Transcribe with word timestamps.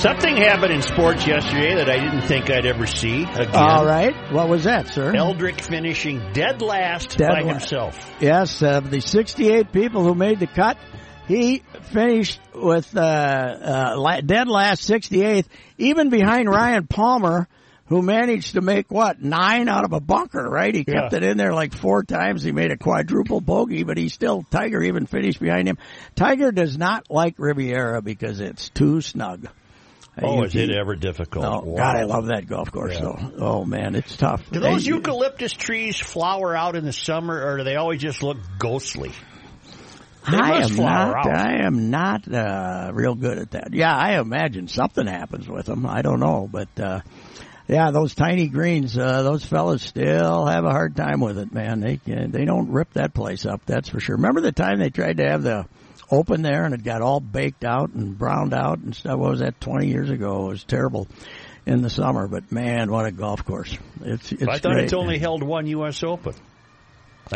Something 0.00 0.36
happened 0.38 0.72
in 0.72 0.80
sports 0.80 1.26
yesterday 1.26 1.74
that 1.74 1.90
I 1.90 1.98
didn't 1.98 2.22
think 2.22 2.48
I'd 2.48 2.64
ever 2.64 2.86
see 2.86 3.24
again. 3.24 3.50
All 3.54 3.84
right. 3.84 4.14
What 4.32 4.48
was 4.48 4.64
that, 4.64 4.88
sir? 4.88 5.12
Eldrick 5.14 5.60
finishing 5.60 6.32
dead 6.32 6.62
last 6.62 7.18
Dead 7.18 7.28
by 7.28 7.40
la- 7.42 7.48
himself. 7.50 7.98
Yes, 8.18 8.62
uh, 8.62 8.80
the 8.80 9.00
68 9.00 9.72
people 9.72 10.02
who 10.02 10.14
made 10.14 10.40
the 10.40 10.46
cut, 10.46 10.78
he 11.28 11.62
finished 11.92 12.40
with 12.54 12.96
uh, 12.96 13.00
uh, 13.00 13.94
la- 13.98 14.22
dead 14.22 14.48
last 14.48 14.88
68th, 14.88 15.44
even 15.76 16.08
behind 16.08 16.48
Ryan 16.48 16.86
Palmer, 16.86 17.46
who 17.88 18.00
managed 18.00 18.54
to 18.54 18.62
make 18.62 18.90
what 18.90 19.20
nine 19.20 19.68
out 19.68 19.84
of 19.84 19.92
a 19.92 20.00
bunker. 20.00 20.48
Right? 20.48 20.74
He 20.74 20.84
kept 20.84 21.12
Yeah. 21.12 21.18
it 21.18 21.22
in 21.24 21.36
there 21.36 21.52
like 21.52 21.74
four 21.74 22.04
times. 22.04 22.42
He 22.42 22.52
made 22.52 22.70
a 22.70 22.78
quadruple 22.78 23.42
bogey, 23.42 23.82
but 23.82 23.98
he 23.98 24.08
still 24.08 24.46
Tiger 24.50 24.82
even 24.82 25.04
finished 25.04 25.40
behind 25.40 25.68
him. 25.68 25.76
Tiger 26.14 26.52
does 26.52 26.78
not 26.78 27.10
like 27.10 27.34
Riviera 27.36 28.00
because 28.00 28.40
it's 28.40 28.70
too 28.70 29.02
snug. 29.02 29.46
Uh, 30.22 30.26
Oh, 30.26 30.36
you- 30.38 30.44
is 30.44 30.54
it 30.56 30.70
ever 30.70 30.96
difficult? 30.96 31.44
Oh 31.44 31.60
Wow. 31.64 31.76
God, 31.76 31.96
I 31.96 32.02
love 32.04 32.26
that 32.26 32.46
golf 32.46 32.70
course. 32.72 32.94
Yeah. 32.94 33.00
though. 33.00 33.32
Oh 33.38 33.64
man, 33.64 33.94
it's 33.94 34.16
tough. 34.16 34.42
Do 34.50 34.60
those 34.60 34.84
They- 34.84 34.90
eucalyptus 34.92 35.52
trees 35.52 35.98
flower 35.98 36.54
out 36.56 36.76
in 36.76 36.84
the 36.84 36.92
summer, 36.92 37.42
or 37.44 37.58
do 37.58 37.64
they 37.64 37.76
always 37.76 38.00
just 38.00 38.22
look 38.22 38.38
ghostly? 38.58 39.12
They 40.30 40.36
I 40.36 40.58
must 40.60 40.70
am 40.72 40.76
flower 40.76 41.12
not. 41.14 41.26
out. 41.26 41.38
I 41.38 41.66
am 41.66 41.90
not 41.90 42.32
uh, 42.32 42.90
real 42.92 43.14
good 43.14 43.38
at 43.38 43.50
that. 43.52 43.68
Yeah, 43.72 43.96
I 43.96 44.20
imagine 44.20 44.68
something 44.68 45.06
happens 45.06 45.48
with 45.48 45.66
them. 45.66 45.86
I 45.86 46.02
don't 46.02 46.20
know, 46.20 46.46
but 46.50 46.68
uh, 46.78 47.00
yeah, 47.66 47.90
those 47.90 48.14
tiny 48.14 48.48
greens, 48.48 48.98
uh, 48.98 49.22
those 49.22 49.44
fellas 49.46 49.80
still 49.82 50.44
have 50.44 50.64
a 50.66 50.70
hard 50.70 50.94
time 50.94 51.20
with 51.20 51.38
it, 51.38 51.52
man. 51.54 51.80
They 51.80 51.96
can, 51.96 52.32
they 52.32 52.44
don't 52.44 52.70
rip 52.70 52.92
that 52.94 53.14
place 53.14 53.46
up. 53.46 53.62
That's 53.64 53.88
for 53.88 53.98
sure. 53.98 54.16
Remember 54.16 54.42
the 54.42 54.52
time 54.52 54.78
they 54.78 54.90
tried 54.90 55.16
to 55.16 55.24
have 55.28 55.42
the 55.42 55.66
open 56.10 56.42
there 56.42 56.64
and 56.64 56.74
it 56.74 56.82
got 56.82 57.02
all 57.02 57.20
baked 57.20 57.64
out 57.64 57.90
and 57.92 58.16
browned 58.18 58.54
out 58.54 58.78
and 58.78 58.94
stuff. 58.94 59.18
What 59.18 59.30
was 59.30 59.40
that? 59.40 59.60
Twenty 59.60 59.88
years 59.88 60.10
ago. 60.10 60.46
It 60.46 60.48
was 60.50 60.64
terrible 60.64 61.08
in 61.66 61.82
the 61.82 61.90
summer, 61.90 62.26
but 62.28 62.50
man, 62.50 62.90
what 62.90 63.06
a 63.06 63.12
golf 63.12 63.44
course! 63.44 63.76
It's 64.02 64.32
it's 64.32 64.42
I 64.42 64.58
thought 64.58 64.72
great. 64.72 64.84
it's 64.84 64.92
only 64.92 65.18
held 65.18 65.42
one 65.42 65.66
U.S. 65.68 66.02
Open. 66.02 66.34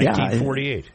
Yeah, 0.00 0.10
1948. 0.10 0.86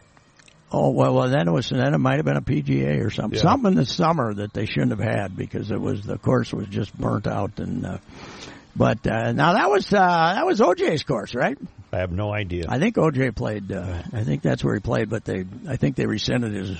Oh 0.71 0.89
well, 0.91 1.13
well 1.15 1.29
then 1.29 1.47
it 1.47 1.51
was 1.51 1.69
then 1.69 1.93
it 1.93 1.97
might 1.99 2.17
have 2.17 2.25
been 2.25 2.37
a 2.37 2.41
PGA 2.41 3.03
or 3.03 3.09
something, 3.09 3.37
Yeah. 3.37 3.43
something 3.43 3.71
in 3.71 3.77
the 3.77 3.85
summer 3.85 4.33
that 4.33 4.53
they 4.53 4.65
shouldn't 4.65 4.91
have 4.91 4.99
had 4.99 5.35
because 5.35 5.71
it 5.71 5.79
was 5.79 6.03
the 6.03 6.17
course 6.17 6.53
was 6.53 6.67
just 6.67 6.95
burnt 6.97 7.27
out 7.27 7.59
and. 7.59 7.85
Uh, 7.85 7.97
but 8.75 9.05
uh, 9.07 9.31
now 9.33 9.53
that 9.53 9.69
was 9.69 9.91
uh, 9.91 9.97
that 9.97 10.45
was 10.45 10.59
OJ's 10.59 11.03
course, 11.03 11.33
right? 11.33 11.57
I 11.91 11.97
have 11.97 12.11
no 12.11 12.31
idea. 12.31 12.65
I 12.69 12.77
think 12.79 12.95
OJ 12.95 13.35
played. 13.35 13.71
Uh, 13.71 14.03
I 14.13 14.23
think 14.23 14.41
that's 14.43 14.63
where 14.63 14.75
he 14.75 14.79
played, 14.79 15.09
but 15.09 15.25
they 15.25 15.43
I 15.67 15.75
think 15.75 15.95
they 15.95 16.05
rescinded 16.05 16.53
his 16.53 16.77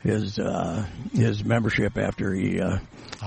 his 0.00 0.38
uh, 0.38 0.86
his 1.12 1.44
membership 1.44 1.96
after 1.96 2.32
he 2.32 2.60
uh, 2.60 2.78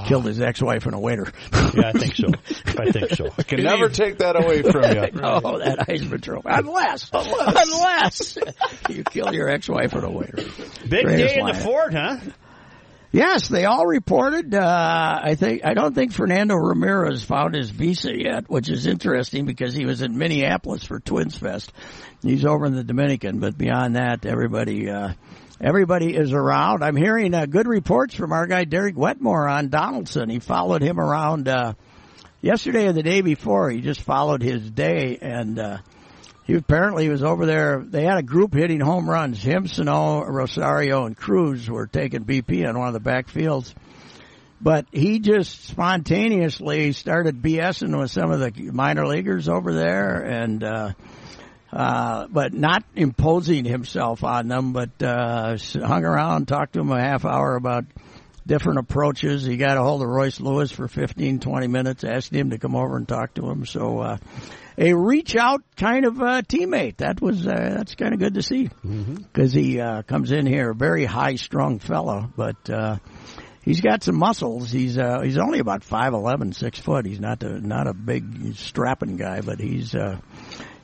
killed 0.07 0.25
his 0.25 0.39
ex-wife 0.41 0.85
and 0.85 0.95
a 0.95 0.99
waiter. 0.99 1.31
yeah, 1.53 1.89
I 1.89 1.91
think 1.93 2.15
so. 2.15 2.27
I 2.65 2.91
think 2.91 3.09
so. 3.11 3.29
I 3.37 3.43
Can 3.49 3.63
never 3.63 3.89
take 3.89 4.19
that 4.19 4.35
away 4.35 4.61
from 4.61 4.83
you. 4.83 5.21
Oh, 5.21 5.59
that 5.59 5.79
Heisman 5.79 6.21
Trophy. 6.21 6.47
Unless, 6.49 7.09
unless, 7.13 8.37
you 8.89 9.03
kill 9.03 9.33
your 9.33 9.49
ex-wife 9.49 9.93
and 9.93 10.03
a 10.03 10.11
waiter. 10.11 10.43
Big 10.87 11.05
Greatest 11.05 11.35
day 11.35 11.39
in 11.39 11.47
the 11.47 11.53
fort, 11.53 11.93
huh? 11.93 12.17
Yes, 13.11 13.47
they 13.47 13.65
all 13.65 13.87
reported. 13.87 14.53
Uh, 14.53 15.19
I 15.23 15.33
think 15.33 15.65
I 15.65 15.73
don't 15.73 15.95
think 15.95 16.13
Fernando 16.13 16.53
Romero 16.53 17.15
found 17.17 17.55
his 17.55 17.71
visa 17.71 18.15
yet, 18.15 18.47
which 18.47 18.69
is 18.69 18.85
interesting 18.85 19.45
because 19.45 19.73
he 19.73 19.85
was 19.85 20.03
in 20.03 20.15
Minneapolis 20.15 20.83
for 20.83 20.99
Twins 20.99 21.35
Fest. 21.35 21.73
He's 22.21 22.45
over 22.45 22.67
in 22.67 22.75
the 22.75 22.83
Dominican, 22.83 23.39
but 23.39 23.57
beyond 23.57 23.95
that, 23.95 24.27
everybody 24.27 24.91
uh, 24.91 25.13
everybody 25.61 26.15
is 26.15 26.31
around. 26.31 26.83
I'm 26.83 26.95
hearing 26.95 27.33
uh, 27.33 27.45
good 27.45 27.67
reports 27.67 28.15
from 28.15 28.31
our 28.31 28.47
guy 28.47 28.63
Derek 28.63 28.97
Wetmore 28.97 29.47
on 29.47 29.69
Donaldson. 29.69 30.29
He 30.29 30.39
followed 30.39 30.81
him 30.81 30.99
around 30.99 31.47
uh, 31.47 31.73
yesterday 32.41 32.87
or 32.87 32.93
the 32.93 33.03
day 33.03 33.21
before. 33.21 33.69
He 33.69 33.81
just 33.81 34.01
followed 34.01 34.41
his 34.41 34.69
day 34.69 35.17
and. 35.21 35.59
Uh, 35.59 35.77
he 36.45 36.55
apparently 36.55 37.07
was 37.09 37.21
over 37.21 37.45
there. 37.45 37.85
They 37.85 38.01
had 38.01 38.17
a 38.17 38.23
group 38.23 38.55
hitting 38.55 38.79
home 38.79 39.07
runs. 39.07 39.39
Him, 39.39 39.67
Sano, 39.67 40.23
Rosario, 40.25 41.05
and 41.05 41.15
Cruz 41.15 41.69
were 41.69 41.85
taking 41.85 42.25
BP 42.25 42.67
on 42.67 42.75
one 42.75 42.87
of 42.87 42.95
the 42.95 42.99
back 42.99 43.29
fields. 43.29 43.75
But 44.59 44.87
he 44.91 45.19
just 45.19 45.65
spontaneously 45.65 46.91
started 46.93 47.43
BSing 47.43 47.95
with 47.95 48.09
some 48.09 48.31
of 48.31 48.39
the 48.39 48.71
minor 48.71 49.05
leaguers 49.05 49.47
over 49.47 49.75
there, 49.75 50.23
and 50.23 50.63
uh, 51.71 52.27
but 52.27 52.53
not 52.53 52.83
imposing 52.95 53.65
himself 53.65 54.23
on 54.23 54.47
them. 54.47 54.73
But 54.73 55.01
uh, 55.01 55.57
hung 55.57 56.05
around, 56.05 56.47
talked 56.47 56.73
to 56.73 56.81
him 56.81 56.91
a 56.91 57.01
half 57.01 57.25
hour 57.25 57.55
about 57.55 57.85
different 58.45 58.79
approaches. 58.79 59.45
He 59.45 59.57
got 59.57 59.77
a 59.77 59.83
hold 59.83 60.01
of 60.01 60.09
Royce 60.09 60.39
Lewis 60.39 60.71
for 60.71 60.87
15, 60.87 61.39
20 61.39 61.67
minutes, 61.67 62.03
asked 62.03 62.33
him 62.33 62.49
to 62.49 62.57
come 62.57 62.75
over 62.75 62.97
and 62.97 63.07
talk 63.07 63.35
to 63.35 63.47
him. 63.49 63.65
So, 63.65 63.99
uh, 63.99 64.17
a 64.77 64.93
reach 64.93 65.35
out 65.35 65.61
kind 65.75 66.05
of 66.05 66.19
uh, 66.21 66.41
teammate. 66.41 66.97
That 66.97 67.21
was, 67.21 67.45
uh, 67.45 67.51
that's 67.53 67.95
kind 67.95 68.13
of 68.13 68.19
good 68.19 68.33
to 68.35 68.41
see. 68.41 68.69
Cause 69.33 69.53
he, 69.53 69.79
uh, 69.79 70.01
comes 70.03 70.31
in 70.31 70.45
here, 70.45 70.71
a 70.71 70.75
very 70.75 71.05
high 71.05 71.35
strung 71.35 71.79
fellow, 71.79 72.31
but, 72.35 72.69
uh, 72.69 72.97
he's 73.61 73.81
got 73.81 74.03
some 74.03 74.15
muscles. 74.15 74.71
He's, 74.71 74.97
uh, 74.97 75.19
he's 75.21 75.37
only 75.37 75.59
about 75.59 75.81
5'11", 75.81 76.55
6 76.55 76.79
foot. 76.79 77.05
He's 77.05 77.19
not 77.19 77.43
a, 77.43 77.59
not 77.59 77.87
a 77.87 77.93
big 77.93 78.55
strapping 78.55 79.17
guy, 79.17 79.41
but 79.41 79.59
he's, 79.59 79.93
uh, 79.93 80.19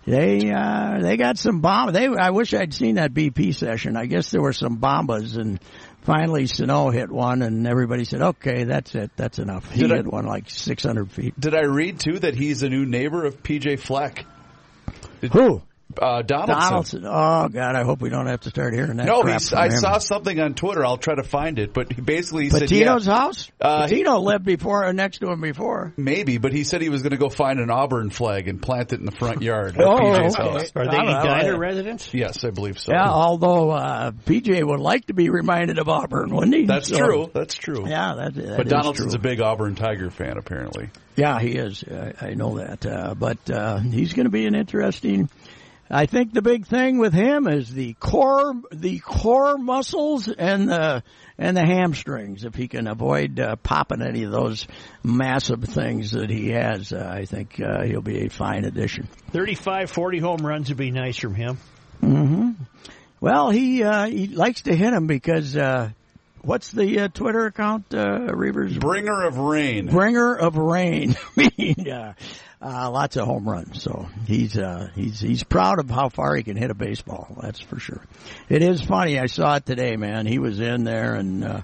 they 0.06 0.52
uh 0.52 1.00
they 1.02 1.18
got 1.18 1.38
some 1.38 1.62
bomb. 1.62 1.92
They 1.92 2.08
I 2.08 2.30
wish 2.30 2.54
I'd 2.54 2.74
seen 2.74 2.96
that 2.96 3.14
BP 3.14 3.56
session. 3.56 3.98
I 3.98 4.06
guess 4.06 4.30
there 4.32 4.42
were 4.42 4.54
some 4.54 4.78
bombas, 4.78 5.38
and 5.38 5.60
finally 6.04 6.46
Sano 6.48 6.90
hit 6.92 7.12
one, 7.12 7.42
and 7.42 7.66
everybody 7.68 8.06
said, 8.06 8.22
"Okay, 8.22 8.66
that's 8.66 8.94
it. 8.96 9.12
That's 9.16 9.40
enough." 9.40 9.70
He 9.72 9.82
Did 9.82 9.92
I- 9.92 9.96
hit 9.98 10.08
one 10.08 10.26
like 10.26 10.50
600 10.50 11.12
feet. 11.12 11.40
Did 11.40 11.56
I 11.56 11.64
read 11.64 12.00
too 12.00 12.20
that 12.20 12.36
he's 12.36 12.62
a 12.64 12.70
new 12.70 12.86
neighbor 12.86 13.26
of 13.26 13.42
PJ 13.42 13.80
Fleck? 13.80 14.26
Who? 15.32 15.62
Uh, 16.02 16.22
Donaldson. 16.24 17.04
Donaldson. 17.04 17.06
Oh 17.06 17.48
God, 17.48 17.76
I 17.76 17.84
hope 17.84 18.02
we 18.02 18.10
don't 18.10 18.28
have 18.28 18.42
to 18.42 18.50
start 18.50 18.74
hearing 18.74 18.98
that. 18.98 19.06
No, 19.06 19.22
crap 19.22 19.34
he's, 19.40 19.50
from 19.50 19.60
I 19.60 19.66
him. 19.68 19.78
saw 19.78 19.98
something 20.00 20.40
on 20.40 20.54
Twitter. 20.54 20.84
I'll 20.86 20.98
try 20.98 21.16
to 21.16 21.24
find 21.24 21.58
it, 21.60 21.74
but 21.74 21.94
he 21.94 22.02
basically 22.02 22.50
said, 22.50 22.64
Pitino's 22.64 23.08
yeah, 23.08 23.14
house. 23.16 23.50
Uh, 23.62 23.86
Pitino 23.88 24.22
lived 24.22 24.44
before 24.44 24.86
or 24.86 24.94
next 24.94 25.20
to 25.20 25.30
him 25.32 25.40
before. 25.42 25.94
maybe, 25.96 26.38
but 26.38 26.52
he 26.52 26.64
said 26.64 26.82
he 26.82 26.90
was 26.90 27.02
going 27.02 27.12
to 27.12 27.18
go 27.18 27.30
find 27.30 27.60
an 27.60 27.70
Auburn 27.70 28.10
flag 28.10 28.48
and 28.48 28.62
plant 28.62 28.92
it 28.94 29.00
in 29.00 29.06
the 29.06 29.12
front 29.14 29.42
yard. 29.42 29.78
of 29.80 29.82
Oh, 29.88 29.96
PJ's 30.02 30.36
okay. 30.36 30.44
house. 30.50 30.72
Are 30.76 30.86
they 30.86 30.98
All 30.98 31.06
right, 31.06 31.20
Edina 31.26 31.44
all 31.46 31.52
right. 31.52 31.60
residents? 31.60 32.14
Yes, 32.14 32.44
I 32.44 32.50
believe 32.50 32.80
so. 32.80 32.92
Yeah, 32.92 33.08
although 33.10 33.70
uh, 33.72 34.12
PJ 34.12 34.64
would 34.68 34.80
like 34.82 35.06
to 35.06 35.14
be 35.14 35.30
reminded 35.30 35.78
of 35.80 35.88
Auburn, 35.88 36.36
wouldn't 36.36 36.56
he? 36.56 36.66
That's 36.66 36.90
So- 36.90 36.98
true. 36.98 37.32
That's 37.34 37.56
true. 37.56 37.88
Yeah, 37.88 38.16
that, 38.16 38.34
that 38.36 38.58
but 38.58 38.66
is 38.66 38.72
Donaldson's 38.72 39.14
true. 39.14 39.20
a 39.20 39.22
big 39.22 39.40
Auburn 39.40 39.76
Tiger 39.76 40.10
fan, 40.10 40.38
apparently. 40.38 40.90
Yeah, 41.16 41.40
he 41.40 41.52
is. 41.52 41.84
I, 41.90 42.14
I 42.20 42.34
know 42.34 42.58
that. 42.58 42.86
Uh, 42.86 43.14
but 43.16 43.50
uh, 43.50 43.78
he's 43.80 44.12
going 44.14 44.26
to 44.26 44.32
be 44.32 44.46
an 44.48 44.56
interesting 44.56 45.30
I 45.90 46.08
think 46.08 46.34
the 46.34 46.42
big 46.42 46.66
thing 46.66 46.98
with 46.98 47.14
him 47.14 47.48
is 47.48 47.70
the 47.72 47.94
core, 47.94 48.56
the 48.72 49.00
core 49.00 49.58
muscles 49.58 50.28
and 50.28 50.68
the 50.68 51.04
and 51.38 51.56
the 51.56 51.66
hamstrings. 51.66 52.44
If 52.44 52.56
he 52.56 52.68
can 52.68 52.88
avoid 52.88 53.40
uh, 53.40 53.56
popping 53.58 54.02
any 54.02 54.24
of 54.24 54.32
those 54.32 54.68
massive 55.04 55.64
things 55.64 56.12
that 56.12 56.30
he 56.30 56.50
has, 56.50 56.92
uh, 56.92 57.08
I 57.08 57.26
think 57.26 57.62
uh, 57.62 57.84
he'll 57.84 58.02
be 58.02 58.26
a 58.26 58.30
fine 58.30 58.66
addition. 58.66 59.08
35, 59.32 59.92
40 59.92 60.20
home 60.20 60.46
runs 60.46 60.70
would 60.70 60.78
be 60.78 60.92
nice 60.92 61.18
from 61.18 61.36
him. 61.36 61.58
hmm 62.00 62.52
Well, 63.22 63.52
he 63.52 63.84
uh, 63.84 64.08
he 64.08 64.28
likes 64.28 64.62
to 64.62 64.76
hit 64.76 64.92
them 64.92 65.06
because 65.06 65.56
uh, 65.56 65.92
what's 66.46 66.72
the 66.72 67.02
uh, 67.02 67.08
Twitter 67.10 67.46
account? 67.48 67.94
Uh, 67.94 68.20
Reavers 68.32 68.80
Bringer 68.80 69.24
of 69.26 69.38
rain. 69.38 69.88
bringer 69.88 70.36
of 70.36 70.58
rain. 70.58 71.16
I 71.38 71.50
mean, 71.58 71.90
uh, 71.90 72.14
uh, 72.62 72.90
lots 72.92 73.16
of 73.18 73.26
home 73.26 73.48
runs. 73.48 73.82
So 73.84 74.08
he's 74.28 74.58
uh, 74.58 74.90
he's 74.96 75.20
he's 75.20 75.44
proud 75.44 75.80
of 75.80 75.90
how 75.90 76.10
far 76.10 76.36
he 76.36 76.44
can 76.44 76.58
hit 76.58 76.72
a 76.72 76.76
baseball. 76.76 77.38
That's 77.42 77.60
for 77.60 77.80
sure. 77.80 78.02
It 78.50 78.62
is 78.62 78.82
funny. 78.82 79.20
I 79.20 79.26
saw 79.26 79.56
it 79.58 79.66
today, 79.66 79.96
man. 79.98 80.26
He 80.26 80.40
was 80.40 80.60
in 80.60 80.84
there 80.84 81.16
and. 81.16 81.44
Uh, 81.44 81.62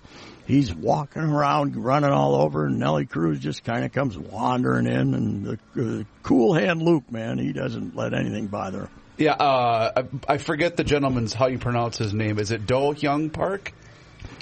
He's 0.48 0.74
walking 0.74 1.22
around, 1.22 1.78
running 1.78 2.10
all 2.10 2.36
over, 2.36 2.66
and 2.66 2.78
Nelly 2.78 3.06
Cruz 3.06 3.40
just 3.40 3.64
kind 3.64 3.86
of 3.86 3.94
comes 3.94 4.18
wandering 4.18 4.86
in. 4.86 5.14
And 5.14 5.46
the 5.76 6.02
uh, 6.02 6.04
cool 6.24 6.54
hand 6.56 6.82
Luke, 6.82 7.10
man, 7.10 7.38
he 7.38 7.54
doesn't 7.54 7.96
let 7.96 8.14
anything 8.14 8.48
bother 8.48 8.80
him. 8.82 8.90
Yeah, 9.18 9.34
uh, 9.34 10.04
I, 10.28 10.34
I 10.34 10.38
forget 10.40 10.76
the 10.76 10.84
gentleman's 10.84 11.34
how 11.34 11.48
you 11.48 11.58
pronounce 11.58 11.98
his 12.00 12.14
name. 12.14 12.38
Is 12.38 12.52
it 12.52 12.66
Do-Hyoung 12.66 13.32
Park? 13.32 13.72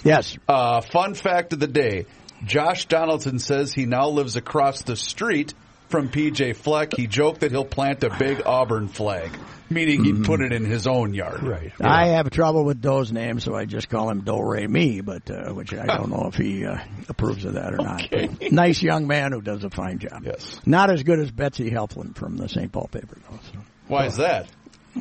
Yes, 0.04 0.38
Uh, 0.48 0.82
fun 0.82 1.14
fact 1.14 1.54
of 1.54 1.60
the 1.60 1.68
day: 1.68 2.06
Josh 2.46 2.86
Donaldson 2.86 3.40
says 3.40 3.74
he 3.74 3.86
now 3.86 4.08
lives 4.10 4.36
across 4.36 4.84
the 4.84 4.96
street 4.96 5.54
from 5.90 6.10
PJ 6.10 6.56
Fleck. 6.56 6.96
He 6.96 7.08
joked 7.08 7.42
that 7.42 7.52
he'll 7.52 7.66
plant 7.66 8.04
a 8.04 8.10
big 8.18 8.44
Auburn 8.46 8.88
flag, 8.88 9.32
meaning 9.72 10.04
he'd 10.04 10.24
put 10.24 10.40
it 10.40 10.54
in 10.54 10.64
his 10.64 10.86
own 10.86 11.14
yard. 11.16 11.42
Right. 11.42 11.72
I 11.82 12.10
have 12.10 12.30
trouble 12.30 12.64
with 12.64 12.80
Doe's 12.80 13.12
name, 13.12 13.40
so 13.40 13.56
I 13.56 13.66
just 13.66 13.90
call 13.90 14.10
him 14.10 14.22
Do 14.22 14.40
Re 14.42 14.68
Mi, 14.68 15.02
but 15.02 15.30
uh, 15.32 15.52
which 15.54 15.74
I 15.74 15.86
don't 15.86 16.12
know 16.12 16.28
if 16.28 16.36
he 16.36 16.64
uh, 16.66 16.78
approves 17.10 17.44
of 17.44 17.56
that 17.56 17.74
or 17.74 17.78
not. 17.78 18.08
But 18.12 18.52
nice 18.52 18.82
young 18.84 19.08
man 19.08 19.32
who 19.32 19.42
does 19.42 19.64
a 19.64 19.70
fine 19.72 19.98
job. 19.98 20.22
Yes. 20.24 20.60
Not 20.66 20.92
as 20.92 21.02
good 21.04 21.20
as 21.20 21.32
Betsy 21.32 21.72
Helfand 21.72 22.16
from 22.16 22.38
the 22.38 22.48
St. 22.48 22.72
Paul 22.72 22.88
paper, 22.92 23.18
though. 23.30 23.40
So. 23.52 23.60
Why 23.88 24.06
is 24.06 24.18
that? 24.18 24.48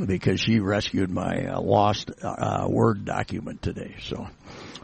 Because 0.07 0.41
she 0.41 0.59
rescued 0.61 1.11
my 1.11 1.47
uh, 1.49 1.61
lost 1.61 2.11
uh, 2.23 2.67
Word 2.69 3.05
document 3.05 3.61
today. 3.63 3.97
So 4.03 4.27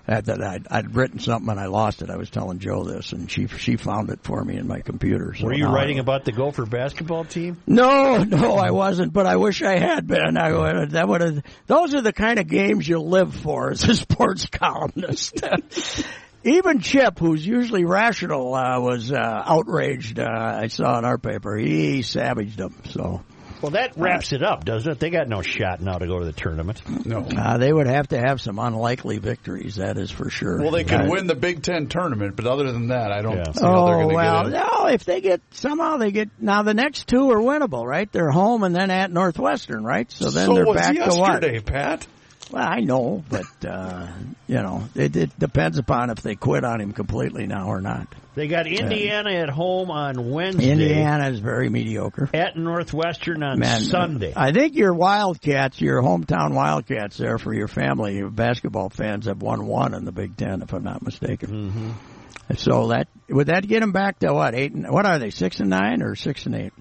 that, 0.07 0.43
I'd, 0.43 0.67
I'd 0.71 0.95
written 0.95 1.19
something 1.19 1.49
and 1.51 1.59
I 1.59 1.67
lost 1.67 2.03
it. 2.03 2.11
I 2.11 2.17
was 2.17 2.29
telling 2.31 2.59
Joe 2.59 2.85
this, 2.85 3.13
and 3.13 3.31
she 3.31 3.47
she 3.47 3.77
found 3.77 4.11
it 4.11 4.21
for 4.23 4.45
me 4.45 4.57
in 4.57 4.67
my 4.69 4.81
computer. 4.81 5.35
So 5.35 5.47
Were 5.47 5.55
you 5.55 5.65
now 5.65 5.71
I- 5.73 5.75
writing 5.75 5.99
about 5.99 6.25
the 6.25 6.33
Gopher 6.33 6.67
basketball 6.67 7.25
team? 7.25 7.57
no, 7.67 8.23
no, 8.25 8.55
I 8.57 8.71
wasn't, 8.71 9.13
but 9.13 9.27
I 9.27 9.37
wish 9.37 9.63
I 9.63 9.79
had 9.79 10.07
been. 10.07 10.37
I 10.37 10.53
would, 10.53 10.91
that 10.91 11.09
would 11.09 11.21
have, 11.21 11.43
those 11.67 11.95
are 11.95 12.03
the 12.03 12.13
kind 12.13 12.39
of 12.39 12.47
games 12.49 12.87
you 12.87 12.99
live 13.01 13.35
for 13.35 13.71
as 13.71 13.85
a 13.89 13.95
sports 13.95 14.47
columnist. 14.47 15.41
Even 16.47 16.81
Chip, 16.81 17.19
who's 17.19 17.47
usually 17.47 17.87
rational, 17.87 18.55
uh, 18.55 18.79
was 18.79 19.11
uh, 19.11 19.17
outraged. 19.47 20.19
Uh, 20.19 20.27
I 20.29 20.67
saw 20.67 20.99
in 20.99 21.07
our 21.07 21.17
paper. 21.17 21.57
He 21.57 22.03
savaged 22.03 22.59
them. 22.59 22.75
So 22.91 23.23
Well, 23.65 23.71
that 23.73 23.97
wraps 23.97 24.33
it 24.35 24.43
up, 24.43 24.65
doesn't 24.67 24.93
it? 24.93 24.99
They 25.01 25.09
got 25.09 25.27
no 25.27 25.41
shot 25.41 25.81
now 25.81 25.97
to 25.97 26.07
go 26.07 26.19
to 26.19 26.25
the 26.27 26.33
tournament. 26.33 26.83
No. 27.07 27.21
uh, 27.21 27.57
they 27.57 27.73
would 27.73 27.87
have 27.87 28.09
to 28.09 28.19
have 28.19 28.41
some 28.43 28.59
unlikely 28.59 29.17
victories. 29.19 29.77
That 29.77 29.97
is 29.97 30.11
for 30.11 30.29
sure. 30.29 30.61
Well, 30.61 30.71
they 30.71 30.85
could 30.85 31.09
win 31.09 31.27
the 31.27 31.35
Big 31.35 31.63
Ten 31.63 31.87
tournament, 31.87 32.37
but 32.37 32.47
other 32.47 32.71
than 32.71 32.89
that, 32.89 33.11
I 33.11 33.23
don't 33.23 33.39
Yeah. 33.39 33.53
see 33.53 33.65
how 33.65 33.87
they're 33.87 33.95
Oh 33.95 33.99
going 34.03 34.09
to 34.11 34.15
well, 34.15 34.43
get 34.45 34.47
in. 34.47 34.53
no. 34.53 34.87
If 34.89 35.05
they 35.07 35.21
get 35.23 35.41
somehow 35.53 35.97
they 35.97 36.11
get 36.13 36.29
now 36.39 36.63
the 36.63 36.75
next 36.75 37.09
two 37.09 37.31
are 37.31 37.39
winnable, 37.39 37.85
right? 37.87 38.11
They're 38.13 38.31
home 38.31 38.65
and 38.65 38.75
then 38.77 38.91
at 38.91 39.11
Northwestern, 39.11 39.83
right? 39.83 40.13
So 40.13 40.29
then 40.31 40.47
so 40.47 40.55
they're 40.55 40.67
was 40.67 40.77
back 40.77 40.95
to 40.95 41.01
what? 41.19 41.43
yesterday, 41.43 41.61
Pat. 41.61 42.07
Well, 42.55 42.65
I 42.65 42.83
know, 42.83 43.25
but 43.29 43.69
uh, 43.69 44.07
you 44.47 44.63
know, 44.63 44.85
it, 44.95 45.17
it 45.17 45.37
depends 45.37 45.77
upon 45.79 46.11
if 46.11 46.23
they 46.23 46.37
quit 46.37 46.63
on 46.63 46.81
him 46.81 46.93
completely 46.93 47.49
now 47.49 47.67
or 47.67 47.81
not. 47.81 48.07
They 48.37 48.47
got 48.47 48.69
Indiana 48.69 49.33
at 49.33 49.49
home 49.49 49.91
on 49.91 50.31
Wednesday. 50.31 50.71
Indiana 50.71 51.31
is 51.31 51.41
very 51.41 51.69
mediocre. 51.69 52.31
At 52.33 52.57
Northwestern 52.57 53.43
on 53.43 53.59
Man, 53.59 53.81
Sunday. 53.81 54.35
I 54.37 54.53
think 54.53 54.77
your 54.77 54.95
Wildcats, 54.95 55.81
your 55.81 56.01
hometown 56.01 56.55
Wildcats, 56.55 57.17
there 57.17 57.39
for 57.39 57.53
your 57.53 57.67
family, 57.67 58.19
your 58.19 58.31
basketball 58.31 58.89
fans 58.89 59.27
have 59.27 59.43
won 59.43 59.67
one 59.67 59.93
in 59.93 60.05
the 60.05 60.13
Big 60.13 60.37
Ten, 60.37 60.63
if 60.63 60.73
I'm 60.73 60.85
not 60.85 61.03
mistaken. 61.03 61.51
Mm-hmm. 61.51 62.55
So 62.55 62.89
that 62.89 63.09
would 63.29 63.49
that 63.49 63.67
get 63.67 63.81
them 63.81 63.91
back 63.91 64.21
to 64.21 64.33
what 64.33 64.55
eight? 64.55 64.73
And, 64.73 64.89
what 64.89 65.07
are 65.07 65.19
they? 65.19 65.31
Six 65.31 65.59
and 65.59 65.71
nine 65.71 66.03
or 66.03 66.15
six 66.15 66.47
and 66.47 66.55
eight? 66.55 66.73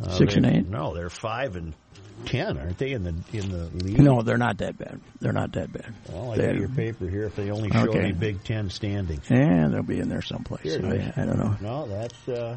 Uh, 0.00 0.08
six 0.10 0.34
and 0.36 0.46
eight? 0.46 0.68
No, 0.68 0.94
they're 0.94 1.10
five 1.10 1.56
and 1.56 1.74
ten, 2.26 2.58
aren't 2.58 2.78
they? 2.78 2.92
In 2.92 3.02
the 3.04 3.14
in 3.32 3.50
the 3.50 3.64
league. 3.84 3.98
No, 4.00 4.22
they're 4.22 4.38
not 4.38 4.58
that 4.58 4.76
bad. 4.78 5.00
They're 5.20 5.32
not 5.32 5.52
that 5.52 5.72
bad. 5.72 5.92
Well, 6.10 6.32
I 6.32 6.36
They're- 6.36 6.52
got 6.52 6.60
your 6.60 6.68
paper 6.68 7.08
here. 7.08 7.24
If 7.24 7.36
they 7.36 7.50
only 7.50 7.70
show 7.70 7.88
Okay. 7.88 7.98
any 8.00 8.12
Big 8.12 8.44
Ten 8.44 8.70
standings. 8.70 9.28
Yeah, 9.30 9.68
they'll 9.68 9.82
be 9.82 10.00
in 10.00 10.08
there 10.08 10.22
someplace. 10.22 10.62
Here 10.62 10.78
it 10.78 10.84
is. 10.84 11.12
I, 11.16 11.22
I 11.22 11.24
don't 11.26 11.38
know. 11.38 11.56
No, 11.60 11.86
that's. 11.88 12.28
Uh, 12.28 12.56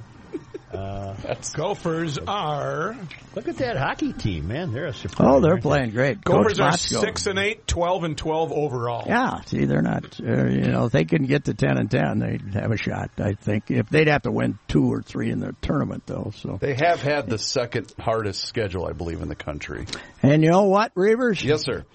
uh, 0.74 1.14
Gophers 1.54 2.18
are 2.18 2.96
look 3.36 3.48
at 3.48 3.58
that 3.58 3.78
hockey 3.78 4.12
team, 4.14 4.48
man. 4.48 4.74
They're 4.74 4.88
a 4.88 4.94
surprise. 4.94 5.28
Oh, 5.30 5.40
they're 5.40 5.52
aren't 5.52 5.64
they? 5.64 5.70
playing 5.70 5.90
great. 5.92 6.22
Gophers 6.24 6.58
Coach 6.58 6.60
are 6.62 6.72
Motzko. 6.72 7.00
six 7.02 7.28
and 7.28 7.38
eight, 7.38 7.68
12 7.68 8.04
and 8.06 8.18
twelve 8.18 8.52
overall. 8.52 9.04
Yeah, 9.08 9.42
see, 9.42 9.66
they're 9.66 9.82
not. 9.84 10.20
Uh, 10.20 10.46
you 10.48 10.72
know, 10.72 10.86
if 10.86 10.92
they 10.92 11.06
can 11.06 11.26
get 11.26 11.46
to 11.46 11.54
ten 11.54 11.78
and 11.78 11.92
ten, 11.92 12.20
they'd 12.20 12.54
have 12.56 12.72
a 12.72 12.78
shot. 12.78 13.12
I 13.18 13.34
think 13.34 13.70
if 13.70 13.90
they'd 13.90 14.08
have 14.08 14.24
to 14.24 14.32
win 14.32 14.58
two 14.68 14.92
or 14.92 15.02
three 15.04 15.30
in 15.30 15.40
the 15.40 15.54
tournament, 15.62 16.04
though. 16.08 16.32
So, 16.38 16.58
They 16.60 16.74
have 16.76 17.02
had 17.02 17.30
the 17.30 17.38
second 17.38 17.94
hardest 18.00 18.44
schedule, 18.46 18.88
I 18.88 18.94
believe, 18.94 19.22
in 19.22 19.28
the 19.30 19.36
country. 19.36 19.86
and 20.24 20.44
you 20.44 20.50
know 20.50 20.64
what, 20.64 20.94
Reavers? 20.96 21.44
Yes, 21.44 21.64
sir. 21.64 21.86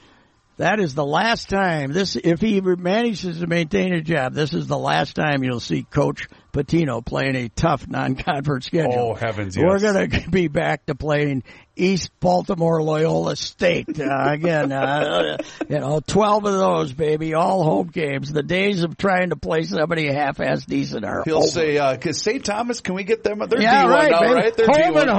That 0.59 0.81
is 0.81 0.95
the 0.95 1.07
last 1.07 1.49
time 1.49 1.93
this. 1.93 2.17
If 2.17 2.41
he 2.41 2.61
manages 2.61 3.39
to 3.39 3.47
maintain 3.47 3.95
a 3.95 4.01
job, 4.01 4.35
this 4.35 4.53
is 4.53 4.67
the 4.67 4.77
last 4.77 5.15
time 5.15 5.45
you'll 5.45 5.61
see 5.61 5.85
Coach 5.85 6.27
Pitino 6.53 7.05
playing 7.05 7.37
a 7.37 7.49
tough 7.49 7.87
non-conference 7.87 8.67
schedule. 8.67 9.11
Oh, 9.11 9.15
heavens, 9.15 9.57
We're 9.57 9.79
going 9.79 10.11
to 10.11 10.31
be 10.31 10.49
back 10.49 10.87
to 10.87 10.97
playing 10.97 11.45
East 11.77 12.11
Baltimore 12.19 12.83
Loyola 12.83 13.37
State 13.37 14.01
uh, 14.01 14.31
again. 14.33 14.73
Uh, 14.73 15.37
you 15.69 15.79
know, 15.79 16.01
twelve 16.05 16.45
of 16.45 16.55
those, 16.55 16.93
baby, 16.93 17.35
all 17.35 17.63
home 17.63 17.87
games. 17.87 18.33
The 18.33 18.43
days 18.43 18.83
of 18.83 18.97
trying 18.97 19.31
to 19.31 19.37
play 19.37 19.63
somebody 19.63 20.09
half-ass 20.13 20.65
decent 20.67 21.05
are 21.05 21.23
He'll 21.25 21.39
over. 21.39 21.47
say, 21.47 21.79
uh, 21.79 21.97
cause 21.99 22.21
St. 22.21 22.45
Thomas, 22.45 22.81
can 22.81 22.97
we 22.97 23.05
get 23.05 23.23
them? 23.23 23.39
They're 23.49 23.61
yeah, 23.63 23.85
D1 23.85 23.91
right, 23.91 24.11
now, 24.11 24.21
baby. 24.23 24.35
right? 24.35 24.57
They're 24.57 24.67
home 24.67 24.95
D1. 24.95 25.03
and 25.03 25.11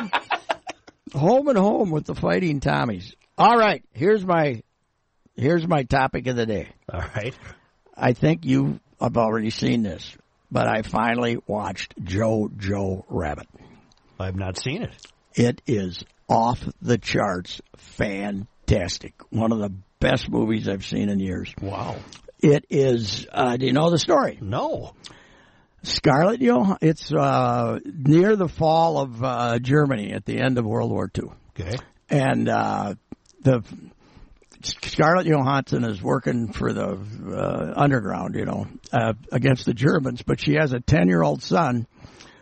home. 0.00 0.10
home 1.12 1.48
and 1.48 1.58
home 1.58 1.90
with 1.90 2.06
the 2.06 2.14
Fighting 2.14 2.60
Tommies. 2.60 3.12
All 3.38 3.56
right, 3.56 3.84
here's 3.92 4.24
my 4.26 4.62
here's 5.36 5.66
my 5.66 5.84
topic 5.84 6.26
of 6.26 6.36
the 6.36 6.44
day. 6.46 6.68
All 6.92 7.00
right. 7.14 7.34
I 7.96 8.12
think 8.12 8.44
you 8.44 8.80
have 9.00 9.16
already 9.16 9.50
seen 9.50 9.82
this, 9.82 10.16
but 10.50 10.66
I 10.68 10.82
finally 10.82 11.38
watched 11.46 11.94
Jojo 12.02 13.04
Rabbit. 13.08 13.46
I've 14.18 14.36
not 14.36 14.58
seen 14.58 14.82
it. 14.82 14.94
It 15.34 15.62
is 15.66 16.04
off 16.28 16.60
the 16.82 16.98
charts, 16.98 17.60
fantastic. 17.76 19.14
One 19.30 19.52
of 19.52 19.58
the 19.60 19.72
best 20.00 20.28
movies 20.28 20.68
I've 20.68 20.84
seen 20.84 21.08
in 21.08 21.20
years. 21.20 21.52
Wow. 21.60 21.96
It 22.40 22.64
is. 22.70 23.26
Uh, 23.32 23.56
do 23.56 23.66
you 23.66 23.72
know 23.72 23.90
the 23.90 23.98
story? 23.98 24.38
No. 24.40 24.94
Scarlett 25.84 26.40
Johansson. 26.40 26.78
It's 26.80 27.12
uh, 27.12 27.78
near 27.84 28.34
the 28.36 28.48
fall 28.48 28.98
of 28.98 29.22
uh, 29.22 29.58
Germany 29.60 30.12
at 30.12 30.24
the 30.24 30.38
end 30.40 30.58
of 30.58 30.64
World 30.64 30.90
War 30.90 31.08
II, 31.16 31.30
Okay. 31.58 31.76
and 32.10 32.48
uh, 32.48 32.94
the 33.42 33.62
Scarlett 34.62 35.26
Johansson 35.26 35.84
is 35.84 36.02
working 36.02 36.52
for 36.52 36.72
the 36.72 36.98
uh, 37.30 37.72
underground, 37.76 38.34
you 38.34 38.44
know, 38.44 38.66
uh, 38.92 39.12
against 39.30 39.66
the 39.66 39.74
Germans, 39.74 40.22
but 40.22 40.40
she 40.40 40.54
has 40.54 40.72
a 40.72 40.80
ten-year-old 40.80 41.42
son 41.42 41.86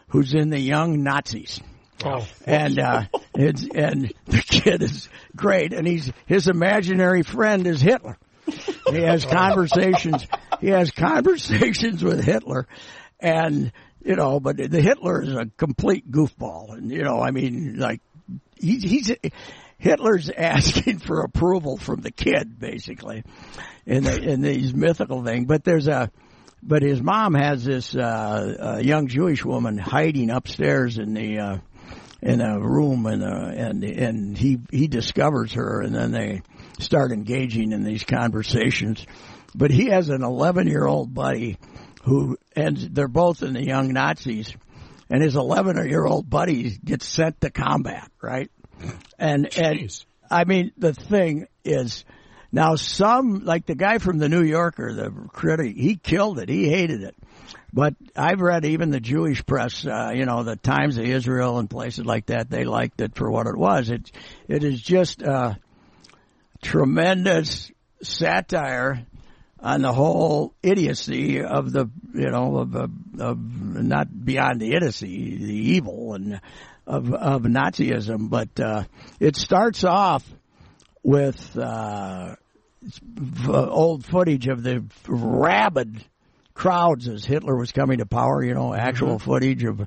who's 0.09 0.35
in 0.35 0.51
the 0.51 0.59
young 0.59 1.03
Nazis. 1.03 1.61
Oh, 2.05 2.27
And 2.45 2.79
uh, 2.79 3.03
it's 3.35 3.67
and 3.75 4.13
the 4.27 4.43
kid 4.43 4.83
is 4.83 5.09
great, 5.35 5.73
and 5.73 5.87
he's 5.87 6.11
his 6.27 6.49
imaginary 6.49 7.23
friend 7.23 7.67
is 7.67 7.81
Hitler. 7.81 8.19
He 8.91 9.01
has 9.01 9.25
conversations. 9.31 10.27
He 10.61 10.69
has 10.69 10.91
conversations 10.91 12.05
with 12.05 12.23
Hitler, 12.23 12.67
and 13.19 13.73
you 14.05 14.15
know, 14.15 14.41
but 14.41 14.57
the 14.57 14.81
Hitler 14.81 15.23
is 15.23 15.35
a 15.35 15.47
complete 15.57 16.11
goofball, 16.11 16.73
and 16.73 16.91
you 16.91 17.03
know, 17.03 17.21
I 17.21 17.31
mean, 17.31 17.79
like 17.79 18.01
he, 18.57 18.79
he's 18.79 19.13
Hitler's 19.79 20.31
asking 20.31 20.99
for 20.99 21.21
approval 21.21 21.77
from 21.77 22.01
the 22.01 22.11
kid, 22.11 22.59
basically, 22.59 23.25
in 23.85 24.05
the, 24.05 24.21
in 24.23 24.41
these 24.41 24.75
mythical 24.75 25.25
thing. 25.25 25.45
But 25.47 25.65
there's 25.65 25.89
a 25.89 26.11
but 26.63 26.83
his 26.83 27.01
mom 27.01 27.35
has 27.35 27.65
this 27.65 27.95
uh, 27.95 28.75
uh, 28.77 28.81
young 28.83 29.07
Jewish 29.07 29.45
woman 29.45 29.79
hiding 29.79 30.31
upstairs 30.31 30.99
in 30.99 31.15
the 31.15 31.39
uh, 31.39 31.59
in 32.23 32.41
a 32.41 32.59
room, 32.59 33.07
and 33.07 33.23
and 33.23 33.85
and 33.85 34.39
he 34.39 34.59
he 34.71 34.89
discovers 34.89 35.53
her, 35.53 35.83
and 35.83 35.95
then 35.95 36.11
they 36.11 36.43
start 36.81 37.13
engaging 37.13 37.73
in 37.73 37.85
these 37.85 38.05
conversations. 38.05 39.07
But 39.55 39.71
he 39.71 39.87
has 39.87 40.09
an 40.09 40.23
11 40.23 40.67
year 40.67 40.87
old 40.87 41.15
buddy 41.15 41.57
who, 42.03 42.37
and 42.55 42.77
they're 42.77 43.09
both 43.09 43.43
in 43.43 43.53
the 43.55 43.65
young 43.65 43.93
Nazis, 43.93 44.55
and 45.09 45.23
his 45.23 45.37
11 45.37 45.89
year 45.89 46.05
old 46.05 46.29
buddy 46.29 46.77
gets 46.85 47.07
sent 47.07 47.41
to 47.43 47.51
combat, 47.51 48.11
right? 48.21 48.51
And 49.19 49.57
and 49.59 50.05
I 50.31 50.45
mean 50.45 50.73
the 50.77 50.93
thing 50.93 51.49
is 51.65 52.05
now 52.53 52.77
some 52.77 53.45
like 53.45 53.67
the 53.67 53.75
guy 53.75 53.99
from 53.99 54.19
the 54.19 54.29
New 54.29 54.43
Yorker, 54.43 54.93
the 54.93 55.11
critic, 55.29 55.77
he 55.77 55.97
killed 55.97 56.39
it. 56.39 56.49
He 56.49 56.69
hated 56.69 57.03
it. 57.03 57.17
But 57.73 57.95
I've 58.17 58.41
read 58.41 58.65
even 58.65 58.91
the 58.91 59.01
Jewish 59.01 59.45
press, 59.45 59.85
uh, 59.87 60.13
you 60.15 60.25
know, 60.25 60.43
the 60.45 60.57
Times 60.57 60.97
of 60.97 61.05
Israel 61.05 61.59
and 61.59 61.69
places 61.69 62.07
like 62.07 62.27
that. 62.27 62.49
They 62.49 62.65
liked 62.65 63.01
it 63.01 63.15
for 63.15 63.31
what 63.31 63.47
it 63.47 63.57
was. 63.57 63.91
It 63.91 64.11
it 64.49 64.65
is 64.65 64.81
just 64.81 65.23
uh, 65.23 65.55
tremendous 66.63 67.71
satire 68.03 69.07
on 69.61 69.83
the 69.83 69.93
whole 69.93 70.55
idiocy 70.63 71.43
of 71.43 71.73
the 71.73 71.89
you 72.15 72.31
know 72.31 72.57
of, 72.59 72.75
of, 72.75 72.91
of 73.19 73.39
not 73.39 74.25
beyond 74.25 74.61
the 74.61 74.75
idiocy, 74.75 75.37
the 75.37 75.55
evil 75.75 76.15
and 76.15 76.41
of 76.87 77.13
of 77.15 77.43
Nazism. 77.43 78.29
But 78.29 78.61
uh, 78.61 78.85
it 79.19 79.37
starts 79.37 79.85
off 79.85 80.25
with 81.03 81.57
uh, 81.57 82.37
old 83.49 84.05
footage 84.05 84.47
of 84.49 84.63
the 84.63 84.85
rabid 85.09 86.05
crowds 86.55 87.09
as 87.09 87.25
Hitler 87.25 87.57
was 87.57 87.73
coming 87.73 87.99
to 87.99 88.07
power. 88.07 88.45
You 88.45 88.55
know, 88.55 88.75
actual 88.75 89.19
footage 89.19 89.65
of. 89.65 89.87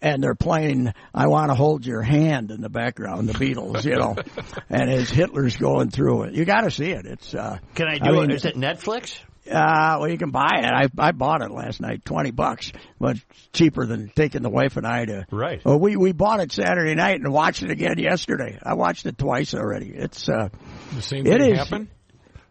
And 0.00 0.22
they're 0.22 0.34
playing 0.36 0.92
"I 1.12 1.26
Want 1.26 1.50
to 1.50 1.54
Hold 1.54 1.84
Your 1.84 2.02
Hand" 2.02 2.50
in 2.52 2.60
the 2.60 2.68
background, 2.68 3.28
the 3.28 3.32
Beatles, 3.34 3.84
you 3.84 3.96
know, 3.96 4.16
and 4.70 4.88
as 4.90 5.10
Hitler's 5.10 5.56
going 5.56 5.90
through 5.90 6.24
it, 6.24 6.34
you 6.34 6.44
got 6.44 6.60
to 6.62 6.70
see 6.70 6.90
it. 6.90 7.04
It's 7.04 7.34
uh, 7.34 7.58
Can 7.74 7.88
I 7.88 7.94
I 7.94 7.98
do 7.98 8.12
mean- 8.12 8.30
it? 8.30 8.34
Is 8.36 8.44
it 8.44 8.54
Netflix? 8.54 9.18
uh, 9.50 9.96
well, 9.98 10.08
you 10.08 10.18
can 10.18 10.30
buy 10.30 10.60
it. 10.62 10.66
I 10.66 10.88
I 10.98 11.12
bought 11.12 11.42
it 11.42 11.50
last 11.50 11.80
night, 11.80 12.04
twenty 12.04 12.30
bucks, 12.30 12.70
but 13.00 13.16
it's 13.16 13.48
cheaper 13.52 13.86
than 13.86 14.10
taking 14.14 14.42
the 14.42 14.50
wife 14.50 14.76
and 14.76 14.86
I 14.86 15.04
to. 15.06 15.26
Right. 15.32 15.64
Well, 15.64 15.80
we 15.80 15.96
we 15.96 16.12
bought 16.12 16.40
it 16.40 16.52
Saturday 16.52 16.94
night 16.94 17.20
and 17.20 17.32
watched 17.32 17.62
it 17.62 17.70
again 17.70 17.98
yesterday. 17.98 18.58
I 18.62 18.74
watched 18.74 19.04
it 19.06 19.16
twice 19.18 19.54
already. 19.54 19.88
It's 19.88 20.28
uh, 20.28 20.50
The 20.94 21.02
same 21.02 21.26
It 21.26 21.40
thing 21.40 21.52
is. 21.52 21.58
happened. 21.58 21.88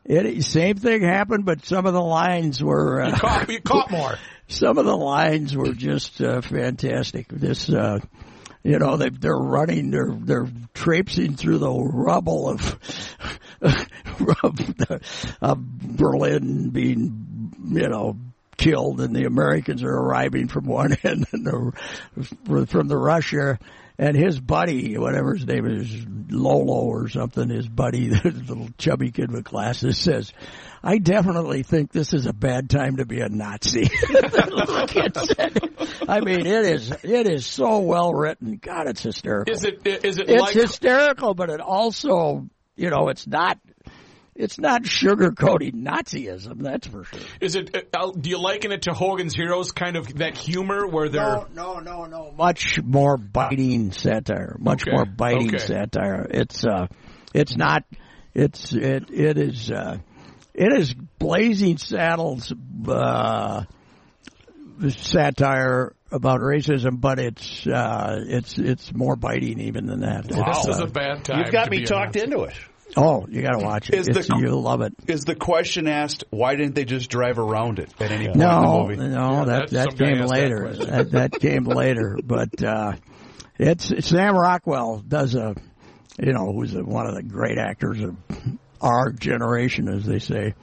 it 0.06 0.44
same 0.44 0.76
thing 0.78 1.02
happened, 1.04 1.46
but 1.46 1.66
some 1.66 1.86
of 1.86 1.94
the 1.94 2.02
lines 2.02 2.64
were 2.64 3.02
uh, 3.04 3.18
Caught, 3.18 3.50
you 3.52 3.62
caught 3.62 3.92
more. 3.92 4.16
some 4.48 4.78
of 4.78 4.86
the 4.86 4.96
lines 4.96 5.56
were 5.56 5.74
just 5.74 6.22
uh, 6.22 6.42
fantastic. 6.42 7.28
This, 7.30 7.70
uh, 7.70 8.00
you 8.64 8.80
know, 8.80 8.98
they, 8.98 9.10
they're 9.10 9.36
running, 9.36 9.92
they're 9.92 10.12
they're 10.12 10.48
traipsing 10.74 11.36
through 11.36 11.60
the 11.60 11.72
rubble 11.72 12.50
of 12.50 12.62
of, 13.62 13.76
the, 14.22 15.02
of 15.42 15.58
Berlin 15.60 16.70
being, 16.70 17.54
you 17.70 17.90
know. 17.90 18.18
Killed 18.58 19.02
and 19.02 19.16
the 19.16 19.26
Americans 19.26 19.84
are 19.84 19.94
arriving 19.94 20.48
from 20.48 20.66
one 20.66 20.98
end 21.04 21.28
and 21.32 21.46
the, 21.46 22.66
from 22.66 22.88
the 22.88 22.98
Russia 22.98 23.60
and 24.00 24.16
his 24.16 24.40
buddy, 24.40 24.98
whatever 24.98 25.34
his 25.34 25.46
name 25.46 25.66
is, 25.66 26.06
Lolo 26.30 26.86
or 26.86 27.10
something, 27.10 27.50
his 27.50 27.68
buddy, 27.68 28.10
the 28.24 28.32
little 28.48 28.70
chubby 28.78 29.12
kid 29.12 29.32
with 29.32 29.44
glasses 29.44 29.98
says, 29.98 30.34
I 30.84 30.98
definitely 31.00 31.64
think 31.64 31.92
this 31.92 32.14
is 32.14 32.26
a 32.26 32.34
bad 32.34 32.70
time 32.70 32.98
to 32.98 33.06
be 33.06 33.22
a 33.22 33.30
Nazi. 33.30 33.86
the 33.86 34.50
little 34.52 34.88
kid. 34.88 36.10
I 36.10 36.22
mean, 36.22 36.46
it 36.46 36.66
is, 36.66 36.92
it 37.04 37.28
is 37.28 37.46
so 37.46 37.80
well 37.80 38.14
written. 38.14 38.58
God, 38.62 38.88
it's 38.88 39.02
hysterical. 39.04 39.54
Is 39.54 39.64
it? 39.64 39.86
Is 39.86 40.20
it 40.20 40.30
it's 40.30 40.42
like? 40.42 40.54
hysterical, 40.54 41.34
but 41.34 41.50
it 41.50 41.60
also, 41.62 42.48
you 42.76 42.90
know, 42.90 43.10
it's 43.10 43.28
not, 43.28 43.60
it's 44.36 44.60
not 44.60 44.84
sugarcoating 44.84 45.74
Nazism, 45.84 46.62
that's 46.62 46.88
for 46.88 47.04
sure. 47.04 47.20
Is 47.42 47.56
it? 47.56 47.90
Uh, 47.94 48.12
do 48.12 48.30
you 48.30 48.38
liken 48.38 48.72
it 48.72 48.84
to 48.84 48.94
Hogan's 48.94 49.34
Heroes? 49.34 49.72
Kind 49.72 49.98
of 49.98 50.16
that 50.20 50.38
humor 50.38 50.88
where 50.88 51.10
they're. 51.10 51.22
No, 51.22 51.48
no, 51.54 51.80
no, 51.80 52.06
no. 52.06 52.32
Much 52.32 52.80
more 52.84 53.18
biting 53.18 53.92
satire. 53.92 54.56
Much 54.60 54.84
Okay, 54.84 54.92
more 54.92 55.06
biting 55.06 55.56
okay. 55.56 55.58
satire. 55.58 56.28
It's 56.30 56.64
uh, 56.64 56.88
it's 57.34 57.58
not. 57.58 57.84
It's 58.36 58.74
it 58.74 59.10
it 59.10 59.40
is 59.40 59.72
uh, 59.72 59.98
it 60.58 60.74
is 60.74 60.94
Blazing 60.94 61.78
Saddles 61.78 62.52
uh, 62.88 63.64
satire 64.90 65.94
about 66.12 66.40
racism, 66.42 67.00
but 67.02 67.20
it's 67.20 67.66
uh, 67.68 68.24
it's 68.28 68.58
it's 68.58 68.94
more 68.94 69.16
biting 69.16 69.60
even 69.60 69.86
than 69.88 70.02
that. 70.02 70.24
This 70.28 70.38
is 70.68 70.80
uh, 70.82 70.86
a 70.86 70.88
bad 70.88 71.24
time. 71.26 71.40
You've 71.44 71.52
got 71.52 71.66
to 71.66 71.72
me 71.72 71.80
be 71.80 71.86
talked 71.86 72.16
Nazi. 72.16 72.26
into 72.26 72.44
it. 72.44 72.54
oh, 72.96 73.26
you 73.30 73.42
got 73.42 73.52
to 73.60 73.66
watch 73.66 73.90
it. 73.90 73.96
Is 73.96 74.06
the 74.08 74.20
It's, 74.20 74.30
co- 74.30 74.40
you'll 74.40 74.62
love 74.62 74.82
it. 74.82 74.94
Is 75.08 75.26
the 75.26 75.36
question 75.36 75.88
asked, 75.88 76.24
why 76.30 76.56
didn't 76.56 76.74
they 76.76 76.86
just 76.86 77.10
drive 77.10 77.38
around 77.38 77.80
it 77.80 77.94
at 78.00 78.12
any 78.12 78.26
point 78.28 78.38
No, 78.38 78.88
in 78.90 78.98
the 78.98 79.04
movie? 79.04 79.16
no, 79.16 79.46
that 79.46 79.70
that's- 79.70 79.96
that 79.96 79.98
came 79.98 80.22
asked 80.22 80.34
that 80.34 80.42
later. 80.42 80.74
That, 80.74 81.12
that 81.12 81.32
came 81.34 81.66
later, 81.66 82.18
but 82.24 82.64
uh, 82.64 82.94
it's 83.60 84.08
Sam 84.08 84.36
Rockwell 84.36 85.00
does 85.06 85.36
a, 85.36 85.56
you 86.20 86.32
know, 86.34 86.52
who's 86.54 86.74
a, 86.76 86.84
one 86.84 87.08
of 87.08 87.16
the 87.16 87.24
great 87.24 87.58
actors 87.58 88.02
of 88.02 88.16
our 88.82 89.12
generation, 89.12 89.88
as 89.88 90.06
they 90.06 90.20
say. 90.20 90.54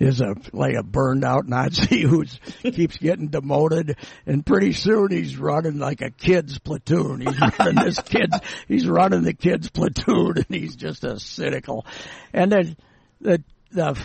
Is 0.00 0.20
a 0.20 0.34
like 0.52 0.74
a 0.74 0.82
burned 0.82 1.24
out 1.24 1.46
Nazi 1.46 2.02
who 2.08 2.24
keeps 2.64 2.98
getting 2.98 3.28
demoted, 3.28 3.96
and 4.26 4.44
pretty 4.44 4.72
soon 4.72 5.12
he's 5.12 5.36
running 5.36 5.78
like 5.78 6.02
a 6.02 6.10
kids 6.10 6.58
platoon. 6.58 7.20
He's 7.20 7.40
running 7.58 7.84
this 7.84 8.00
kids, 8.04 8.36
he's 8.66 8.88
running 8.88 9.22
the 9.22 9.34
kids 9.34 9.70
platoon, 9.70 10.38
and 10.38 10.46
he's 10.48 10.74
just 10.74 11.04
a 11.04 11.20
cynical. 11.20 11.86
And 12.32 12.50
then 12.50 12.76
the 13.20 13.44
the 13.70 13.96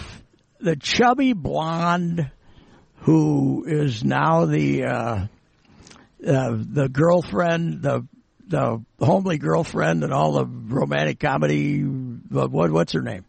the 0.59 0.75
chubby 0.75 1.33
blonde 1.33 2.29
who 3.01 3.65
is 3.65 4.03
now 4.03 4.45
the 4.45 4.83
uh, 4.83 5.25
uh, 6.25 6.55
the 6.57 6.89
girlfriend, 6.91 7.81
the 7.81 8.05
the 8.47 8.83
homely 8.99 9.37
girlfriend, 9.37 10.03
and 10.03 10.13
all 10.13 10.33
the 10.33 10.45
romantic 10.45 11.19
comedy. 11.19 11.81
What 11.81 12.51
what's 12.51 12.93
her 12.93 13.01
name? 13.01 13.25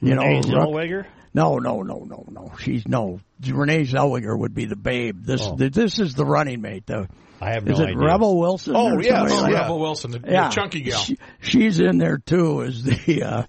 You 0.00 0.14
know, 0.14 0.22
Renee 0.22 0.36
Ru- 0.36 0.42
Zellweger? 0.42 1.06
no, 1.34 1.58
no, 1.58 1.82
no, 1.82 2.04
no, 2.08 2.24
no. 2.30 2.52
She's 2.60 2.86
no. 2.86 3.20
Renee 3.46 3.84
Zellweger 3.84 4.38
would 4.38 4.54
be 4.54 4.64
the 4.66 4.76
babe. 4.76 5.22
This 5.24 5.42
Oh. 5.42 5.56
this 5.56 5.98
is 5.98 6.14
the 6.14 6.24
running 6.24 6.60
mate. 6.60 6.86
The, 6.86 7.08
I 7.40 7.50
have 7.50 7.66
no 7.66 7.72
is 7.74 7.80
it 7.80 7.88
idea. 7.88 7.98
Rebel 7.98 8.38
Wilson? 8.38 8.74
Oh, 8.76 8.94
or 8.94 9.02
yeah, 9.02 9.22
oh, 9.22 9.40
like 9.42 9.52
yeah. 9.52 9.60
Rebel 9.62 9.78
Wilson, 9.80 10.10
the, 10.12 10.18
the 10.20 10.48
chunky 10.52 10.80
gal. 10.80 10.98
She, 11.00 11.18
she's 11.40 11.80
in 11.80 11.98
there 11.98 12.16
too 12.18 12.62
Is 12.62 12.82
the 12.84 13.22
uh, 13.22 13.42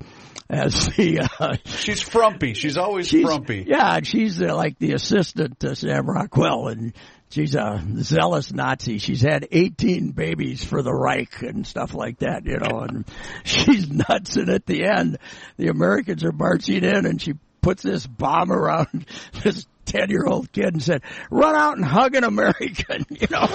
as 0.49 0.87
the 0.95 1.27
uh, 1.39 1.57
She's 1.65 2.01
frumpy. 2.01 2.53
She's 2.53 2.77
always 2.77 3.07
she's, 3.07 3.23
frumpy. 3.23 3.65
Yeah, 3.67 3.99
she's 4.03 4.41
uh, 4.41 4.55
like 4.55 4.79
the 4.79 4.93
assistant 4.93 5.59
to 5.61 5.75
Sam 5.75 6.09
Rockwell, 6.09 6.67
and 6.67 6.93
she's 7.29 7.55
a 7.55 7.83
zealous 8.01 8.53
Nazi. 8.53 8.97
She's 8.97 9.21
had 9.21 9.47
18 9.51 10.11
babies 10.11 10.63
for 10.63 10.81
the 10.81 10.93
Reich 10.93 11.41
and 11.41 11.65
stuff 11.65 11.93
like 11.93 12.19
that, 12.19 12.45
you 12.45 12.57
know, 12.57 12.79
and 12.79 13.05
she's 13.43 13.89
nuts. 13.89 14.35
And 14.37 14.49
at 14.49 14.65
the 14.65 14.85
end, 14.85 15.17
the 15.57 15.67
Americans 15.67 16.23
are 16.23 16.31
marching 16.31 16.83
in, 16.83 17.05
and 17.05 17.21
she 17.21 17.33
puts 17.61 17.83
this 17.83 18.07
bomb 18.07 18.51
around 18.51 19.05
this. 19.43 19.65
Ten 19.87 20.09
year 20.09 20.25
old 20.25 20.51
kid 20.51 20.65
and 20.65 20.83
said, 20.83 21.01
"Run 21.31 21.55
out 21.55 21.77
and 21.77 21.85
hug 21.85 22.15
an 22.15 22.25
American," 22.25 23.05
you 23.09 23.27
know, 23.31 23.47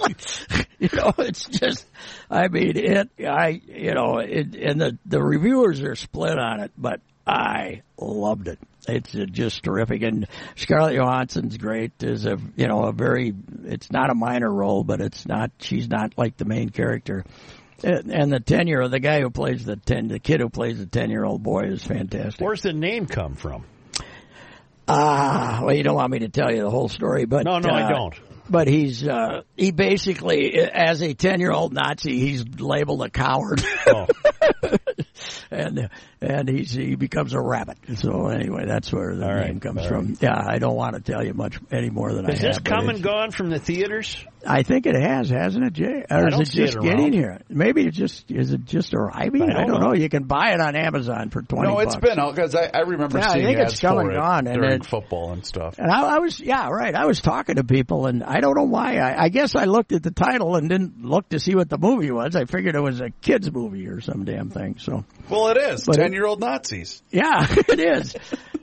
like, 0.00 0.68
you 0.78 0.88
know, 0.92 1.12
it's 1.18 1.44
just, 1.46 1.84
I 2.30 2.46
mean, 2.48 2.76
it, 2.76 3.10
I, 3.26 3.60
you 3.66 3.92
know, 3.92 4.18
it, 4.18 4.54
and 4.54 4.80
the 4.80 4.98
the 5.04 5.20
reviewers 5.20 5.82
are 5.82 5.96
split 5.96 6.38
on 6.38 6.60
it, 6.60 6.70
but 6.78 7.00
I 7.26 7.82
loved 7.98 8.48
it. 8.48 8.58
It's 8.86 9.10
just 9.10 9.62
terrific, 9.62 10.02
and 10.02 10.28
Scarlett 10.56 10.94
Johansson's 10.94 11.56
great. 11.56 11.92
Is 12.02 12.24
a 12.24 12.38
you 12.54 12.68
know 12.68 12.84
a 12.84 12.92
very. 12.92 13.34
It's 13.64 13.90
not 13.90 14.10
a 14.10 14.14
minor 14.14 14.50
role, 14.50 14.84
but 14.84 15.00
it's 15.00 15.26
not. 15.26 15.50
She's 15.58 15.88
not 15.88 16.12
like 16.16 16.36
the 16.36 16.44
main 16.44 16.68
character. 16.68 17.24
And 17.82 18.12
and 18.12 18.32
the 18.32 18.40
ten 18.40 18.66
year, 18.66 18.86
the 18.88 19.00
guy 19.00 19.20
who 19.20 19.30
plays 19.30 19.64
the 19.64 19.76
ten, 19.76 20.08
the 20.08 20.18
kid 20.18 20.40
who 20.40 20.50
plays 20.50 20.78
the 20.78 20.86
ten 20.86 21.10
year 21.10 21.24
old 21.24 21.42
boy 21.42 21.62
is 21.62 21.82
fantastic. 21.82 22.40
Where's 22.44 22.62
the 22.62 22.72
name 22.72 23.06
come 23.06 23.34
from? 23.34 23.64
Ah, 24.86 25.60
well, 25.62 25.74
you 25.74 25.82
don't 25.82 25.94
want 25.94 26.10
me 26.10 26.20
to 26.20 26.28
tell 26.28 26.50
you 26.50 26.62
the 26.62 26.70
whole 26.70 26.88
story, 26.88 27.24
but 27.24 27.44
No, 27.44 27.58
no, 27.58 27.70
I 27.70 27.84
uh, 27.84 27.88
don't. 27.88 28.14
But 28.48 28.68
he's 28.68 29.06
uh, 29.06 29.42
he 29.56 29.70
basically, 29.70 30.58
as 30.58 31.00
a 31.02 31.14
ten 31.14 31.40
year 31.40 31.50
old 31.50 31.72
Nazi, 31.72 32.18
he's 32.18 32.44
labeled 32.58 33.02
a 33.02 33.08
coward. 33.08 33.62
Oh. 33.86 34.06
and 35.50 35.88
and 36.24 36.48
he's 36.48 36.72
he 36.72 36.94
becomes 36.94 37.32
a 37.34 37.40
rabbit. 37.40 37.78
So 37.96 38.28
anyway, 38.28 38.64
that's 38.66 38.92
where 38.92 39.14
the 39.14 39.24
All 39.24 39.34
name 39.34 39.52
right, 39.54 39.60
comes 39.60 39.80
all 39.82 39.88
from. 39.88 40.16
Yeah, 40.20 40.36
I 40.46 40.58
don't 40.58 40.76
want 40.76 40.94
to 40.96 41.00
tell 41.12 41.24
you 41.24 41.34
much 41.34 41.58
any 41.70 41.90
more 41.90 42.12
than 42.12 42.26
I 42.26 42.30
Has 42.30 42.40
have. 42.40 42.48
this 42.50 42.58
but 42.58 42.70
come 42.70 42.88
and 42.88 43.02
gone 43.02 43.30
from 43.30 43.50
the 43.50 43.58
theaters? 43.58 44.16
I 44.46 44.62
think 44.62 44.84
it 44.84 44.94
has, 44.94 45.30
hasn't 45.30 45.64
it, 45.64 45.72
Jay? 45.72 46.04
Or 46.10 46.16
I 46.18 46.26
is 46.26 46.30
don't 46.32 46.42
it 46.42 46.48
see 46.48 46.58
just 46.66 46.76
it 46.76 46.82
getting 46.82 47.14
here? 47.14 47.40
Maybe 47.48 47.86
it's 47.86 47.96
just 47.96 48.30
is 48.30 48.52
it 48.52 48.64
just 48.66 48.92
arriving? 48.92 49.42
I 49.50 49.64
don't 49.64 49.80
know. 49.80 49.88
know. 49.88 49.94
You 49.94 50.08
can 50.10 50.24
buy 50.24 50.52
it 50.52 50.60
on 50.60 50.76
Amazon 50.76 51.30
for 51.30 51.40
twenty. 51.40 51.68
No, 51.68 51.78
it's 51.78 51.94
bucks. 51.96 52.06
been 52.08 52.18
out 52.18 52.34
because 52.34 52.54
I, 52.54 52.70
I 52.74 52.80
remember 52.80 53.18
Yeah, 53.18 53.30
I 53.30 53.32
seeing 53.34 53.46
think 53.46 53.58
it's 53.60 53.72
ads 53.74 53.80
come 53.80 53.96
for 53.96 54.00
and 54.02 54.10
it 54.12 54.14
gone, 54.16 54.46
and 54.46 54.56
during 54.56 54.72
it- 54.80 54.86
football 54.86 55.32
and 55.32 55.46
stuff. 55.46 55.78
And 55.78 55.90
I, 55.90 56.16
I 56.16 56.18
was, 56.18 56.38
yeah, 56.40 56.68
right. 56.68 56.94
I 56.94 57.06
was 57.06 57.20
talking 57.22 57.56
to 57.56 57.64
people, 57.64 58.06
and 58.06 58.22
I 58.22 58.40
don't 58.40 58.54
know 58.54 58.64
why. 58.64 58.96
I, 58.98 59.24
I 59.24 59.28
guess 59.30 59.56
I 59.56 59.64
looked 59.64 59.92
at 59.92 60.02
the 60.02 60.10
title 60.10 60.56
and 60.56 60.68
didn't 60.68 61.02
look 61.04 61.28
to 61.30 61.38
see 61.40 61.54
what 61.54 61.70
the 61.70 61.78
movie 61.78 62.10
was. 62.10 62.36
I 62.36 62.44
figured 62.44 62.74
it 62.74 62.80
was 62.80 63.00
a 63.00 63.08
kids' 63.22 63.50
movie 63.50 63.86
or 63.88 64.02
some 64.02 64.24
damn 64.26 64.50
thing. 64.50 64.76
So, 64.78 65.04
Well, 65.30 65.48
it 65.48 65.56
is 65.56 65.84
But 65.86 65.96
it- 66.14 66.16
ten-year-old 66.16 66.40
Nazis. 66.40 67.02
yeah, 67.10 67.46
it 67.68 67.80
is. 67.80 68.14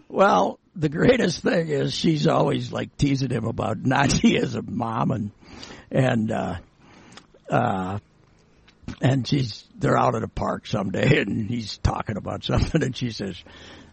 well, 0.10 0.60
the 0.76 0.90
greatest 0.90 1.42
thing 1.44 1.68
is 1.70 1.94
she's 1.94 2.28
always 2.28 2.72
like 2.72 2.96
teasing 2.98 3.30
him 3.30 3.46
about 3.46 3.84
Nazism, 3.84 4.70
mom, 4.70 5.12
and 5.12 5.32
and 5.92 6.32
uh, 6.32 6.56
uh, 7.50 8.00
and 9.02 9.28
she's 9.28 9.66
they're 9.78 9.98
out 9.98 10.16
at 10.16 10.24
a 10.24 10.28
park 10.28 10.66
someday, 10.68 11.22
and 11.22 11.50
he's 11.50 11.78
talking 11.80 12.18
about 12.18 12.44
something, 12.44 12.82
and 12.84 12.96
she 12.96 13.12
says, 13.12 13.42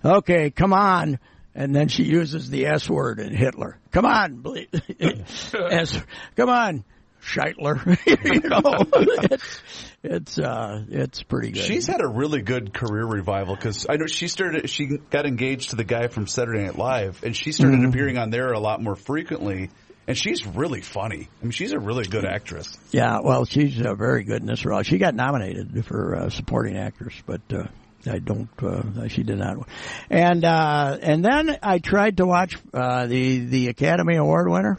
"Okay, 0.04 0.50
come 0.50 0.72
on." 0.72 1.18
And 1.54 1.74
then 1.74 1.88
she 1.88 2.04
uses 2.04 2.50
the 2.50 2.66
S 2.66 2.88
word 2.88 3.18
in 3.18 3.34
Hitler. 3.34 3.78
Come 3.90 4.04
on, 4.04 4.36
ble- 4.42 4.66
S. 5.00 6.00
Come 6.36 6.48
on, 6.50 6.84
Scheitler. 7.28 7.78
you 8.24 8.40
know, 8.48 9.26
it's 9.30 9.62
it's 10.02 10.38
uh, 10.38 10.84
it's 10.88 11.22
pretty 11.22 11.50
good. 11.52 11.62
She's 11.64 11.86
had 11.86 12.00
a 12.00 12.08
really 12.08 12.42
good 12.42 12.72
career 12.74 13.04
revival 13.04 13.54
because 13.54 13.86
I 13.88 13.96
know 13.96 14.06
she 14.06 14.28
started. 14.28 14.68
She 14.70 14.86
got 15.10 15.26
engaged 15.26 15.70
to 15.70 15.76
the 15.76 15.84
guy 15.84 16.08
from 16.08 16.26
Saturday 16.26 16.64
Night 16.64 16.76
Live, 16.78 17.22
and 17.22 17.36
she 17.36 17.52
started 17.52 17.78
Mm-hmm. 17.80 17.88
appearing 17.90 18.18
on 18.18 18.30
there 18.30 18.52
a 18.52 18.60
lot 18.60 18.82
more 18.82 18.96
frequently. 18.96 19.70
And 20.06 20.16
she's 20.16 20.46
really 20.46 20.80
funny. 20.80 21.28
I 21.42 21.44
mean, 21.44 21.50
she's 21.50 21.72
a 21.72 21.78
really 21.78 22.04
good 22.06 22.24
actress. 22.24 22.74
Yeah, 22.92 23.20
well, 23.22 23.44
she's 23.44 23.78
uh, 23.78 23.94
very 23.94 24.24
good 24.24 24.40
in 24.40 24.46
this 24.46 24.64
role. 24.64 24.82
She 24.82 24.96
got 24.96 25.14
nominated 25.14 25.84
for 25.84 26.16
uh, 26.16 26.30
supporting 26.30 26.78
actress, 26.78 27.12
but 27.26 27.42
uh, 27.52 27.64
I 28.10 28.18
don't. 28.18 28.48
Uh, 28.62 29.08
she 29.08 29.22
did 29.22 29.36
not. 29.36 29.68
And 30.08 30.46
uh, 30.46 30.96
and 31.02 31.22
then 31.22 31.58
I 31.62 31.78
tried 31.78 32.16
to 32.16 32.24
watch 32.26 32.56
uh, 32.72 33.06
the 33.06 33.40
the 33.40 33.68
Academy 33.68 34.16
Award 34.16 34.48
winner, 34.48 34.78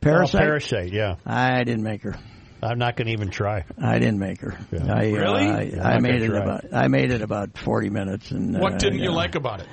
Parasite. 0.00 0.40
Oh, 0.40 0.44
Parasite, 0.44 0.92
yeah. 0.92 1.16
I 1.26 1.64
didn't 1.64 1.82
make 1.82 2.02
her. 2.02 2.16
I'm 2.62 2.78
not 2.78 2.96
going 2.96 3.06
to 3.06 3.12
even 3.12 3.30
try. 3.30 3.64
I 3.80 3.98
didn't 3.98 4.18
make 4.18 4.40
her. 4.42 4.58
I, 4.72 5.10
Really? 5.10 5.48
Uh, 5.48 5.56
I, 5.56 5.62
You're 5.62 5.82
I 5.82 5.98
made 5.98 6.22
it 6.22 6.28
try. 6.28 6.42
about. 6.42 6.64
I 6.74 6.88
made 6.88 7.10
it 7.10 7.22
about 7.22 7.56
forty 7.56 7.88
minutes. 7.88 8.30
And 8.30 8.58
What 8.58 8.74
uh, 8.74 8.78
didn't 8.78 8.98
you 8.98 9.06
know, 9.06 9.14
like 9.14 9.34
about 9.34 9.60
it? 9.60 9.68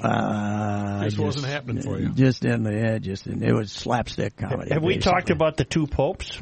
Uh, 0.00 1.04
This 1.04 1.18
I 1.18 1.22
wasn't 1.22 1.46
happening 1.46 1.82
for 1.82 1.98
you. 1.98 2.10
Just 2.10 2.44
in 2.44 2.62
the 2.62 2.72
yeah, 2.72 2.98
just 2.98 3.26
in, 3.26 3.42
it 3.42 3.52
was 3.52 3.70
slapstick 3.72 4.36
comedy. 4.36 4.72
Have 4.72 4.82
we 4.82 4.98
talked 4.98 5.30
about 5.30 5.56
the 5.56 5.64
two 5.64 5.86
popes? 5.86 6.40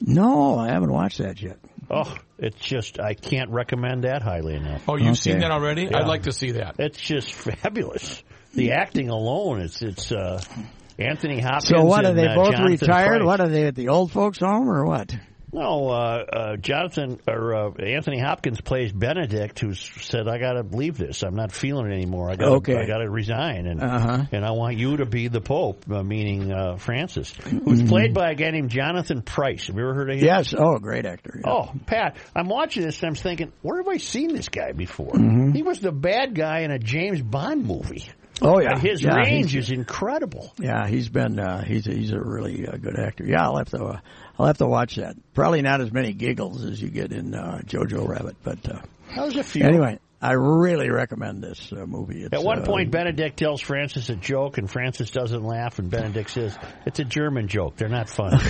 No, 0.00 0.56
I 0.58 0.68
haven't 0.68 0.92
watched 0.92 1.18
that 1.18 1.40
yet. 1.42 1.58
Oh, 1.90 2.14
it's 2.38 2.60
just 2.60 3.00
I 3.00 3.14
can't 3.14 3.50
recommend 3.50 4.04
that 4.04 4.22
highly 4.22 4.54
enough. 4.54 4.82
Oh, 4.88 4.96
you've 4.96 5.18
seen 5.18 5.40
that 5.40 5.50
already? 5.50 5.84
Yeah. 5.84 5.98
I'd 5.98 6.06
like 6.06 6.24
to 6.24 6.32
see 6.32 6.52
that. 6.52 6.76
It's 6.78 7.00
just 7.00 7.32
fabulous. 7.62 8.22
The 8.54 8.72
acting 8.72 9.08
alone, 9.08 9.60
it's 9.60 9.82
it's 9.82 10.12
uh, 10.12 10.40
Anthony 10.98 11.40
Hopkins. 11.40 11.68
So 11.68 11.84
what 11.84 12.04
are 12.04 12.08
and, 12.10 12.18
they 12.18 12.26
uh, 12.26 12.34
both 12.34 12.52
Jonathan 12.52 12.72
retired? 12.72 13.18
Pryce. 13.20 13.26
What 13.26 13.40
are 13.40 13.48
they 13.48 13.66
at 13.66 13.74
the 13.74 13.88
old 13.88 14.12
folks 14.12 14.38
home 14.38 14.68
or 14.68 14.84
what? 14.84 15.14
No, 15.50 15.88
uh, 15.88 16.24
uh, 16.30 16.56
Jonathan 16.56 17.18
or 17.26 17.54
uh, 17.54 17.70
Anthony 17.82 18.18
Hopkins 18.20 18.60
plays 18.60 18.92
Benedict, 18.92 19.58
who 19.60 19.72
said, 19.72 20.28
"I 20.28 20.36
got 20.36 20.52
to 20.52 20.76
leave 20.76 20.98
this. 20.98 21.22
I'm 21.22 21.36
not 21.36 21.52
feeling 21.52 21.90
it 21.90 21.94
anymore. 21.94 22.30
I 22.30 22.36
got 22.36 22.48
Okay. 22.58 22.76
I 22.76 22.84
got 22.84 22.98
to 22.98 23.08
resign, 23.08 23.66
and 23.66 23.82
Uh-huh. 23.82 24.24
and 24.30 24.44
I 24.44 24.50
want 24.50 24.76
you 24.76 24.98
to 24.98 25.06
be 25.06 25.28
the 25.28 25.40
Pope, 25.40 25.90
uh, 25.90 26.02
meaning 26.02 26.52
uh, 26.52 26.76
Francis, 26.76 27.32
who's 27.64 27.82
played 27.88 28.12
by 28.12 28.32
a 28.32 28.34
guy 28.34 28.50
named 28.50 28.68
Jonathan 28.68 29.22
Pryce. 29.22 29.68
Have 29.68 29.76
you 29.76 29.82
ever 29.84 29.94
heard 29.94 30.10
of 30.10 30.18
him? 30.18 30.24
Yes. 30.26 30.52
Oh, 30.56 30.76
great 30.78 31.06
actor. 31.06 31.40
yeah. 31.42 31.50
Oh, 31.50 31.72
Pat, 31.86 32.18
I'm 32.36 32.48
watching 32.48 32.82
this 32.82 33.00
and 33.02 33.08
I'm 33.08 33.14
thinking, 33.14 33.50
where 33.62 33.78
have 33.78 33.88
I 33.88 33.96
seen 33.96 34.34
this 34.34 34.50
guy 34.50 34.72
before? 34.72 35.12
Mm-hmm. 35.12 35.52
He 35.52 35.62
was 35.62 35.80
the 35.80 35.92
bad 35.92 36.34
guy 36.34 36.60
in 36.60 36.72
a 36.72 36.78
James 36.78 37.22
Bond 37.22 37.64
movie. 37.64 38.04
Oh 38.42 38.60
yeah. 38.60 38.72
And 38.72 38.80
his 38.82 39.02
Yeah, 39.02 39.14
range 39.16 39.54
is 39.56 39.70
incredible. 39.70 40.52
Yeah, 40.58 40.86
he's 40.86 41.08
been 41.08 41.38
uh, 41.38 41.62
he's 41.64 41.86
a, 41.86 41.92
he's 41.92 42.12
a 42.12 42.20
really 42.20 42.66
uh, 42.66 42.76
good 42.76 42.98
actor. 42.98 43.24
Yeah, 43.24 43.42
I'll 43.44 43.56
have 43.56 43.70
to 43.70 43.82
uh, 43.84 44.00
I'll 44.38 44.46
have 44.46 44.58
to 44.58 44.66
watch 44.66 44.96
that. 44.96 45.16
Probably 45.34 45.62
not 45.62 45.80
as 45.80 45.92
many 45.92 46.12
giggles 46.12 46.64
as 46.64 46.80
you 46.80 46.88
get 46.90 47.12
in 47.12 47.34
uh, 47.34 47.60
Jojo 47.64 48.06
Rabbit, 48.06 48.36
but 48.42 48.58
uh, 48.68 48.80
That 49.16 49.24
was 49.26 49.36
a 49.36 49.42
few. 49.42 49.64
anyway, 49.64 49.98
I 50.20 50.32
really 50.32 50.90
recommend 50.90 51.42
this 51.42 51.72
uh, 51.72 51.86
movie. 51.86 52.22
It's, 52.22 52.32
At 52.32 52.42
one 52.42 52.62
uh, 52.62 52.66
point, 52.66 52.90
Benedict 52.90 53.36
tells 53.38 53.60
Francis 53.60 54.08
a 54.10 54.16
joke, 54.16 54.58
and 54.58 54.68
Francis 54.70 55.10
doesn't 55.10 55.42
laugh, 55.44 55.78
and 55.78 55.90
Benedict 55.90 56.30
says, 56.30 56.56
"It's 56.86 56.98
a 57.00 57.04
German 57.04 57.48
joke. 57.48 57.76
They're 57.76 57.88
not 57.88 58.08
funny." 58.08 58.38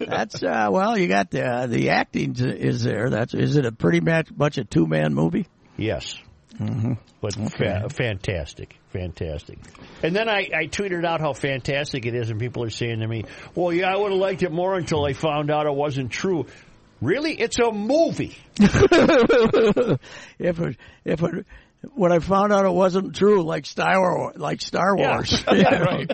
that's 0.00 0.42
uh, 0.42 0.68
well, 0.70 0.98
you 0.98 1.08
got 1.08 1.30
the 1.30 1.66
the 1.68 1.90
acting 1.90 2.34
is 2.38 2.82
there. 2.82 3.10
That's 3.10 3.34
is 3.34 3.56
it 3.56 3.66
a 3.66 3.72
pretty 3.72 4.00
much 4.00 4.28
much 4.36 4.58
a 4.58 4.64
two 4.64 4.86
man 4.86 5.14
movie? 5.14 5.46
yes, 5.76 6.14
Mm-hmm. 6.60 6.92
but 7.20 7.34
fa- 7.50 7.88
fantastic, 7.90 8.76
fantastic. 8.92 9.58
And 10.02 10.14
then 10.14 10.28
I, 10.28 10.48
I 10.54 10.66
tweeted 10.66 11.04
out 11.06 11.20
how 11.20 11.32
fantastic 11.32 12.06
it 12.06 12.14
is, 12.14 12.30
and 12.30 12.38
people 12.38 12.64
are 12.64 12.70
saying 12.70 13.00
to 13.00 13.08
me, 13.08 13.24
"Well, 13.54 13.72
yeah, 13.72 13.92
I 13.92 13.96
would 13.96 14.12
have 14.12 14.20
liked 14.20 14.42
it 14.42 14.52
more 14.52 14.74
until 14.76 15.04
I 15.04 15.12
found 15.14 15.50
out 15.50 15.66
it 15.66 15.74
wasn't 15.74 16.10
true." 16.10 16.46
Really, 17.00 17.32
it's 17.32 17.58
a 17.58 17.72
movie. 17.72 18.36
if 18.60 20.00
it, 20.60 20.76
if 21.04 21.22
it, 21.22 21.46
when 21.94 22.12
I 22.12 22.18
found 22.18 22.52
out 22.52 22.66
it 22.66 22.72
wasn't 22.72 23.14
true, 23.16 23.42
like 23.42 23.64
Star 23.66 23.98
Wars, 24.00 24.36
like 24.36 24.60
Star 24.60 24.96
Wars. 24.96 25.42
Yeah. 25.50 25.80
Wars. 25.80 25.80
right. 25.80 26.10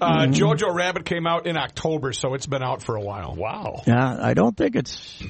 Uh, 0.00 0.26
Mm-hmm. 0.26 0.32
Jojo 0.32 0.74
Rabbit 0.74 1.04
came 1.06 1.26
out 1.26 1.46
in 1.46 1.56
October, 1.56 2.12
so 2.12 2.34
it's 2.34 2.46
been 2.46 2.62
out 2.62 2.82
for 2.82 2.96
a 2.96 3.00
while. 3.00 3.34
Wow. 3.34 3.82
Yeah, 3.86 4.16
I 4.20 4.34
don't 4.34 4.56
think 4.56 4.76
it's 4.76 5.22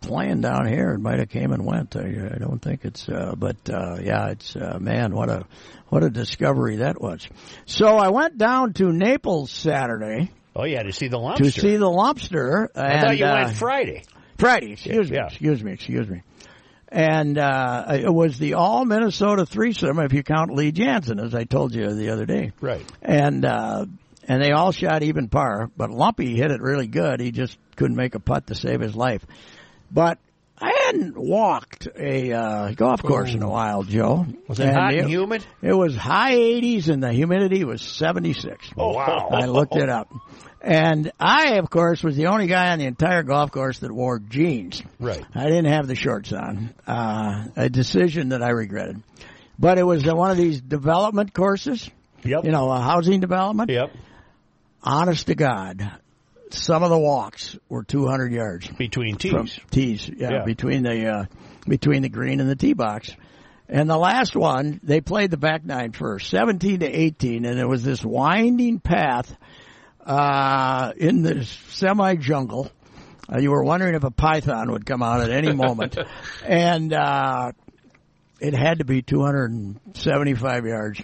playing 0.00 0.40
down 0.40 0.66
here. 0.66 0.90
It 0.90 1.00
might 1.00 1.18
have 1.18 1.28
came 1.28 1.52
and 1.52 1.64
went. 1.64 1.96
I, 1.96 2.34
I 2.34 2.38
don't 2.38 2.60
think 2.60 2.84
it's. 2.84 3.08
Uh, 3.08 3.34
but 3.36 3.56
uh, 3.68 3.98
yeah, 4.02 4.28
it's 4.28 4.54
uh, 4.56 4.78
man, 4.80 5.14
what 5.14 5.28
a 5.28 5.46
what 5.88 6.02
a 6.02 6.10
discovery 6.10 6.76
that 6.76 7.00
was. 7.00 7.26
So 7.66 7.96
I 7.96 8.10
went 8.10 8.38
down 8.38 8.72
to 8.74 8.92
Naples 8.92 9.50
Saturday 9.50 10.30
Oh 10.58 10.64
yeah, 10.64 10.82
to 10.82 10.92
see 10.92 11.08
the 11.08 11.18
lobster. 11.18 11.44
to 11.44 11.50
see 11.50 11.76
the 11.76 11.88
lobster. 11.88 12.70
I 12.74 12.92
and, 12.92 13.00
thought 13.02 13.18
you 13.18 13.26
uh, 13.26 13.44
went 13.44 13.56
Friday. 13.56 14.04
Friday. 14.38 14.72
Excuse 14.72 15.10
me. 15.10 15.16
Yeah. 15.18 15.26
Excuse 15.26 15.62
me. 15.62 15.72
Excuse 15.72 16.08
me. 16.08 16.22
And 16.88 17.36
uh, 17.36 17.84
it 17.90 18.12
was 18.12 18.38
the 18.38 18.54
all 18.54 18.86
Minnesota 18.86 19.44
threesome, 19.44 19.98
if 19.98 20.14
you 20.14 20.22
count 20.22 20.54
Lee 20.54 20.72
Janzen, 20.72 21.22
as 21.22 21.34
I 21.34 21.44
told 21.44 21.74
you 21.74 21.92
the 21.92 22.08
other 22.10 22.24
day. 22.24 22.52
Right. 22.60 22.86
and 23.02 23.44
uh, 23.44 23.84
and 24.26 24.42
they 24.42 24.52
all 24.52 24.72
shot 24.72 25.02
even 25.02 25.28
par. 25.28 25.70
But 25.76 25.90
Lumpy 25.90 26.36
hit 26.36 26.50
it 26.50 26.62
really 26.62 26.86
good. 26.86 27.20
He 27.20 27.32
just 27.32 27.58
couldn't 27.76 27.96
make 27.96 28.14
a 28.14 28.20
putt 28.20 28.46
to 28.46 28.54
save 28.54 28.80
his 28.80 28.96
life. 28.96 29.26
But 29.90 30.18
I 30.58 30.72
hadn't 30.86 31.16
walked 31.18 31.86
a 31.96 32.32
uh, 32.32 32.72
golf 32.72 33.02
course 33.02 33.34
in 33.34 33.42
a 33.42 33.48
while, 33.48 33.82
Joe. 33.82 34.26
Was 34.48 34.58
it 34.58 34.72
hot 34.72 34.94
and 34.94 35.08
humid? 35.08 35.44
It 35.60 35.74
was 35.74 35.94
high 35.94 36.34
80s 36.34 36.88
and 36.88 37.02
the 37.02 37.12
humidity 37.12 37.64
was 37.64 37.82
76. 37.82 38.70
Oh, 38.76 38.94
wow. 38.94 39.28
I 39.32 39.46
looked 39.46 39.76
it 39.76 39.88
up. 39.88 40.10
And 40.62 41.12
I, 41.20 41.58
of 41.58 41.68
course, 41.68 42.02
was 42.02 42.16
the 42.16 42.26
only 42.26 42.46
guy 42.46 42.72
on 42.72 42.78
the 42.78 42.86
entire 42.86 43.22
golf 43.22 43.52
course 43.52 43.80
that 43.80 43.92
wore 43.92 44.18
jeans. 44.18 44.82
Right. 44.98 45.24
I 45.34 45.44
didn't 45.44 45.66
have 45.66 45.86
the 45.86 45.94
shorts 45.94 46.32
on. 46.32 46.74
Uh, 46.86 47.44
a 47.54 47.68
decision 47.68 48.30
that 48.30 48.42
I 48.42 48.50
regretted. 48.50 49.02
But 49.58 49.78
it 49.78 49.84
was 49.84 50.06
uh, 50.08 50.14
one 50.14 50.30
of 50.30 50.36
these 50.38 50.60
development 50.60 51.34
courses. 51.34 51.88
Yep. 52.24 52.44
You 52.44 52.50
know, 52.50 52.70
a 52.70 52.80
housing 52.80 53.20
development. 53.20 53.70
Yep. 53.70 53.92
Honest 54.82 55.26
to 55.26 55.34
God, 55.34 55.90
some 56.50 56.82
of 56.82 56.90
the 56.90 56.98
walks 56.98 57.56
were 57.68 57.82
200 57.82 58.32
yards 58.32 58.68
Between 58.68 59.16
tees. 59.16 59.32
from 59.32 59.48
tees. 59.70 60.08
Yeah, 60.08 60.30
Yeah. 60.30 60.44
between 60.44 60.82
the 60.82 61.06
uh, 61.08 61.24
between 61.68 62.02
the 62.02 62.08
green 62.08 62.40
and 62.40 62.48
the 62.48 62.56
tee 62.56 62.72
box. 62.74 63.10
And 63.68 63.90
the 63.90 63.96
last 63.98 64.36
one, 64.36 64.78
they 64.84 65.00
played 65.00 65.32
the 65.32 65.36
back 65.36 65.64
nine 65.64 65.90
first, 65.90 66.30
17 66.30 66.80
to 66.80 66.86
18, 66.86 67.44
and 67.44 67.58
it 67.58 67.66
was 67.66 67.82
this 67.82 68.04
winding 68.04 68.78
path 68.78 69.36
uh, 70.04 70.92
in 70.96 71.22
the 71.22 71.44
semi 71.70 72.14
jungle. 72.14 72.70
Uh, 73.28 73.38
you 73.40 73.50
were 73.50 73.64
wondering 73.64 73.96
if 73.96 74.04
a 74.04 74.10
python 74.12 74.70
would 74.70 74.86
come 74.86 75.02
out 75.02 75.20
at 75.20 75.30
any 75.30 75.52
moment, 75.52 75.98
and 76.46 76.92
uh, 76.92 77.50
it 78.40 78.54
had 78.54 78.78
to 78.78 78.84
be 78.84 79.02
275 79.02 80.64
yards. 80.66 81.02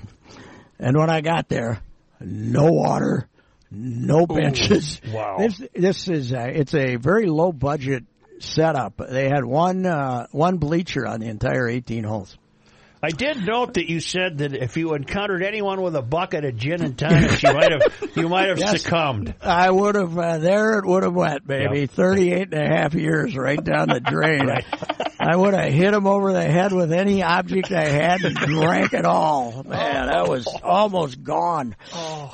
And 0.78 0.96
when 0.96 1.10
I 1.10 1.20
got 1.20 1.48
there, 1.48 1.80
no 2.20 2.70
water, 2.70 3.26
no 3.72 4.26
benches. 4.26 5.00
wow. 5.12 5.38
This 5.38 5.62
this 5.74 6.08
is 6.08 6.32
a, 6.32 6.48
it's 6.48 6.74
a 6.74 6.96
very 6.96 7.26
low 7.26 7.52
budget 7.52 8.04
setup. 8.38 8.96
They 8.96 9.28
had 9.28 9.44
one 9.44 9.86
uh, 9.86 10.26
one 10.30 10.58
bleacher 10.58 11.06
on 11.06 11.20
the 11.20 11.26
entire 11.26 11.68
18 11.68 12.04
holes. 12.04 12.36
I 13.04 13.10
did 13.10 13.44
note 13.44 13.74
that 13.74 13.90
you 13.90 13.98
said 13.98 14.38
that 14.38 14.54
if 14.54 14.76
you 14.76 14.94
encountered 14.94 15.42
anyone 15.42 15.82
with 15.82 15.96
a 15.96 16.02
bucket 16.02 16.44
of 16.44 16.54
gin 16.56 16.82
and 16.82 16.96
tonic, 16.96 17.42
you 17.42 17.52
might 17.52 17.72
have 17.72 18.10
you 18.14 18.28
might 18.28 18.48
have 18.48 18.58
Yes. 18.60 18.82
succumbed. 18.82 19.34
I 19.42 19.68
would 19.68 19.96
have 19.96 20.16
uh, 20.16 20.38
there 20.38 20.78
it 20.78 20.86
would 20.86 21.02
have 21.02 21.12
went, 21.12 21.44
baby. 21.44 21.80
Yeah. 21.80 21.86
38 21.86 22.54
and 22.54 22.62
a 22.62 22.66
half 22.76 22.94
years 22.94 23.36
right 23.36 23.62
down 23.62 23.88
the 23.88 23.98
drain. 23.98 24.48
I 25.20 25.36
would 25.36 25.52
have 25.54 25.72
hit 25.72 25.92
him 25.94 26.06
over 26.06 26.32
the 26.32 26.44
head 26.44 26.72
with 26.72 26.92
any 26.92 27.24
object 27.24 27.72
I 27.72 27.86
had 27.88 28.22
and 28.22 28.36
drank 28.36 28.92
it 28.92 29.04
all. 29.04 29.64
Man, 29.64 30.06
that 30.06 30.28
was 30.28 30.46
almost 30.62 31.22
gone. 31.24 31.74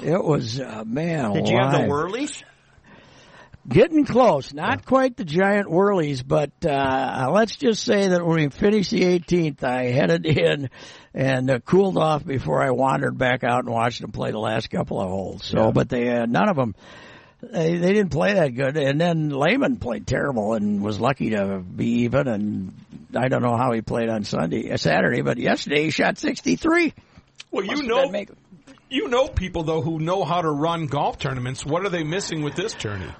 It 0.03 0.23
was 0.23 0.61
uh, 0.61 0.85
man. 0.87 1.33
Did 1.33 1.49
you 1.49 1.57
have 1.59 1.73
the 1.73 1.79
alive. 1.79 1.89
whirlies? 1.89 2.43
Getting 3.69 4.07
close. 4.07 4.55
Not 4.55 4.87
quite 4.87 5.17
the 5.17 5.25
giant 5.25 5.69
whirlies, 5.69 6.23
but 6.23 6.53
uh, 6.65 7.29
let's 7.31 7.57
just 7.57 7.85
say 7.85 8.09
that 8.09 8.25
when 8.25 8.37
we 8.37 8.49
finished 8.49 8.91
the 8.91 9.03
18th, 9.03 9.63
I 9.63 9.85
headed 9.91 10.25
in 10.25 10.71
and 11.13 11.51
uh, 11.51 11.59
cooled 11.59 11.99
off 11.99 12.25
before 12.25 12.63
I 12.63 12.71
wandered 12.71 13.19
back 13.19 13.45
out 13.45 13.65
and 13.65 13.73
watched 13.73 14.01
them 14.01 14.11
play 14.11 14.31
the 14.31 14.39
last 14.39 14.71
couple 14.71 15.01
of 15.01 15.09
holes. 15.09 15.45
So, 15.45 15.71
but 15.71 15.91
they 15.91 16.09
uh, 16.09 16.25
none 16.27 16.49
of 16.49 16.57
them. 16.57 16.75
They, 17.43 17.77
they 17.77 17.93
didn't 17.93 18.11
play 18.11 18.35
that 18.35 18.49
good, 18.55 18.77
and 18.77 19.01
then 19.01 19.29
Lehman 19.29 19.77
played 19.77 20.07
terrible 20.07 20.55
and 20.55 20.83
was 20.83 20.99
lucky 20.99 21.31
to 21.31 21.59
be 21.59 22.03
even. 22.05 22.27
And 22.27 22.75
I 23.15 23.29
don't 23.29 23.43
know 23.43 23.57
how 23.57 23.73
he 23.73 23.81
played 23.83 24.09
on 24.09 24.25
Sunday, 24.25 24.73
uh, 24.73 24.77
Saturday, 24.77 25.21
but 25.21 25.37
yesterday 25.39 25.85
he 25.85 25.91
shot 25.91 26.19
63. 26.19 26.95
Well, 27.51 27.65
you 27.65 27.71
Must 27.73 27.83
have 27.83 27.89
know, 27.89 28.09
make- 28.11 28.31
you 28.89 29.09
know 29.09 29.29
people 29.29 29.63
though 29.63 29.83
who 29.83 29.99
know 30.01 30.25
how 30.25 30.41
to 30.41 30.51
run 30.51 30.87
golf 30.87 31.19
tournaments. 31.19 31.65
What 31.67 31.85
are 31.85 31.91
they 31.91 32.03
missing 32.03 32.43
with 32.43 32.55
this 32.57 32.73
tourney? 32.73 33.11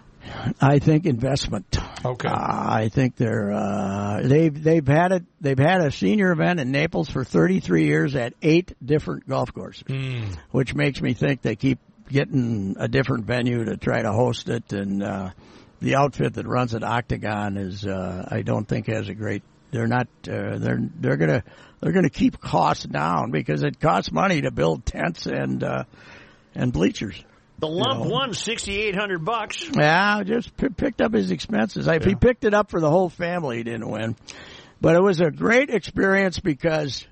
I 0.61 0.79
think 0.79 1.07
investment. 1.07 1.79
Okay. 2.05 2.29
Uh, 2.29 2.35
I 2.35 2.89
think 2.91 3.17
they're 3.17 3.53
uh, 3.53 4.21
they've 4.23 4.63
they've 4.63 4.87
had 4.87 5.13
it. 5.13 5.25
They've 5.41 5.59
had 5.59 5.81
a 5.81 5.91
senior 5.91 6.33
event 6.33 6.61
in 6.61 6.71
Naples 6.71 7.09
for 7.11 7.25
33 7.25 7.87
years 7.87 8.15
at 8.15 8.35
eight 8.43 8.73
different 8.85 9.29
golf 9.29 9.53
courses, 9.53 9.85
which 10.51 10.75
makes 10.75 11.01
me 11.01 11.15
think 11.15 11.43
they 11.43 11.57
keep 11.57 11.79
getting 12.09 12.77
a 12.79 12.89
different 12.89 13.25
venue 13.27 13.65
to 13.65 13.77
try 13.77 14.03
to 14.03 14.13
host 14.13 14.49
it. 14.49 14.73
And 14.73 15.03
uh, 15.03 15.31
the 15.81 15.97
outfit 15.97 16.35
that 16.35 16.47
runs 16.47 16.75
at 16.75 16.83
Octagon 16.83 17.57
is, 17.57 17.87
uh, 17.87 18.27
I 18.31 18.43
don't 18.43 18.67
think 18.67 18.87
has 18.87 19.09
a 19.09 19.15
great. 19.15 19.43
They're 19.71 19.87
not. 19.87 20.09
Uh, 20.27 20.59
they're 20.59 20.81
they're 20.99 21.17
gonna 21.17 21.45
they're 21.81 21.93
gonna 21.93 22.11
keep 22.11 22.41
costs 22.41 22.85
down 22.85 23.31
because 23.31 23.63
it 23.63 23.81
costs 23.81 24.11
money 24.11 24.43
to 24.43 24.51
build 24.51 24.87
tents 24.87 25.27
and 25.27 25.63
uh, 25.63 25.85
and 26.55 26.73
bleachers. 26.73 27.23
The 27.61 27.67
lump 27.69 28.05
won 28.05 28.35
sixty 28.35 28.77
eight 28.83 28.95
hundred 28.95 29.25
bucks. 29.25 29.69
Yeah, 29.77 30.23
just 30.25 30.57
p- 30.57 30.69
picked 30.69 31.01
up 31.01 31.13
his 31.13 31.31
expenses. 31.33 31.89
If 31.89 32.05
he 32.05 32.15
picked 32.15 32.45
it 32.45 32.55
up 32.55 32.71
for 32.71 32.81
the 32.81 32.91
whole 32.91 33.09
family, 33.09 33.57
he 33.59 33.63
didn't 33.65 33.89
win. 33.89 34.15
But 34.81 34.95
it 34.95 35.03
was 35.03 35.21
a 35.21 35.31
great 35.33 35.71
experience 35.71 36.39
because 36.39 37.05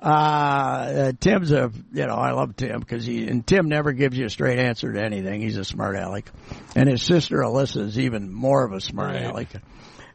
uh, 0.00 0.06
uh, 0.06 1.12
Tim's 1.18 1.50
a 1.52 1.70
you 1.92 2.06
know 2.06 2.14
I 2.14 2.30
love 2.30 2.56
Tim 2.56 2.78
because 2.80 3.04
he 3.04 3.26
and 3.26 3.46
Tim 3.46 3.68
never 3.68 3.92
gives 3.92 4.16
you 4.16 4.26
a 4.26 4.30
straight 4.30 4.58
answer 4.58 4.92
to 4.92 5.02
anything. 5.02 5.40
He's 5.42 5.56
a 5.56 5.64
smart 5.64 5.96
aleck, 5.96 6.30
and 6.76 6.88
his 6.88 7.02
sister 7.02 7.38
Alyssa 7.38 7.82
is 7.86 7.98
even 7.98 8.32
more 8.32 8.64
of 8.64 8.72
a 8.72 8.80
smart 8.80 9.14
Right. 9.14 9.24
aleck. 9.24 9.48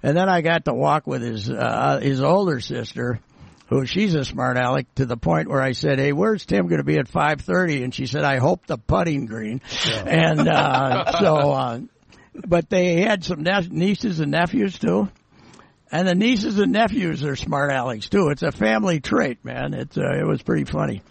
And 0.02 0.16
then 0.16 0.30
I 0.30 0.42
got 0.42 0.66
to 0.66 0.74
walk 0.74 1.08
with 1.08 1.22
his 1.22 1.50
uh, 1.50 2.00
his 2.02 2.22
older 2.22 2.60
sister, 2.62 3.20
who 3.68 3.86
she's 3.86 4.16
a 4.16 4.24
smart 4.24 4.58
aleck 4.58 4.94
to 4.96 5.06
the 5.06 5.18
point 5.18 5.50
where 5.50 5.62
I 5.62 5.72
said, 5.72 6.00
"Hey, 6.00 6.12
where's 6.12 6.46
Tim 6.46 6.68
going 6.68 6.80
to 6.80 6.84
be 6.84 6.98
at 6.98 7.08
5:30?" 7.08 7.84
And 7.84 7.94
she 7.94 8.06
said, 8.06 8.24
"I 8.24 8.38
hope 8.38 8.68
the 8.68 8.78
putting 8.78 9.26
green." 9.26 9.62
And 10.06 10.48
uh, 10.48 11.12
so, 11.20 11.52
uh, 11.52 11.80
but 12.34 12.70
they 12.70 13.02
had 13.02 13.24
some 13.24 13.44
ne- 13.44 13.68
nieces 13.70 14.20
and 14.20 14.32
nephews 14.32 14.78
too. 14.78 15.10
And 15.92 16.08
the 16.08 16.16
nieces 16.16 16.60
and 16.60 16.72
nephews 16.72 17.24
are 17.24 17.36
smart 17.36 17.72
alecks 17.72 18.10
too. 18.10 18.30
It's 18.30 18.44
a 18.44 18.52
family 18.52 19.00
trait, 19.00 19.44
man. 19.46 19.74
It's 19.74 19.98
uh, 19.98 20.18
it 20.20 20.26
was 20.26 20.42
pretty 20.42 20.66
funny. 20.66 21.02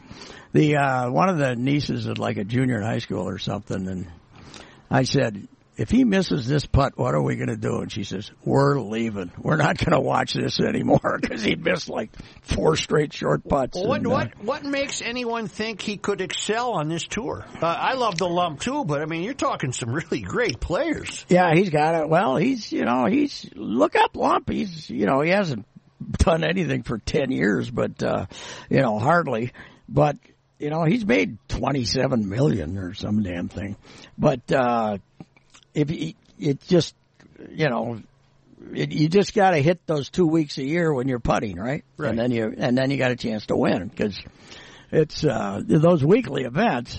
The 0.53 0.77
uh, 0.77 1.11
one 1.11 1.29
of 1.29 1.39
the 1.39 1.57
nieces 1.57 2.07
is 2.07 2.19
like 2.19 2.37
a 2.37 2.45
junior 2.45 2.77
in 2.77 2.83
high 2.83 2.99
school 2.99 3.29
or 3.29 3.39
something, 3.39 3.89
and 3.89 4.07
I 4.91 5.03
said, 5.03 5.49
"If 5.77 5.91
he 5.91 6.05
misses 6.05 6.47
this 6.47 6.67
putt, 6.67 6.97
what 6.97 7.15
are 7.15 7.23
we 7.23 7.37
going 7.37 7.49
to 7.49 7.57
do?" 7.57 7.81
And 7.81 7.91
she 7.91 8.05
says, 8.05 8.31
"We're 8.45 8.79
leaving. 8.79 9.33
We're 9.39 9.57
not 9.57 9.79
going 9.79 9.93
to 9.93 10.01
watch 10.01 10.35
this 10.35 10.61
anymore 10.61 11.19
because 11.21 11.43
he 11.43 11.57
missed 11.57 11.89
like 11.89 12.11
four 12.43 12.77
straight 12.77 13.13
short 13.13 13.47
putts." 13.49 13.79
What 13.79 13.99
And, 13.99 14.07
uh, 14.07 14.11
what 14.11 14.45
what 14.45 14.65
makes 14.65 15.03
anyone 15.03 15.49
think 15.49 15.81
he 15.81 15.97
could 15.97 16.21
excel 16.21 16.73
on 16.73 16.89
this 16.89 17.05
tour? 17.05 17.45
Uh, 17.61 17.67
I 17.67 17.95
love 17.95 18.19
the 18.19 18.29
lump 18.29 18.61
too, 18.61 18.85
but 18.85 19.03
I 19.03 19.07
mean, 19.07 19.23
you're 19.23 19.35
talking 19.35 19.73
some 19.73 19.91
really 19.91 20.21
great 20.21 20.61
players. 20.61 21.25
Yeah, 21.29 21.55
he's 21.55 21.71
got 21.71 21.95
it. 21.95 22.09
Well, 22.09 22.37
he's 22.37 22.73
you 22.73 22.85
know 22.85 23.07
he's 23.07 23.51
look 23.55 23.97
up 23.97 24.17
Lump. 24.17 24.51
He's 24.51 24.89
you 24.89 25.07
know 25.07 25.21
he 25.21 25.31
hasn't 25.31 25.67
done 26.19 26.45
anything 26.45 26.83
for 26.83 26.99
ten 26.99 27.31
years, 27.31 27.71
but 27.71 28.03
uh, 28.03 28.27
you 28.71 28.81
know 28.81 28.99
hardly. 28.99 29.53
But 29.89 30.17
you 30.59 30.71
know 30.71 30.85
he's 30.85 31.05
made 31.05 31.39
twenty 31.49 31.85
seven 31.85 32.29
million 32.29 32.79
or 32.79 32.95
some 32.95 33.23
damn 33.23 33.49
thing. 33.49 33.77
But 34.17 34.51
uh, 34.53 34.99
if 35.75 35.89
he, 35.89 36.17
it 36.39 36.61
just 36.63 36.95
you 37.51 37.69
know. 37.69 38.01
It, 38.73 38.93
you 38.93 39.11
just 39.11 39.35
got 39.35 39.51
to 39.51 39.59
hit 39.59 39.87
those 39.87 40.09
two 40.09 40.27
weeks 40.27 40.57
a 40.57 40.65
year 40.65 40.91
when 40.95 41.07
you're 41.07 41.19
putting, 41.19 41.59
right? 41.59 41.85
Right. 41.99 42.09
And 42.09 42.19
then 42.19 42.31
you 42.31 42.55
and 42.57 42.79
then 42.79 42.91
you 42.91 42.97
got 42.97 43.11
a 43.11 43.17
chance 43.17 43.47
to 43.47 43.57
win 43.57 43.89
because 43.89 44.19
it's 44.91 45.23
uh, 45.23 45.61
those 45.67 46.03
weekly 46.03 46.45
events 46.45 46.99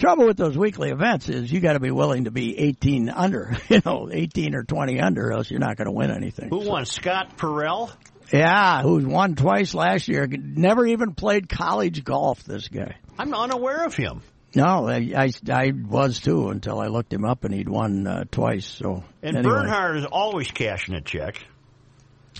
trouble 0.00 0.26
with 0.26 0.36
those 0.36 0.56
weekly 0.56 0.90
events 0.90 1.28
is 1.28 1.52
you 1.52 1.60
got 1.60 1.74
to 1.74 1.80
be 1.80 1.90
willing 1.90 2.24
to 2.24 2.30
be 2.30 2.58
18 2.58 3.10
under, 3.10 3.56
you 3.68 3.80
know, 3.84 4.08
18 4.10 4.54
or 4.54 4.64
20 4.64 5.00
under, 5.00 5.30
else 5.30 5.50
you're 5.50 5.60
not 5.60 5.76
going 5.76 5.86
to 5.86 5.92
win 5.92 6.10
anything. 6.10 6.48
Who 6.48 6.68
won? 6.68 6.86
Scott 6.86 7.36
Parel. 7.36 7.90
Yeah, 8.32 8.82
who's 8.82 9.04
won 9.04 9.34
twice 9.34 9.74
last 9.74 10.08
year. 10.08 10.26
Never 10.26 10.86
even 10.86 11.14
played 11.14 11.48
college 11.48 12.04
golf, 12.04 12.42
this 12.44 12.68
guy. 12.68 12.96
I'm 13.18 13.34
unaware 13.34 13.84
of 13.84 13.94
him. 13.94 14.22
No, 14.54 14.88
I, 14.88 15.12
I, 15.16 15.30
I 15.48 15.72
was 15.72 16.18
too 16.18 16.48
until 16.48 16.80
I 16.80 16.86
looked 16.86 17.12
him 17.12 17.24
up 17.24 17.44
and 17.44 17.54
he'd 17.54 17.68
won 17.68 18.06
uh, 18.06 18.24
twice. 18.30 18.66
So 18.66 19.04
And 19.22 19.36
anyway. 19.36 19.54
Bernhard 19.54 19.96
is 19.98 20.06
always 20.06 20.50
cashing 20.50 20.94
a 20.94 21.00
check. 21.00 21.44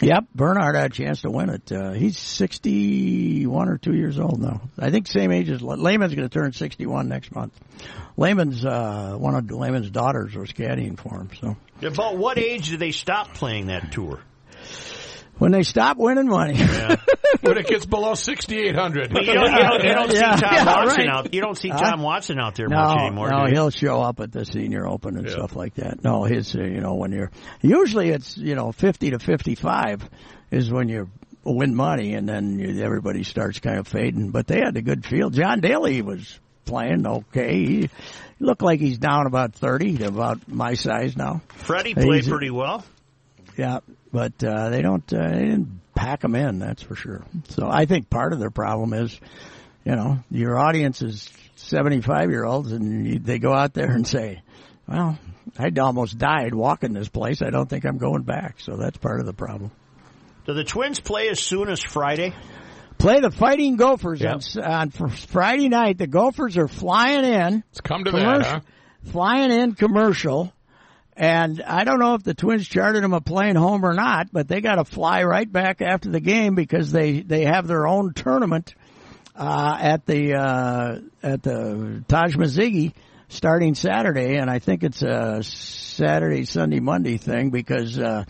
Yep, 0.01 0.29
Bernhard 0.35 0.77
had 0.77 0.87
a 0.93 0.95
chance 0.95 1.23
to 1.23 1.31
win 1.31 1.51
it. 1.51 1.71
Uh, 1.71 1.93
he's 1.93 2.19
61 2.19 3.69
or 3.69 3.77
2 3.77 3.93
years 3.95 4.19
old 4.19 4.41
now. 4.41 4.63
I 4.79 4.91
think 4.91 5.07
same 5.07 5.31
age 5.31 5.51
as 5.51 5.61
Lehman's 5.63 6.15
going 6.15 6.29
to 6.29 6.33
turn 6.33 6.53
61 6.53 7.09
next 7.09 7.35
month. 7.35 7.53
Lehman's, 8.17 8.65
uh, 8.65 9.15
one 9.19 9.35
of 9.35 9.51
Lehman's 9.51 9.91
daughters 9.91 10.35
was 10.35 10.53
caddying 10.53 10.99
for 10.99 11.21
him, 11.21 11.31
so. 11.39 11.57
About 11.87 12.17
what 12.17 12.39
age 12.39 12.71
did 12.71 12.81
they 12.81 12.93
stop 12.93 13.35
playing 13.35 13.67
that 13.67 13.93
tour? 13.93 14.21
When 15.41 15.51
they 15.53 15.63
stop 15.65 15.97
winning 15.97 16.29
money. 16.29 16.57
when 17.41 17.57
it 17.59 17.67
gets 17.67 17.87
below 17.87 18.15
6,800. 18.15 19.11
You 19.11 19.17
don't, 19.17 19.27
you 19.27 19.35
don't, 19.35 19.83
you 19.83 19.93
don't 19.93 20.13
Yeah, 20.15 20.37
see 20.37 20.43
Tom 20.43 20.53
yeah, 20.55 20.65
Watson 20.77 20.99
right. 20.99 21.09
out. 21.09 21.35
You 21.35 21.41
don't 21.41 21.57
see 21.59 21.69
Huh? 21.71 21.79
Tom 21.79 22.03
Watson 22.03 22.39
out 22.39 22.55
there 22.57 22.69
much 22.69 22.99
anymore. 23.01 23.31
no, 23.31 23.45
do 23.47 23.51
you? 23.51 23.55
he'll 23.57 23.71
show 23.71 24.01
up 24.03 24.21
at 24.21 24.33
the 24.33 24.45
senior 24.45 24.87
open 24.87 25.17
and 25.17 25.29
stuff 25.31 25.57
like 25.57 25.75
that. 25.77 26.05
No, 26.05 26.25
his, 26.25 26.55
uh, 26.55 26.61
you 26.63 26.81
know, 26.81 26.95
when 26.95 27.13
you're, 27.13 27.31
usually 27.63 28.11
it's, 28.11 28.37
you 28.37 28.55
know, 28.55 28.71
50 28.71 29.11
to 29.13 29.19
55 29.19 30.09
is 30.51 30.71
when 30.71 30.89
you 30.89 31.11
win 31.43 31.75
money 31.75 32.15
and 32.15 32.29
then 32.29 32.59
you, 32.59 32.83
everybody 32.85 33.23
starts 33.25 33.61
kind 33.61 33.79
of 33.79 33.89
fading. 33.89 34.31
But 34.31 34.47
they 34.47 34.59
had 34.61 34.77
a 34.77 34.83
good 34.83 35.07
field. 35.07 35.33
John 35.33 35.61
Daly 35.61 36.03
was 36.03 36.39
playing 36.67 37.07
okay. 37.07 37.65
He 37.65 37.91
looked 38.39 38.63
like 38.63 38.79
he's 38.81 38.99
down 38.99 39.27
about 39.27 39.55
30, 39.55 40.05
about 40.05 40.47
my 40.49 40.75
size 40.75 41.17
now. 41.17 41.41
Freddie 41.49 41.95
played 41.95 42.25
He's- 42.25 42.29
pretty 42.29 42.51
well. 42.51 42.85
Yeah, 43.57 43.81
but 44.13 44.43
uh, 44.45 44.71
they 44.71 44.83
don't. 44.83 45.11
Uh, 45.13 45.29
they 45.29 45.45
didn't 45.45 45.81
pack 45.95 46.21
them 46.21 46.35
in. 46.35 46.59
That's 46.59 46.83
for 46.83 46.95
sure. 46.95 47.25
So 47.49 47.69
I 47.71 47.87
think 47.87 48.11
part 48.11 48.33
of 48.33 48.39
their 48.39 48.51
problem 48.51 48.93
is, 48.93 49.19
you 49.85 49.95
know, 49.97 50.19
your 50.31 50.59
audience 50.59 51.03
is 51.03 51.31
seventy-five 51.57 52.31
year 52.31 52.45
olds, 52.45 52.73
and 52.73 53.07
you, 53.07 53.19
they 53.19 53.39
go 53.39 53.53
out 53.53 53.75
there 53.75 53.91
and 53.91 54.07
say, 54.07 54.43
"Well, 54.89 55.19
I 55.59 55.71
almost 55.81 56.19
died 56.19 56.55
walking 56.55 56.93
this 56.93 57.09
place. 57.09 57.43
I 57.43 57.51
don't 57.51 57.69
think 57.69 57.85
I'm 57.85 57.99
going 57.99 58.23
back." 58.23 58.61
So 58.61 58.77
that's 58.77 58.99
part 58.99 59.21
of 59.21 59.27
the 59.27 59.35
problem. 59.35 59.71
Do 60.47 60.55
the 60.55 60.65
Twins 60.65 61.01
play 61.01 61.29
as 61.29 61.39
soon 61.39 61.69
as 61.69 61.81
Friday? 61.81 62.35
Play 62.99 63.21
the 63.21 63.31
Fighting 63.31 63.77
Gophers 63.77 64.21
Yep. 64.21 64.31
on, 64.33 64.37
s- 64.39 64.57
on 64.59 64.91
fr- 64.91 65.07
Friday 65.09 65.69
night. 65.71 65.97
The 65.97 66.07
Gophers 66.07 66.59
are 66.59 66.69
flying 66.69 67.25
in. 67.25 67.65
It's 67.71 67.81
come 67.81 68.05
to 68.05 68.11
that, 68.11 68.19
commercial, 68.19 68.53
huh? 68.53 68.61
flying 69.11 69.51
in 69.53 69.75
commercial. 69.75 70.53
And 71.21 71.61
I 71.61 71.85
don't 71.85 71.99
know 71.99 72.15
if 72.15 72.23
the 72.23 72.33
Twins 72.33 72.67
chartered 72.67 73.05
them 73.05 73.13
a 73.13 73.21
plane 73.21 73.55
home 73.55 73.85
or 73.85 73.93
not, 73.93 74.33
but 74.33 74.49
they 74.49 74.63
got 74.63 74.77
to 74.77 74.87
fly 74.87 75.23
right 75.23 75.51
back 75.53 75.83
after 75.83 76.09
the 76.09 76.19
game 76.19 76.55
because 76.55 76.93
they 76.93 77.21
they 77.21 77.45
have 77.45 77.67
their 77.67 77.87
own 77.87 78.15
tournament 78.15 78.75
uh, 79.37 79.77
at 79.79 80.07
the 80.07 80.33
uh, 80.33 81.01
at 81.23 81.43
the 81.43 82.03
Taj 82.09 82.37
Mazzigi 82.37 82.95
starting 83.29 83.75
Saturday, 83.75 84.37
and 84.37 84.49
I 84.49 84.61
think 84.61 84.83
it's 84.83 85.03
a 85.03 85.43
Saturday, 85.43 86.47
Sunday, 86.47 86.81
Monday 86.81 87.19
thing 87.19 87.51
because 87.51 87.99
uh, 87.99 88.25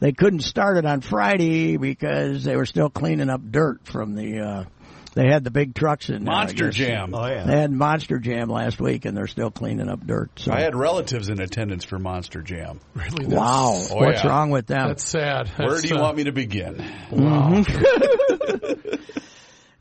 they 0.00 0.10
couldn't 0.10 0.40
start 0.40 0.78
it 0.78 0.84
on 0.84 1.00
Friday 1.00 1.76
because 1.76 2.42
they 2.42 2.56
were 2.56 2.66
still 2.66 2.90
cleaning 2.90 3.30
up 3.30 3.40
dirt 3.52 3.86
from 3.86 4.16
the. 4.16 4.40
Uh, 4.40 4.64
they 5.14 5.26
had 5.26 5.44
the 5.44 5.50
big 5.50 5.74
trucks 5.74 6.08
in 6.08 6.24
there, 6.24 6.34
Monster 6.34 6.66
guess. 6.66 6.74
Jam. 6.74 7.14
Oh 7.14 7.26
yeah. 7.26 7.44
They 7.44 7.58
had 7.58 7.70
Monster 7.70 8.18
Jam 8.18 8.48
last 8.48 8.80
week, 8.80 9.04
and 9.04 9.16
they're 9.16 9.26
still 9.26 9.50
cleaning 9.50 9.88
up 9.88 10.06
dirt. 10.06 10.30
So. 10.36 10.52
I 10.52 10.60
had 10.60 10.74
relatives 10.74 11.28
in 11.28 11.40
attendance 11.40 11.84
for 11.84 11.98
Monster 11.98 12.42
Jam. 12.42 12.80
Really? 12.94 13.26
That's, 13.26 13.34
wow, 13.34 13.72
Oh, 13.90 13.96
what's 13.96 14.24
yeah. 14.24 14.30
wrong 14.30 14.50
with 14.50 14.66
them? 14.66 14.88
That's 14.88 15.04
sad. 15.04 15.48
Where 15.56 15.80
do 15.80 15.88
you 15.88 15.96
uh, 15.96 16.02
want 16.02 16.16
me 16.16 16.24
to 16.24 16.32
begin? 16.32 16.84
Wow. 17.10 17.62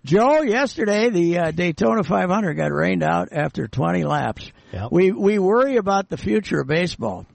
Joe, 0.03 0.41
yesterday 0.41 1.09
the 1.09 1.37
uh, 1.37 1.51
Daytona 1.51 2.03
500 2.03 2.53
got 2.55 2.71
rained 2.71 3.03
out 3.03 3.29
after 3.31 3.67
20 3.67 4.03
laps. 4.03 4.51
Yep. 4.73 4.91
We 4.91 5.11
we 5.11 5.37
worry 5.37 5.75
about 5.77 6.09
the 6.09 6.17
future 6.17 6.61
of 6.61 6.67
baseball. 6.67 7.27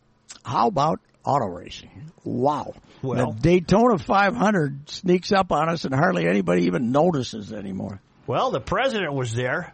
How 0.45 0.67
about 0.69 1.01
auto 1.25 1.47
racing? 1.47 2.11
Wow. 2.25 2.75
Well- 3.03 3.33
the 3.33 3.41
Daytona 3.41 3.99
500 3.99 4.89
sneaks 4.91 5.33
up 5.33 5.53
on 5.53 5.69
us 5.69 5.85
and 5.85 5.95
hardly 5.95 6.27
anybody 6.27 6.65
even 6.65 6.93
notices 6.93 7.53
anymore. 7.53 8.01
Well, 8.27 8.51
the 8.51 8.61
president 8.61 9.13
was 9.15 9.35
there. 9.35 9.73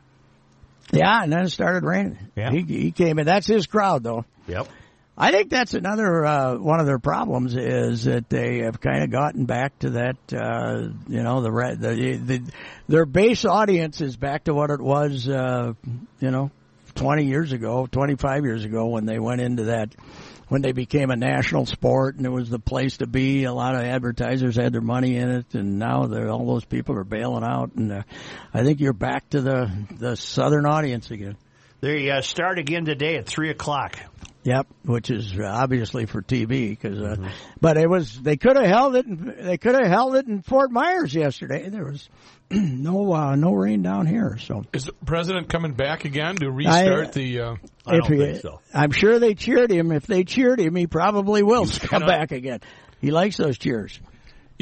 Yeah, 0.92 1.22
and 1.22 1.32
then 1.32 1.44
it 1.44 1.50
started 1.50 1.84
raining. 1.84 2.18
Yeah. 2.36 2.50
He, 2.50 2.62
he 2.62 2.90
came 2.90 3.18
in. 3.18 3.26
That's 3.26 3.46
his 3.46 3.66
crowd, 3.66 4.02
though. 4.02 4.24
Yep. 4.46 4.68
I 5.16 5.30
think 5.30 5.50
that's 5.50 5.74
another 5.74 6.24
uh, 6.24 6.56
one 6.56 6.80
of 6.80 6.86
their 6.86 6.98
problems 6.98 7.54
is 7.54 8.04
that 8.04 8.30
they 8.30 8.60
have 8.60 8.80
kind 8.80 9.04
of 9.04 9.10
gotten 9.10 9.44
back 9.44 9.78
to 9.80 9.90
that. 9.90 10.16
Uh, 10.32 10.88
you 11.06 11.22
know, 11.22 11.42
the, 11.42 11.76
the 11.78 12.16
the 12.16 12.52
their 12.88 13.04
base 13.04 13.44
audience 13.44 14.00
is 14.00 14.16
back 14.16 14.44
to 14.44 14.54
what 14.54 14.70
it 14.70 14.80
was. 14.80 15.28
Uh, 15.28 15.74
you 16.18 16.30
know, 16.30 16.50
twenty 16.94 17.26
years 17.26 17.52
ago, 17.52 17.86
twenty 17.86 18.16
five 18.16 18.44
years 18.44 18.64
ago, 18.64 18.86
when 18.86 19.04
they 19.04 19.18
went 19.18 19.42
into 19.42 19.64
that. 19.64 19.94
When 20.52 20.60
they 20.60 20.72
became 20.72 21.10
a 21.10 21.16
national 21.16 21.64
sport 21.64 22.16
and 22.16 22.26
it 22.26 22.28
was 22.28 22.50
the 22.50 22.58
place 22.58 22.98
to 22.98 23.06
be, 23.06 23.44
a 23.44 23.54
lot 23.54 23.74
of 23.74 23.80
advertisers 23.80 24.54
had 24.54 24.74
their 24.74 24.82
money 24.82 25.16
in 25.16 25.30
it, 25.30 25.54
and 25.54 25.78
now 25.78 26.02
all 26.02 26.44
those 26.44 26.66
people 26.66 26.94
are 26.94 27.04
bailing 27.04 27.42
out. 27.42 27.74
And 27.74 27.90
uh, 27.90 28.02
I 28.52 28.62
think 28.62 28.78
you're 28.78 28.92
back 28.92 29.30
to 29.30 29.40
the 29.40 29.72
the 29.98 30.14
southern 30.14 30.66
audience 30.66 31.10
again. 31.10 31.38
They 31.80 32.10
uh, 32.10 32.20
start 32.20 32.58
again 32.58 32.84
today 32.84 33.16
at 33.16 33.24
three 33.24 33.48
o'clock. 33.48 33.98
Yep, 34.44 34.66
which 34.84 35.10
is 35.10 35.38
obviously 35.38 36.06
for 36.06 36.20
TV 36.20 36.70
because, 36.70 37.00
uh, 37.00 37.30
but 37.60 37.76
it 37.76 37.88
was 37.88 38.20
they 38.20 38.36
could 38.36 38.56
have 38.56 38.66
held 38.66 38.96
it. 38.96 39.06
In, 39.06 39.36
they 39.40 39.56
could 39.56 39.74
have 39.74 39.86
held 39.86 40.16
it 40.16 40.26
in 40.26 40.42
Fort 40.42 40.72
Myers 40.72 41.14
yesterday. 41.14 41.68
There 41.68 41.84
was 41.84 42.08
no 42.50 43.12
uh, 43.12 43.36
no 43.36 43.52
rain 43.52 43.82
down 43.82 44.06
here, 44.06 44.38
so 44.38 44.64
Is 44.72 44.86
the 44.86 44.94
president 45.06 45.48
coming 45.48 45.74
back 45.74 46.04
again 46.04 46.34
to 46.36 46.50
restart 46.50 47.12
the? 47.12 47.40
Uh, 47.40 47.54
I 47.86 47.98
don't 47.98 48.12
he, 48.12 48.18
think 48.18 48.40
so. 48.42 48.60
I'm 48.74 48.90
sure 48.90 49.20
they 49.20 49.34
cheered 49.34 49.70
him. 49.70 49.92
If 49.92 50.08
they 50.08 50.24
cheered 50.24 50.58
him, 50.58 50.74
he 50.74 50.88
probably 50.88 51.44
will 51.44 51.66
come 51.66 52.00
know- 52.00 52.08
back 52.08 52.32
again. 52.32 52.60
He 53.00 53.10
likes 53.10 53.36
those 53.36 53.58
cheers. 53.58 54.00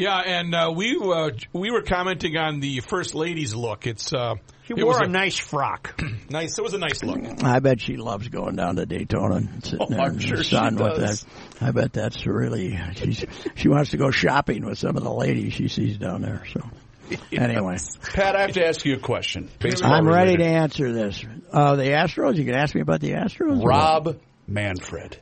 Yeah, 0.01 0.19
and 0.19 0.55
uh, 0.55 0.73
we 0.75 0.97
uh, 1.01 1.31
we 1.53 1.71
were 1.71 1.83
commenting 1.83 2.37
on 2.37 2.61
the 2.61 2.81
first 2.81 3.15
lady's 3.15 3.55
look. 3.55 3.87
It's 3.87 4.13
uh, 4.13 4.35
He 4.65 4.75
it 4.77 4.83
wore 4.85 4.95
was 4.95 5.01
a 5.03 5.07
nice 5.09 5.39
frock. 5.39 6.01
nice. 6.31 6.59
It 6.59 6.63
was 6.63 6.75
a 6.75 6.79
nice 6.79 7.03
look. 7.03 7.43
I 7.45 7.61
bet 7.61 7.81
she 7.81 7.97
loves 7.97 8.29
going 8.29 8.57
down 8.57 8.77
to 8.77 8.87
Daytona 8.87 9.37
and 9.37 9.65
sitting 9.65 9.81
Oh, 9.81 9.87
there 9.89 10.01
I'm 10.01 10.13
in 10.15 10.19
sure 10.19 10.37
the 10.39 10.45
she 10.45 10.55
sun 10.57 10.77
with 10.77 10.97
does. 10.97 11.23
that. 11.59 11.63
I 11.63 11.71
bet 11.73 11.93
that's 11.93 12.27
really 12.27 12.79
she's 12.97 13.25
she 13.57 13.69
wants 13.69 13.91
to 13.91 13.97
go 13.97 14.11
shopping 14.11 14.65
with 14.65 14.79
some 14.79 14.97
of 14.97 15.03
the 15.03 15.13
ladies 15.13 15.53
she 15.53 15.69
sees 15.69 15.99
down 15.99 16.23
there. 16.23 16.43
So 16.53 16.63
anyway, 17.33 17.77
Pat, 18.15 18.37
I 18.37 18.43
have 18.43 18.53
to 18.53 18.67
ask 18.67 18.85
you 18.85 18.95
a 18.95 19.01
question. 19.01 19.51
Baseball 19.59 19.93
I'm 19.93 20.09
ready 20.09 20.37
to 20.37 20.45
answer 20.45 20.93
this. 20.93 21.25
Uh, 21.53 21.77
the 21.77 21.85
Astros. 21.85 22.37
You 22.37 22.45
can 22.45 22.55
ask 22.55 22.75
me 22.75 22.81
about 22.81 23.01
the 23.01 23.11
Astros. 23.13 23.65
Rob 23.65 24.19
Manfred. 24.47 25.19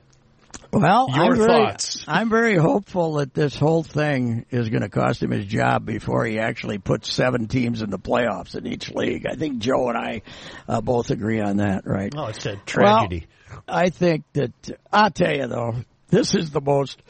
Well, 0.73 1.09
Your 1.09 1.25
I'm 1.25 1.37
very, 1.37 1.49
thoughts. 1.49 2.05
I'm 2.09 2.29
very 2.29 2.57
hopeful 2.57 3.15
that 3.15 3.33
this 3.33 3.57
whole 3.57 3.83
thing 3.83 4.45
is 4.51 4.69
going 4.69 4.83
to 4.83 4.89
cost 4.89 5.23
him 5.23 5.31
his 5.31 5.47
job 5.47 5.87
before 5.87 6.25
he 6.27 6.39
actually 6.39 6.79
puts 6.79 7.13
seven 7.13 7.49
teams 7.49 7.81
in 7.83 7.91
the 7.91 7.99
playoffs 7.99 8.55
in 8.55 8.67
each 8.67 8.91
league. 8.91 9.27
I 9.27 9.35
think 9.35 9.59
Joe 9.59 9.89
and 9.89 9.97
I 9.97 10.23
uh, 10.69 10.81
both 10.81 11.11
agree 11.11 11.41
on 11.41 11.59
that, 11.59 11.87
right? 11.87 12.13
Oh, 12.17 12.27
it's 12.27 12.45
a 12.45 12.57
tragedy. 12.67 13.27
Well, 13.51 13.63
I 13.67 13.89
think 13.89 14.25
that 14.35 14.53
I'll 14.93 15.11
tell 15.11 15.35
you 15.35 15.47
though, 15.47 15.75
this 16.09 16.35
is 16.35 16.51
the 16.51 16.61
most 16.61 17.01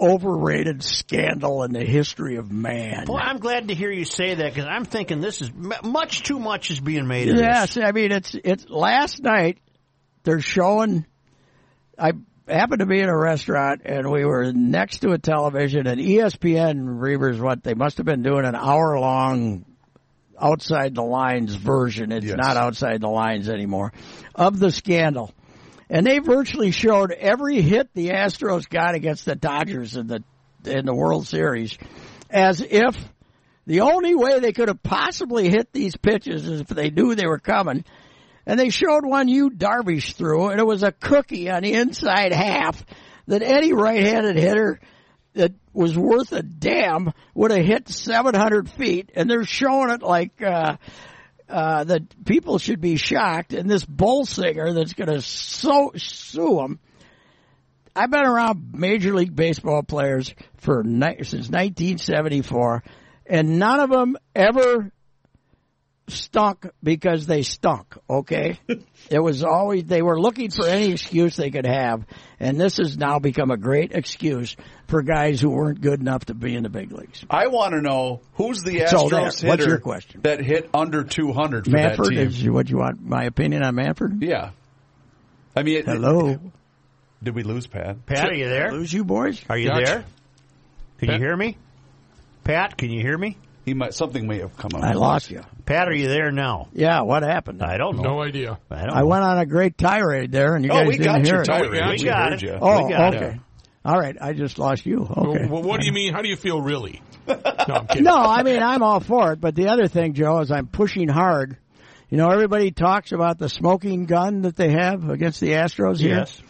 overrated 0.00 0.82
scandal 0.82 1.64
in 1.64 1.72
the 1.72 1.84
history 1.84 2.36
of 2.36 2.52
man. 2.52 3.06
Boy, 3.06 3.18
I'm 3.18 3.38
glad 3.38 3.68
to 3.68 3.74
hear 3.74 3.90
you 3.90 4.04
say 4.04 4.34
that 4.34 4.54
because 4.54 4.68
I'm 4.68 4.84
thinking 4.84 5.20
this 5.20 5.40
is 5.40 5.50
much 5.52 6.22
too 6.22 6.38
much 6.38 6.70
is 6.70 6.78
being 6.78 7.06
made 7.08 7.28
of 7.28 7.36
Yes, 7.36 7.74
this. 7.74 7.84
I 7.84 7.92
mean 7.92 8.12
it's 8.12 8.36
it's 8.44 8.68
last 8.68 9.22
night 9.22 9.58
they're 10.22 10.40
showing 10.40 11.04
I 11.98 12.12
happened 12.48 12.80
to 12.80 12.86
be 12.86 13.00
in 13.00 13.08
a 13.08 13.16
restaurant 13.16 13.82
and 13.84 14.10
we 14.10 14.24
were 14.24 14.52
next 14.52 14.98
to 15.00 15.10
a 15.10 15.18
television 15.18 15.86
and 15.86 16.00
ESPN 16.00 16.98
Reavers 16.98 17.38
what 17.40 17.62
they 17.62 17.74
must 17.74 17.98
have 17.98 18.06
been 18.06 18.22
doing 18.22 18.44
an 18.44 18.54
hour 18.54 18.98
long 18.98 19.64
outside 20.40 20.94
the 20.94 21.02
lines 21.02 21.54
version. 21.54 22.12
It's 22.12 22.26
Yes. 22.26 22.36
not 22.36 22.56
outside 22.56 23.00
the 23.00 23.08
lines 23.08 23.48
anymore 23.48 23.92
of 24.34 24.58
the 24.58 24.70
scandal. 24.70 25.32
And 25.90 26.06
they 26.06 26.18
virtually 26.18 26.70
showed 26.70 27.12
every 27.12 27.60
hit 27.62 27.90
the 27.94 28.10
Astros 28.10 28.68
got 28.68 28.94
against 28.94 29.24
the 29.24 29.34
Dodgers 29.34 29.96
in 29.96 30.06
the 30.06 30.22
in 30.66 30.84
the 30.86 30.94
World 30.94 31.26
Series 31.26 31.78
as 32.30 32.60
if 32.60 32.96
the 33.66 33.80
only 33.82 34.14
way 34.14 34.38
they 34.40 34.52
could 34.52 34.68
have 34.68 34.82
possibly 34.82 35.48
hit 35.48 35.72
these 35.72 35.96
pitches 35.96 36.46
is 36.46 36.60
if 36.62 36.68
they 36.68 36.90
knew 36.90 37.14
they 37.14 37.26
were 37.26 37.38
coming. 37.38 37.84
And 38.48 38.58
they 38.58 38.70
showed 38.70 39.04
one 39.04 39.28
you 39.28 39.50
Darvish 39.50 40.14
threw, 40.14 40.48
and 40.48 40.58
it 40.58 40.66
was 40.66 40.82
a 40.82 40.90
cookie 40.90 41.50
on 41.50 41.62
the 41.62 41.74
inside 41.74 42.32
half 42.32 42.82
that 43.26 43.42
any 43.42 43.74
right-handed 43.74 44.36
hitter 44.36 44.80
that 45.34 45.52
was 45.74 45.98
worth 45.98 46.32
a 46.32 46.42
damn 46.42 47.12
would 47.34 47.50
have 47.50 47.64
hit 47.64 47.90
700 47.90 48.70
feet. 48.70 49.12
And 49.14 49.28
they're 49.28 49.44
showing 49.44 49.90
it 49.90 50.02
like 50.02 50.40
uh, 50.40 50.78
uh, 51.46 51.84
that 51.84 52.24
people 52.24 52.58
should 52.58 52.80
be 52.80 52.96
shocked. 52.96 53.52
And 53.52 53.68
this 53.68 53.84
Bolsinger 53.84 54.74
that's 54.74 54.94
going 54.94 55.10
to 55.10 55.20
so, 55.20 55.92
sue 55.94 56.56
them. 56.56 56.80
I've 57.94 58.10
been 58.10 58.24
around 58.24 58.72
Major 58.72 59.14
League 59.14 59.36
Baseball 59.36 59.82
players 59.82 60.34
for 60.56 60.82
since 60.84 61.50
1974, 61.50 62.82
and 63.26 63.58
none 63.58 63.80
of 63.80 63.90
them 63.90 64.16
ever 64.34 64.90
stunk 66.08 66.66
because 66.82 67.26
they 67.26 67.42
stunk. 67.42 67.96
Okay, 68.08 68.58
it 69.10 69.22
was 69.22 69.44
always 69.44 69.84
they 69.84 70.02
were 70.02 70.20
looking 70.20 70.50
for 70.50 70.66
any 70.66 70.92
excuse 70.92 71.36
they 71.36 71.50
could 71.50 71.66
have, 71.66 72.04
and 72.40 72.60
this 72.60 72.76
has 72.78 72.96
now 72.96 73.18
become 73.18 73.50
a 73.50 73.56
great 73.56 73.92
excuse 73.92 74.56
for 74.88 75.02
guys 75.02 75.40
who 75.40 75.50
weren't 75.50 75.80
good 75.80 76.00
enough 76.00 76.24
to 76.26 76.34
be 76.34 76.54
in 76.54 76.62
the 76.62 76.68
big 76.68 76.92
leagues. 76.92 77.24
I 77.30 77.48
want 77.48 77.72
to 77.74 77.80
know 77.80 78.20
who's 78.34 78.62
the 78.62 78.86
So 78.86 79.08
Astros 79.08 79.10
there, 79.10 79.24
hitter 79.30 79.46
what's 79.48 79.66
your 79.66 79.78
question? 79.78 80.20
that 80.22 80.40
hit 80.44 80.70
under 80.74 81.04
200 81.04 81.64
for 81.66 81.70
Manfred 81.70 82.08
that 82.08 82.10
team. 82.14 82.26
is 82.28 82.50
what 82.50 82.68
you 82.70 82.78
want 82.78 83.00
my 83.04 83.24
opinion 83.24 83.62
on 83.62 83.74
Manfred? 83.74 84.22
yeah. 84.22 84.50
I 85.56 85.62
mean, 85.62 85.78
it- 85.78 85.86
Hello, 85.86 86.38
did 87.22 87.34
we 87.34 87.42
lose 87.42 87.66
Pat? 87.66 88.06
Pat, 88.06 88.28
are 88.28 88.34
you 88.34 88.48
there? 88.48 88.70
lose 88.72 88.92
you 88.92 89.04
boys? 89.04 89.42
Are 89.50 89.58
you 89.58 89.68
Gotcha. 89.68 89.84
there? 89.84 90.04
Can 90.98 91.08
Pat? 91.08 91.18
you 91.20 91.26
hear 91.26 91.36
me? 91.36 91.56
Pat, 92.44 92.76
can 92.76 92.90
you 92.90 93.00
hear 93.00 93.18
me? 93.18 93.36
He 93.68 93.74
might 93.74 93.92
something 93.94 94.26
may 94.26 94.38
have 94.38 94.56
come 94.56 94.70
up. 94.74 94.82
I 94.82 94.92
lost 94.94 95.30
you. 95.30 95.42
Pat, 95.66 95.88
are 95.88 95.94
you 95.94 96.08
there 96.08 96.30
now? 96.32 96.68
Yeah, 96.72 97.02
what 97.02 97.22
happened? 97.22 97.62
I 97.62 97.76
don't 97.76 97.96
know. 97.96 98.02
No 98.14 98.22
idea. 98.22 98.58
I 98.70 98.86
don't 98.86 98.96
I 98.96 99.02
went 99.04 99.22
on 99.24 99.38
a 99.38 99.44
great 99.46 99.76
tirade 99.76 100.32
there, 100.32 100.56
and 100.56 100.64
you 100.64 100.70
Oh, 100.70 100.76
guys 100.76 100.86
we 100.88 100.96
didn't 100.96 101.04
got 101.04 101.24
hear 101.26 101.34
your 101.34 101.42
it. 101.42 101.44
tirade. 101.44 101.70
We 102.00 102.04
got 102.04 102.30
We 102.30 102.36
it. 102.36 102.40
heard 102.40 102.42
We 102.42 102.48
you. 102.48 102.58
Oh, 102.60 102.84
We 102.86 102.90
got 102.92 103.14
okay. 103.14 103.26
it. 103.34 103.40
All 103.84 103.98
right, 103.98 104.16
I 104.20 104.32
just 104.32 104.58
lost 104.58 104.84
you. 104.86 105.06
Okay. 105.06 105.46
Well, 105.46 105.62
what 105.62 105.80
do 105.80 105.86
you 105.86 105.92
mean? 105.92 106.12
How 106.12 106.20
do 106.22 106.28
you 106.28 106.36
feel 106.36 106.60
really? 106.60 107.02
No, 107.68 107.84
I'm. 107.90 108.02
No, 108.02 108.14
I 108.16 108.42
mean 108.42 108.62
I'm 108.62 108.82
all 108.82 109.00
for 109.00 109.32
it, 109.32 109.40
but 109.42 109.54
the 109.54 109.68
other 109.68 109.86
thing, 109.88 110.14
Joe, 110.14 110.38
is 110.40 110.50
I'm 110.50 110.66
pushing 110.66 111.08
hard. 111.08 111.58
You 112.08 112.16
know, 112.16 112.30
everybody 112.30 112.70
talks 112.70 113.12
about 113.12 113.38
the 113.38 113.50
smoking 113.50 114.06
gun 114.06 114.40
that 114.42 114.56
they 114.56 114.70
have 114.70 115.10
against 115.10 115.38
the 115.40 115.50
Astros 115.50 115.98
here. 115.98 116.16
Yes. 116.20 116.40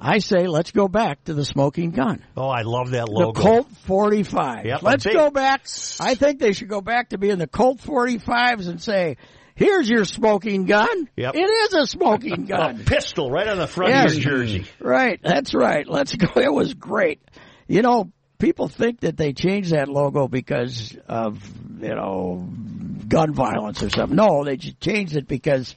I 0.00 0.18
say 0.18 0.46
let's 0.46 0.70
go 0.70 0.88
back 0.88 1.24
to 1.24 1.34
the 1.34 1.44
smoking 1.44 1.90
gun. 1.90 2.24
Oh, 2.36 2.48
I 2.48 2.62
love 2.62 2.90
that 2.90 3.08
logo. 3.08 3.32
The. 3.32 3.40
Colt 3.40 3.68
45. 3.86 4.64
Yep, 4.66 4.82
let's 4.82 5.04
big- 5.04 5.14
go 5.14 5.30
back. 5.30 5.66
I 6.00 6.14
think 6.14 6.38
they 6.40 6.52
should 6.52 6.68
go 6.68 6.80
back 6.80 7.10
to 7.10 7.18
being 7.18 7.38
the 7.38 7.46
Colt 7.46 7.78
45s 7.80 8.68
and 8.68 8.80
say, 8.82 9.16
here's 9.56 9.88
your 9.88 10.04
smoking 10.04 10.64
gun. 10.66 11.08
Yep. 11.16 11.34
It 11.34 11.38
is 11.40 11.74
a 11.74 11.86
smoking 11.86 12.44
gun. 12.48 12.80
A 12.80 12.84
pistol 12.84 13.30
right 13.30 13.48
on 13.48 13.58
the 13.58 13.66
front 13.66 13.92
Yes. 13.92 14.16
of 14.16 14.22
your 14.22 14.32
jersey. 14.36 14.66
Right, 14.80 15.20
that's 15.22 15.52
right. 15.54 15.86
Let's 15.88 16.14
go. 16.14 16.28
It 16.40 16.52
was 16.52 16.74
great. 16.74 17.20
You 17.66 17.82
know, 17.82 18.12
people 18.38 18.68
think 18.68 19.00
that 19.00 19.16
they 19.16 19.32
changed 19.32 19.72
that 19.72 19.88
logo 19.88 20.28
because 20.28 20.96
of, 21.08 21.42
you 21.80 21.94
know, 21.94 22.48
gun 23.08 23.32
violence 23.34 23.82
or 23.82 23.90
something. 23.90 24.16
No, 24.16 24.44
they 24.44 24.56
just 24.56 24.80
changed 24.80 25.16
it 25.16 25.26
because 25.26 25.74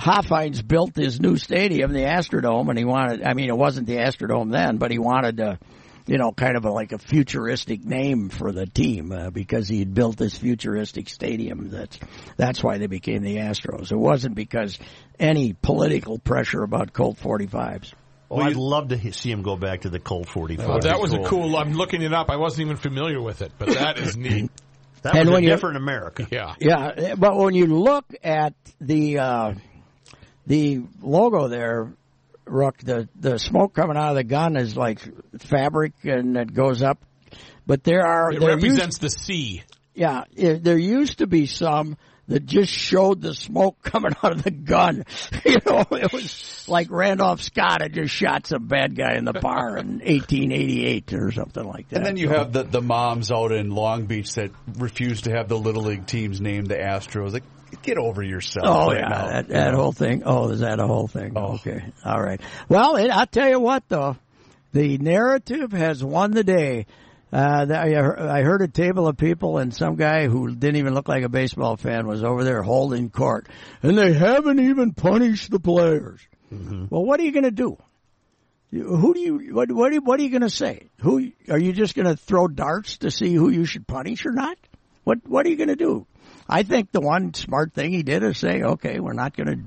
Hofheinz 0.00 0.66
built 0.66 0.96
his 0.96 1.20
new 1.20 1.36
stadium, 1.36 1.92
the 1.92 2.00
Astrodome, 2.04 2.68
and 2.70 2.78
he 2.78 2.84
wanted, 2.84 3.22
I 3.22 3.34
mean, 3.34 3.48
it 3.50 3.56
wasn't 3.56 3.86
the 3.86 3.96
Astrodome 3.96 4.50
then, 4.50 4.78
but 4.78 4.90
he 4.90 4.98
wanted 4.98 5.36
to, 5.36 5.58
you 6.06 6.16
know, 6.18 6.32
kind 6.32 6.56
of 6.56 6.64
a, 6.64 6.70
like 6.70 6.92
a 6.92 6.98
futuristic 6.98 7.84
name 7.84 8.30
for 8.30 8.50
the 8.52 8.66
team 8.66 9.12
uh, 9.12 9.30
because 9.30 9.68
he 9.68 9.78
had 9.80 9.92
built 9.94 10.16
this 10.16 10.36
futuristic 10.36 11.08
stadium. 11.08 11.68
That's 11.68 11.98
that's 12.36 12.62
why 12.64 12.78
they 12.78 12.86
became 12.86 13.22
the 13.22 13.36
Astros. 13.36 13.92
It 13.92 13.98
wasn't 13.98 14.34
because 14.34 14.78
any 15.18 15.52
political 15.52 16.18
pressure 16.18 16.62
about 16.62 16.92
Colt 16.92 17.18
45s. 17.18 17.92
Oh, 18.32 18.40
I'd 18.40 18.56
love 18.56 18.88
to 18.88 19.12
see 19.12 19.30
him 19.30 19.42
go 19.42 19.56
back 19.56 19.80
to 19.82 19.90
the 19.90 19.98
Colt 19.98 20.28
45. 20.28 20.66
Well, 20.68 20.78
that 20.80 21.00
was 21.00 21.12
a 21.12 21.18
cool. 21.24 21.56
I'm 21.56 21.72
looking 21.74 22.02
it 22.02 22.14
up. 22.14 22.30
I 22.30 22.36
wasn't 22.36 22.66
even 22.66 22.76
familiar 22.76 23.20
with 23.20 23.42
it, 23.42 23.52
but 23.58 23.68
that 23.70 23.98
is 23.98 24.16
neat. 24.16 24.50
that 25.02 25.16
and 25.16 25.28
was 25.28 25.34
when 25.34 25.42
a 25.42 25.46
you- 25.46 25.52
different 25.52 25.76
America. 25.78 26.26
Yeah. 26.30 26.54
Yeah, 26.60 27.14
but 27.16 27.36
when 27.36 27.54
you 27.54 27.66
look 27.66 28.04
at 28.22 28.54
the 28.80 29.18
uh, 29.18 29.54
the 30.46 30.82
logo 31.02 31.48
there, 31.48 31.92
Rook, 32.46 32.78
the 32.78 33.08
the 33.18 33.38
smoke 33.38 33.74
coming 33.74 33.96
out 33.96 34.10
of 34.10 34.16
the 34.16 34.24
gun 34.24 34.56
is 34.56 34.76
like 34.76 35.00
fabric 35.38 35.92
and 36.04 36.36
it 36.36 36.52
goes 36.52 36.82
up. 36.82 36.98
But 37.66 37.84
there 37.84 38.04
are 38.06 38.32
It 38.32 38.40
there 38.40 38.56
represents 38.56 38.98
the 38.98 39.10
sea. 39.10 39.62
yeah 39.94 40.24
it, 40.34 40.64
there 40.64 40.78
used 40.78 41.18
to 41.18 41.26
be 41.28 41.46
some 41.46 41.96
that 42.26 42.46
just 42.46 42.72
showed 42.72 43.20
the 43.20 43.34
smoke 43.34 43.76
coming 43.82 44.12
out 44.22 44.32
of 44.32 44.42
the 44.42 44.50
gun. 44.50 45.04
You 45.44 45.58
know, 45.66 45.84
it 45.92 46.12
was 46.12 46.64
like 46.68 46.88
Randolph 46.90 47.42
Scott 47.42 47.82
had 47.82 47.92
just 47.94 48.12
shot 48.14 48.46
some 48.46 48.66
bad 48.66 48.96
guy 48.96 49.14
in 49.16 49.24
the 49.24 49.32
bar 49.32 49.76
in 49.78 49.98
1888 50.04 51.12
or 51.12 51.30
something 51.32 51.64
like 51.64 51.88
that. 51.90 51.96
And 51.98 52.06
then 52.06 52.16
you 52.16 52.28
So- 52.28 52.34
have 52.38 52.52
the, 52.52 52.62
the 52.64 52.82
moms 52.82 53.30
out 53.30 53.52
in 53.52 53.70
Long 53.70 54.06
Beach 54.06 54.34
that 54.34 54.50
refuse 54.78 55.22
to 55.22 55.30
have 55.32 55.48
the 55.48 55.58
Little 55.58 55.82
League 55.84 56.06
teams 56.06 56.40
named 56.40 56.68
the 56.68 56.76
Astros. 56.76 57.32
Like, 57.32 57.44
get 57.82 57.98
over 57.98 58.22
yourself. 58.22 58.66
Oh 58.68 58.86
right 58.88 58.98
yeah, 59.00 59.08
now. 59.08 59.26
that, 59.28 59.48
that 59.48 59.74
whole 59.74 59.92
thing. 59.92 60.22
Oh, 60.24 60.48
is 60.50 60.60
that 60.60 60.78
a 60.80 60.86
whole 60.86 61.08
thing? 61.08 61.32
Oh. 61.36 61.54
Okay, 61.54 61.82
all 62.04 62.20
right. 62.20 62.40
Well, 62.68 62.96
it, 62.96 63.10
I'll 63.10 63.26
tell 63.26 63.48
you 63.48 63.60
what 63.60 63.84
though, 63.88 64.16
the 64.72 64.98
narrative 64.98 65.72
has 65.72 66.02
won 66.04 66.32
the 66.32 66.44
day. 66.44 66.86
Uh, 67.32 67.64
that- 67.66 67.84
I 67.86 68.42
heard- 68.42 68.62
a 68.62 68.66
table 68.68 69.06
of 69.06 69.16
people 69.16 69.58
and 69.58 69.72
some 69.72 69.94
guy 69.94 70.26
who 70.26 70.52
didn't 70.54 70.76
even 70.76 70.94
look 70.94 71.06
like 71.08 71.22
a 71.22 71.28
baseball 71.28 71.76
fan 71.76 72.06
was 72.08 72.24
over 72.24 72.42
there 72.42 72.60
holding 72.62 73.08
court, 73.08 73.48
and 73.84 73.96
they 73.96 74.12
haven't 74.12 74.58
even 74.58 74.92
punished 74.92 75.48
the 75.50 75.60
players. 75.60 76.20
Well, 76.50 77.04
what 77.04 77.20
are 77.20 77.22
you 77.22 77.30
going 77.30 77.44
to 77.44 77.52
do? 77.52 77.78
Who 78.72 79.14
do 79.14 79.20
you 79.20 79.54
what 79.54 79.70
what 79.70 79.90
are, 79.90 79.94
you- 79.94 80.00
what 80.00 80.18
are 80.18 80.22
you 80.24 80.30
going 80.30 80.42
to 80.42 80.50
say? 80.50 80.90
Who 81.02 81.30
are 81.48 81.58
you 81.58 81.72
just 81.72 81.94
going 81.94 82.06
to 82.06 82.16
throw 82.16 82.48
darts 82.48 82.98
to 82.98 83.10
see 83.12 83.32
who 83.34 83.48
you 83.48 83.64
should 83.64 83.86
punish 83.86 84.26
or 84.26 84.32
not? 84.32 84.56
What 85.04 85.18
what 85.26 85.46
are 85.46 85.48
you 85.48 85.56
going 85.56 85.68
to 85.68 85.76
do? 85.76 86.06
I 86.48 86.62
think 86.62 86.92
the 86.92 87.00
one 87.00 87.34
smart 87.34 87.74
thing 87.74 87.92
he 87.92 88.02
did 88.02 88.22
is 88.22 88.38
say, 88.38 88.62
okay, 88.62 89.00
we're 89.00 89.12
not 89.12 89.36
going 89.36 89.46
to 89.46 89.58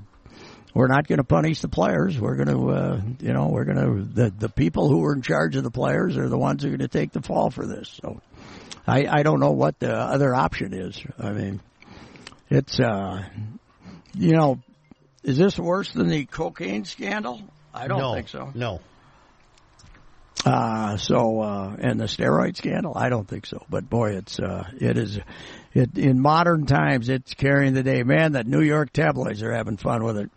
we're 0.74 0.88
not 0.88 1.06
going 1.06 1.18
to 1.18 1.24
punish 1.24 1.60
the 1.60 1.68
players. 1.68 2.18
We're 2.18 2.34
going 2.34 2.48
to, 2.48 2.70
uh, 2.70 3.00
you 3.20 3.32
know, 3.32 3.48
we're 3.48 3.64
going 3.64 3.76
to 3.78 4.04
the 4.04 4.30
the 4.30 4.48
people 4.48 4.88
who 4.88 5.04
are 5.04 5.14
in 5.14 5.22
charge 5.22 5.56
of 5.56 5.62
the 5.62 5.70
players 5.70 6.16
are 6.16 6.28
the 6.28 6.38
ones 6.38 6.62
who 6.62 6.68
are 6.68 6.76
going 6.76 6.80
to 6.80 6.88
take 6.88 7.12
the 7.12 7.22
fall 7.22 7.50
for 7.50 7.64
this. 7.64 7.88
So, 8.02 8.20
I 8.86 9.06
I 9.06 9.22
don't 9.22 9.40
know 9.40 9.52
what 9.52 9.78
the 9.78 9.94
other 9.94 10.34
option 10.34 10.74
is. 10.74 11.00
I 11.18 11.30
mean, 11.30 11.60
it's 12.50 12.78
uh, 12.80 13.24
you 14.14 14.32
know, 14.32 14.60
is 15.22 15.38
this 15.38 15.58
worse 15.58 15.92
than 15.92 16.08
the 16.08 16.24
cocaine 16.24 16.84
scandal? 16.84 17.40
I 17.72 17.86
don't 17.86 17.98
no, 17.98 18.14
think 18.14 18.28
so. 18.28 18.50
No. 18.54 18.80
Uh, 20.44 20.96
so, 20.98 21.40
uh, 21.40 21.76
and 21.78 21.98
the 21.98 22.04
steroid 22.04 22.56
scandal, 22.56 22.92
I 22.96 23.08
don't 23.08 23.26
think 23.26 23.46
so. 23.46 23.64
But 23.70 23.88
boy, 23.88 24.12
it's, 24.16 24.38
uh, 24.38 24.68
it 24.78 24.98
is, 24.98 25.18
it, 25.72 25.96
in 25.96 26.20
modern 26.20 26.66
times, 26.66 27.08
it's 27.08 27.32
carrying 27.34 27.72
the 27.72 27.82
day. 27.82 28.02
Man, 28.02 28.32
that 28.32 28.46
New 28.46 28.60
York 28.60 28.92
tabloids 28.92 29.42
are 29.42 29.52
having 29.52 29.78
fun 29.78 30.04
with 30.04 30.18
it. 30.18 30.30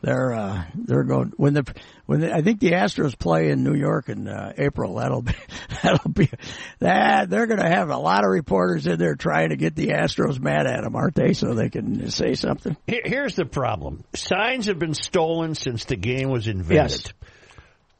They're, 0.00 0.32
uh, 0.32 0.64
they're 0.74 1.02
going, 1.02 1.32
when 1.36 1.54
the, 1.54 1.64
when 2.06 2.20
the, 2.20 2.32
I 2.32 2.40
think 2.42 2.60
the 2.60 2.70
Astros 2.70 3.18
play 3.18 3.50
in 3.50 3.64
New 3.64 3.74
York 3.74 4.08
in, 4.08 4.28
uh, 4.28 4.52
April, 4.56 4.94
that'll 4.94 5.22
be, 5.22 5.34
that'll 5.82 6.10
be, 6.10 6.30
that, 6.78 7.28
they're 7.28 7.48
gonna 7.48 7.68
have 7.68 7.90
a 7.90 7.96
lot 7.96 8.24
of 8.24 8.30
reporters 8.30 8.86
in 8.86 8.96
there 8.98 9.16
trying 9.16 9.48
to 9.48 9.56
get 9.56 9.74
the 9.74 9.88
Astros 9.88 10.38
mad 10.38 10.68
at 10.68 10.84
them, 10.84 10.94
aren't 10.94 11.16
they? 11.16 11.32
So 11.32 11.54
they 11.54 11.68
can 11.68 12.10
say 12.10 12.34
something. 12.34 12.76
Here's 12.86 13.34
the 13.34 13.44
problem. 13.44 14.04
Signs 14.14 14.66
have 14.66 14.78
been 14.78 14.94
stolen 14.94 15.56
since 15.56 15.84
the 15.84 15.96
game 15.96 16.30
was 16.30 16.46
invented. 16.46 16.90
Yes. 16.92 17.12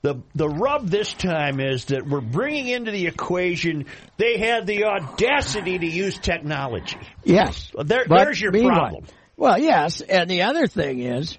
The 0.02 0.22
the 0.34 0.48
rub 0.48 0.86
this 0.88 1.12
time 1.12 1.58
is 1.58 1.86
that 1.86 2.06
we're 2.06 2.20
bringing 2.20 2.68
into 2.68 2.92
the 2.92 3.06
equation 3.08 3.86
they 4.16 4.38
had 4.38 4.64
the 4.64 4.84
audacity 4.84 5.76
to 5.76 5.86
use 5.86 6.16
technology. 6.18 6.98
Yes. 7.24 7.72
There- 7.76 8.04
there's 8.08 8.40
your 8.40 8.52
meanwhile- 8.52 8.78
problem. 8.78 9.04
Well, 9.36 9.58
yes, 9.58 10.00
and 10.00 10.28
the 10.30 10.42
other 10.42 10.66
thing 10.68 11.00
is, 11.00 11.36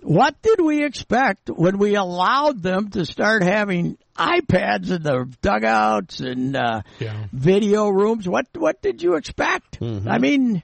what 0.00 0.40
did 0.42 0.60
we 0.60 0.84
expect 0.84 1.48
when 1.50 1.78
we 1.78 1.96
allowed 1.96 2.62
them 2.62 2.90
to 2.90 3.04
start 3.06 3.42
having 3.42 3.96
iPads 4.18 4.90
in 4.90 5.02
the 5.02 5.26
dugouts 5.42 6.20
and 6.20 6.56
uh, 6.56 6.82
Yeah. 6.98 7.24
video 7.32 7.88
rooms? 7.88 8.26
What 8.28 8.46
what 8.56 8.80
did 8.80 9.02
you 9.02 9.16
expect? 9.16 9.80
Mm-hmm. 9.80 10.08
I 10.08 10.18
mean, 10.18 10.62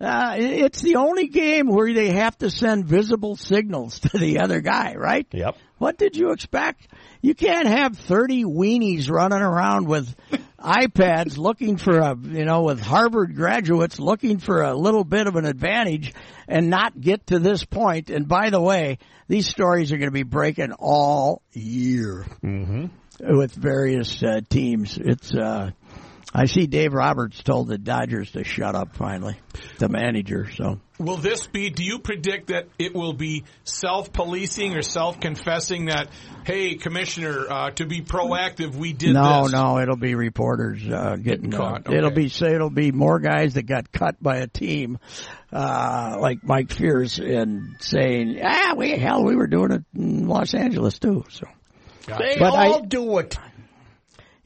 uh, 0.00 0.34
it's 0.38 0.80
the 0.80 0.96
only 0.96 1.26
game 1.26 1.66
where 1.66 1.92
they 1.92 2.10
have 2.10 2.36
to 2.38 2.50
send 2.50 2.86
visible 2.86 3.36
signals 3.36 3.98
to 4.00 4.18
the 4.18 4.40
other 4.40 4.60
guy, 4.60 4.94
right? 4.94 5.26
Yep. 5.30 5.56
What 5.78 5.98
did 5.98 6.16
you 6.16 6.32
expect? 6.32 6.88
You 7.20 7.34
can't 7.34 7.66
have 7.66 7.98
30 7.98 8.44
weenies 8.44 9.10
running 9.10 9.40
around 9.40 9.86
with 9.88 10.14
iPads 10.58 11.36
looking 11.36 11.76
for 11.76 11.98
a, 11.98 12.16
you 12.16 12.44
know, 12.44 12.62
with 12.62 12.80
Harvard 12.80 13.34
graduates 13.34 13.98
looking 13.98 14.38
for 14.38 14.62
a 14.62 14.74
little 14.74 15.04
bit 15.04 15.26
of 15.26 15.36
an 15.36 15.44
advantage 15.44 16.14
and 16.48 16.70
not 16.70 16.98
get 16.98 17.26
to 17.28 17.38
this 17.38 17.64
point. 17.64 18.10
And 18.10 18.26
by 18.26 18.50
the 18.50 18.60
way, 18.60 18.98
these 19.28 19.46
stories 19.46 19.92
are 19.92 19.96
going 19.96 20.08
to 20.08 20.12
be 20.12 20.22
breaking 20.22 20.72
all 20.72 21.42
year 21.52 22.26
with 23.20 23.52
various 23.54 24.22
uh, 24.22 24.40
teams. 24.48 24.98
It's, 24.98 25.34
uh, 25.34 25.70
I 26.32 26.44
see 26.44 26.66
Dave 26.68 26.92
Roberts 26.92 27.42
told 27.42 27.66
the 27.68 27.76
Dodgers 27.78 28.30
to 28.32 28.44
shut 28.44 28.76
up 28.76 28.94
finally, 28.94 29.36
the 29.78 29.88
manager. 29.88 30.48
So 30.54 30.80
Will 30.98 31.16
this 31.16 31.46
be? 31.48 31.70
Do 31.70 31.82
you 31.82 31.98
predict 31.98 32.48
that 32.48 32.68
it 32.78 32.94
will 32.94 33.14
be 33.14 33.44
self-policing 33.64 34.76
or 34.76 34.82
self-confessing 34.82 35.86
that, 35.86 36.08
hey, 36.44 36.76
commissioner, 36.76 37.46
uh, 37.50 37.70
to 37.72 37.86
be 37.86 38.02
proactive, 38.02 38.76
we 38.76 38.92
did 38.92 39.14
no, 39.14 39.44
this? 39.44 39.52
no, 39.52 39.78
it'll 39.80 39.96
be 39.96 40.14
reporters 40.14 40.86
uh, 40.88 41.16
getting 41.16 41.50
caught, 41.50 41.88
Uh, 41.88 41.94
It'll 41.94 42.10
be 42.12 42.28
say 42.28 42.54
it'll 42.54 42.70
be 42.70 42.92
more 42.92 43.18
guys 43.18 43.54
that 43.54 43.64
got 43.64 43.90
cut 43.90 44.22
by 44.22 44.36
a 44.36 44.46
team, 44.46 44.98
uh, 45.52 46.16
like 46.20 46.44
Mike 46.44 46.70
Fiers, 46.72 47.18
and 47.18 47.74
saying, 47.80 48.38
ah, 48.44 48.74
we 48.76 48.90
hell, 48.90 49.24
we 49.24 49.34
were 49.34 49.48
doing 49.48 49.72
it 49.72 49.82
in 49.96 50.28
Los 50.28 50.54
Angeles 50.54 50.98
too. 51.00 51.24
So 51.30 51.46
They 52.06 52.36
But 52.38 52.54
I- 52.54 52.68
all 52.68 52.82
do 52.82 53.18
it. 53.18 53.36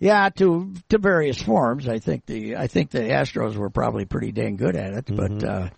Yeah, 0.05 0.29
to 0.37 0.75
to 0.91 0.99
various 0.99 1.41
forms. 1.41 1.89
I 1.89 1.99
think 1.99 2.27
the 2.27 2.57
I 2.57 2.67
think 2.67 2.91
the 2.91 3.01
Astros 3.01 3.57
were 3.57 3.71
probably 3.71 4.05
pretty 4.05 4.33
dang 4.33 4.57
good 4.57 4.77
at 4.77 4.93
it, 4.93 5.07
but 5.07 5.43
uh, 5.43 5.71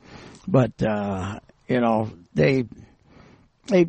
but 0.49 0.83
uh, 0.83 1.39
you 1.69 1.81
know 1.81 2.11
they 2.35 2.65
they 3.69 3.87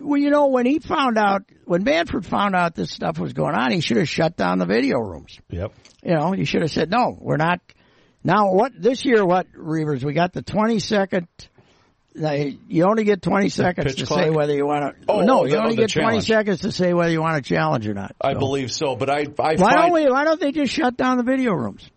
well 0.00 0.20
you 0.20 0.30
know 0.30 0.48
when 0.48 0.66
he 0.66 0.80
found 0.80 1.18
out 1.18 1.42
when 1.66 1.84
Manfred 1.84 2.26
found 2.26 2.56
out 2.56 2.74
this 2.74 2.90
stuff 2.90 3.20
was 3.20 3.32
going 3.32 3.54
on, 3.54 3.70
he 3.70 3.80
should 3.80 3.98
have 3.98 4.08
shut 4.08 4.36
down 4.36 4.58
the 4.58 4.66
video 4.66 4.98
rooms. 4.98 5.38
Yep. 5.50 5.72
You 6.02 6.14
know, 6.14 6.34
you 6.34 6.46
should 6.46 6.62
have 6.62 6.72
said 6.72 6.90
no. 6.90 7.16
We're 7.16 7.36
not. 7.36 7.60
Now 8.24 8.52
what 8.52 8.72
this 8.76 9.04
year? 9.04 9.24
What 9.24 9.46
Reavers? 9.52 10.02
We 10.02 10.14
got 10.14 10.32
the 10.32 10.42
twenty 10.42 10.80
second. 10.80 11.28
They, 12.16 12.58
you 12.66 12.84
only 12.84 13.04
get 13.04 13.20
20 13.20 13.50
seconds 13.50 13.94
to 13.96 14.06
clock? 14.06 14.20
say 14.20 14.30
whether 14.30 14.54
you 14.54 14.64
want 14.66 14.96
to. 14.98 15.04
Oh, 15.06 15.20
no, 15.20 15.44
you 15.44 15.52
the- 15.52 15.62
only 15.62 15.76
get 15.76 15.90
20 15.90 16.22
seconds 16.22 16.60
to 16.62 16.72
say 16.72 16.94
whether 16.94 17.10
you 17.10 17.20
want 17.20 17.44
to 17.44 17.46
challenge 17.46 17.86
or 17.86 17.92
not. 17.92 18.16
I 18.20 18.32
believe 18.32 18.72
so, 18.72 18.96
but 18.96 19.10
I, 19.10 19.26
I 19.38 19.56
why 19.56 19.74
don't 19.74 19.92
we? 19.92 20.08
Why 20.08 20.24
don't 20.24 20.40
they 20.40 20.50
just 20.50 20.72
shut 20.72 20.96
down 20.96 21.18
the 21.18 21.24
video 21.24 21.52
rooms? 21.52 21.88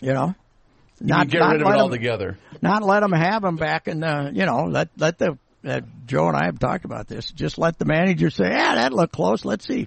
You 0.00 0.12
know, 0.12 0.34
you 1.00 1.24
get 1.26 1.38
rid 1.38 1.62
of 1.62 1.68
it 1.68 1.76
altogether. 1.76 2.38
not 2.60 2.82
let 2.82 3.00
them 3.00 3.12
have 3.12 3.42
them 3.42 3.56
back 3.56 3.86
in 3.86 4.00
the. 4.00 4.32
You 4.34 4.46
know, 4.46 4.64
let 4.64 4.88
let 4.98 5.18
the 5.18 5.38
uh, 5.64 5.80
Joe 6.06 6.26
and 6.28 6.36
I 6.36 6.46
have 6.46 6.58
talked 6.58 6.84
about 6.84 7.06
this. 7.06 7.30
Just 7.30 7.56
let 7.56 7.78
the 7.78 7.84
manager 7.84 8.30
say, 8.30 8.48
"Yeah, 8.50 8.74
that 8.74 8.92
looked 8.92 9.12
close. 9.12 9.44
Let's 9.44 9.66
see." 9.66 9.86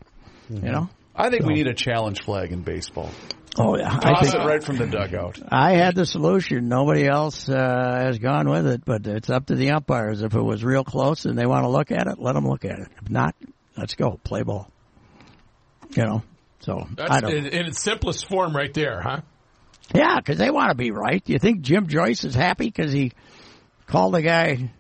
You 0.50 0.72
know. 0.72 0.90
I 1.14 1.30
think 1.30 1.46
we 1.46 1.56
need 1.56 1.68
a 1.68 1.74
challenge 1.74 2.22
flag 2.22 2.52
in 2.52 2.62
baseball. 2.62 3.10
Oh 3.60 3.78
yeah, 3.78 3.92
I 3.92 4.14
Toss 4.14 4.22
think 4.22 4.36
it 4.36 4.46
right 4.46 4.64
from 4.64 4.78
the 4.78 4.86
dugout. 4.86 5.40
I 5.50 5.74
had 5.74 5.96
the 5.96 6.06
solution. 6.06 6.68
Nobody 6.68 7.08
else 7.08 7.50
uh, 7.50 7.56
has 7.56 8.20
gone 8.20 8.50
with 8.50 8.68
it, 8.68 8.86
but 8.86 9.08
it's 9.08 9.30
up 9.30 9.48
to 9.48 9.56
the 9.56 9.72
umpires. 9.72 10.22
If 10.22 10.36
it 10.36 10.42
was 10.42 10.64
real 10.64 10.84
close 10.84 11.26
and 11.26 11.38
they 11.38 11.46
want 11.46 11.64
to 11.64 11.70
look 11.70 11.92
at 11.92 12.08
it, 12.08 12.20
let 12.20 12.34
them 12.34 12.46
look 12.48 12.66
at 12.66 12.80
it. 12.80 12.88
If 13.02 13.10
not, 13.10 13.36
let's 13.76 13.96
go 13.96 14.20
play 14.24 14.44
ball. 14.44 14.70
You 15.96 16.06
know. 16.06 16.24
So 16.60 16.88
That's 16.96 17.12
I 17.12 17.20
don't. 17.22 17.34
in, 17.34 17.46
in 17.48 17.66
its 17.68 17.82
simplest 17.82 18.28
form, 18.28 18.56
right 18.56 18.74
there, 18.74 19.02
huh? 19.02 19.22
Yeah, 19.96 20.18
because 20.18 20.38
they 20.38 20.52
want 20.52 20.70
to 20.70 20.76
be 20.76 20.92
right. 20.92 21.24
Do 21.24 21.34
you 21.34 21.40
think 21.40 21.62
Jim 21.62 21.88
Joyce 21.88 22.24
is 22.26 22.36
happy 22.36 22.66
because 22.66 22.92
he 22.92 23.14
called 23.86 24.16
a 24.16 24.22
guy 24.22 24.72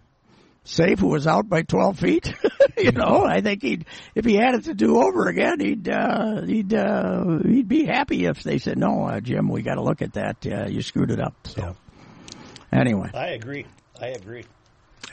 safe 0.65 0.99
who 0.99 1.07
was 1.07 1.25
out 1.25 1.47
by 1.47 1.61
twelve 1.61 1.97
feet? 1.97 2.33
you 2.83 2.91
know, 2.91 3.25
I 3.25 3.41
think 3.41 3.61
he'd 3.61 3.85
if 4.15 4.25
he 4.25 4.35
had 4.35 4.55
it 4.55 4.63
to 4.65 4.73
do 4.73 4.97
over 5.01 5.27
again, 5.27 5.59
he'd 5.59 5.89
uh, 5.89 6.41
he'd 6.43 6.73
uh, 6.73 7.39
he'd 7.43 7.67
be 7.67 7.85
happy 7.85 8.25
if 8.25 8.43
they 8.43 8.57
said, 8.59 8.77
"No, 8.77 9.05
uh, 9.05 9.19
Jim, 9.19 9.49
we 9.49 9.61
got 9.63 9.75
to 9.75 9.81
look 9.83 10.01
at 10.01 10.13
that. 10.13 10.45
Uh, 10.45 10.67
you 10.67 10.81
screwed 10.81 11.11
it 11.11 11.19
up." 11.19 11.33
So 11.45 11.75
anyway, 12.71 13.09
I 13.13 13.29
agree. 13.29 13.65
I 13.99 14.07
agree. 14.09 14.45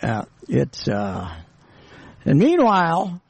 uh, 0.02 0.24
it's 0.48 0.86
uh, 0.88 1.34
and 2.24 2.38
meanwhile, 2.38 3.20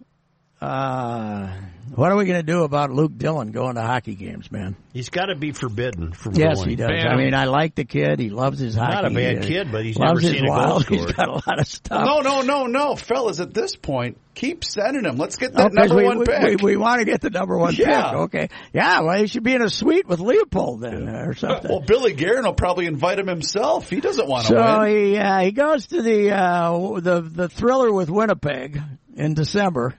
uh, 0.61 1.53
what 1.95 2.11
are 2.11 2.17
we 2.17 2.25
going 2.25 2.39
to 2.41 2.43
do 2.47 2.63
about 2.63 2.91
Luke 2.91 3.13
Dillon 3.17 3.51
going 3.53 3.75
to 3.75 3.83
hockey 3.83 4.15
games, 4.15 4.51
man? 4.51 4.77
He's 4.93 5.11
got 5.11 5.27
to 5.27 5.35
be 5.37 5.53
forbidden 5.53 6.13
from 6.13 6.35
Yes, 6.35 6.57
going. 6.59 6.71
he 6.71 6.77
does. 6.77 6.89
Ban 6.89 7.07
I 7.09 7.17
mean, 7.17 7.35
I 7.35 7.45
like 7.45 7.75
the 7.75 7.85
kid. 7.85 8.19
He 8.21 8.31
loves 8.31 8.59
his 8.59 8.75
hockey. 8.75 8.93
Not 8.95 9.05
a 9.05 9.11
bad 9.15 9.43
kid, 9.43 9.71
but 9.71 9.85
he's 9.85 9.97
loves 9.99 10.23
never 10.23 10.33
his 10.33 10.41
seen 10.41 10.45
a 10.45 10.49
goal 10.49 10.57
wild. 10.57 10.87
He's 10.89 11.01
scored. 11.03 11.17
got 11.17 11.29
a 11.29 11.33
lot 11.33 11.59
of 11.61 11.67
stuff. 11.67 12.05
No, 12.07 12.21
no, 12.21 12.41
no, 12.43 12.67
no, 12.67 12.97
fellas. 12.97 13.41
At 13.41 13.53
this 13.53 13.77
point, 13.77 14.19
keep 14.35 14.65
sending 14.65 15.05
him. 15.05 15.17
Let's 15.17 15.37
get 15.37 15.53
that 15.55 15.61
Oh, 15.61 15.65
'cause 15.69 15.75
number 15.91 15.97
we, 15.97 16.05
one 16.05 16.19
we, 16.21 16.25
pick. 16.27 16.61
We, 16.63 16.73
we 16.73 16.77
want 16.77 17.01
to 17.01 17.05
get 17.05 17.21
the 17.21 17.31
number 17.31 17.59
one 17.59 17.75
Yeah. 17.75 18.11
pick. 18.11 18.19
Okay. 18.21 18.49
Yeah, 18.73 19.01
well, 19.01 19.19
he 19.19 19.27
should 19.27 19.43
be 19.45 19.55
in 19.55 19.61
a 19.63 19.69
suite 19.69 20.07
with 20.09 20.21
Leipold 20.21 20.81
then, 20.81 21.09
uh, 21.09 21.25
or 21.27 21.35
something. 21.35 21.71
well, 21.71 21.81
Billy 21.81 22.15
Guerin 22.15 22.45
will 22.45 22.55
probably 22.55 22.87
invite 22.87 23.19
him 23.19 23.27
himself. 23.27 23.91
He 23.91 24.01
doesn't 24.01 24.27
want 24.29 24.47
to 24.47 24.53
so 24.55 24.81
win. 24.81 24.89
he 25.13 25.17
uh, 25.19 25.41
he 25.41 25.53
goes 25.53 25.89
to 25.89 26.01
the 26.01 26.33
uh, 26.33 27.01
the 27.01 27.21
the 27.21 27.49
thriller 27.51 27.93
with 27.93 28.09
Winnipeg 28.09 28.81
in 29.17 29.35
December. 29.35 29.95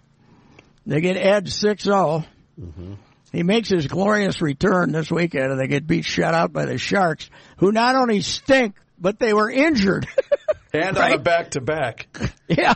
They 0.86 1.02
get 1.02 1.18
edged 1.18 1.48
6-0. 1.54 2.26
Mm-hmm. 2.60 2.94
He 3.32 3.44
makes 3.44 3.70
his 3.70 3.88
glorious 3.88 4.42
return 4.42 4.92
this 4.92 5.12
weekend, 5.12 5.52
and 5.52 5.60
they 5.60 5.68
get 5.68 5.86
beat 5.88 6.06
shut 6.06 6.34
out 6.34 6.54
by 6.54 6.66
the 6.66 6.78
Sharks, 6.78 7.30
who 7.58 7.72
not 7.72 7.96
only 7.96 8.22
stink 8.22 8.76
but 8.98 9.20
they 9.20 9.34
were 9.34 9.50
injured. 9.50 10.08
and 10.74 10.98
on 10.98 11.12
a 11.14 11.18
back 11.18 11.52
to 11.52 11.62
back. 11.62 12.08
yeah, 12.48 12.74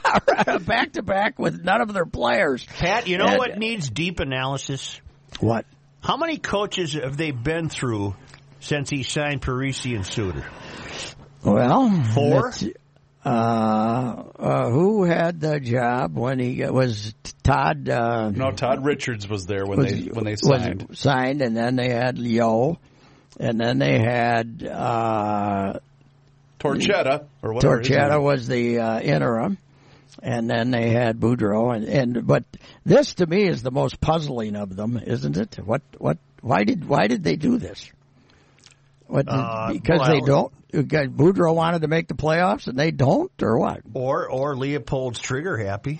back 0.59 0.93
to 0.93 1.01
back 1.01 1.39
with 1.39 1.63
none 1.63 1.81
of 1.81 1.93
their 1.93 2.05
players. 2.05 2.65
Pat, 2.65 3.07
you 3.07 3.17
know 3.17 3.25
And- 3.25 3.37
what 3.37 3.57
needs 3.57 3.89
deep 3.89 4.19
analysis? 4.19 4.99
What? 5.39 5.65
How 6.01 6.17
many 6.17 6.37
coaches 6.37 6.93
have 6.93 7.17
they 7.17 7.31
been 7.31 7.69
through 7.69 8.15
since 8.59 8.89
he 8.89 9.03
signed 9.03 9.41
Parise 9.41 9.95
and 9.95 10.05
Suter? 10.05 10.45
Well, 11.43 12.03
Four? 12.13 12.51
Let's 13.25 13.35
see. 13.35 13.39
Uh, 13.39 14.23
uh, 14.39 14.69
who 14.69 15.03
had 15.03 15.41
the 15.41 15.59
job 15.59 16.15
when 16.15 16.39
he 16.39 16.63
was 16.65 17.13
Todd? 17.43 17.89
Uh, 17.89 18.29
No, 18.29 18.51
Todd 18.51 18.85
Richards 18.85 19.27
was 19.27 19.45
there 19.45 19.65
when 19.65 19.79
was, 19.79 19.91
they 19.91 20.09
when 20.09 20.23
they 20.23 20.31
was 20.31 20.41
signed. 20.41 20.87
signed, 20.93 21.41
and 21.41 21.55
then 21.55 21.75
they 21.75 21.89
had 21.89 22.17
Yeo, 22.17 22.79
and 23.39 23.59
then 23.59 23.77
they 23.77 23.99
had 23.99 24.63
uh, 24.65 25.79
Torchetti 26.59 27.25
or 27.41 27.53
whatever. 27.53 27.79
his 27.79 27.89
Torchetti 27.89 28.21
was 28.21 28.47
the 28.47 28.79
uh, 28.79 28.99
interim, 29.01 29.57
and 30.23 30.49
then 30.49 30.71
they 30.71 30.89
had 30.89 31.19
Boudreau, 31.19 31.75
and, 31.75 31.85
and 31.85 32.25
but 32.27 32.45
this 32.85 33.15
to 33.15 33.27
me 33.27 33.47
is 33.47 33.61
the 33.61 33.71
most 33.71 33.99
puzzling 33.99 34.55
of 34.55 34.75
them, 34.75 34.97
isn't 34.97 35.37
it? 35.37 35.57
What 35.63 35.81
what 35.97 36.17
why 36.41 36.63
did 36.63 36.87
why 36.87 37.07
did 37.07 37.23
they 37.23 37.35
do 37.35 37.57
this? 37.57 37.91
What 39.07 39.25
Uh, 39.27 39.73
because 39.73 39.99
well, 39.99 40.09
they 40.09 40.21
don't 40.21 40.53
guy 40.53 40.58
Boudreau 40.71 41.55
wanted 41.55 41.81
to 41.81 41.87
make 41.87 42.07
the 42.07 42.13
playoffs 42.13 42.67
and 42.67 42.77
they 42.77 42.91
don't, 42.91 43.31
or 43.41 43.57
what? 43.59 43.81
Or 43.93 44.29
or 44.29 44.55
Leipold's 44.55 45.19
trigger 45.19 45.57
happy. 45.57 45.99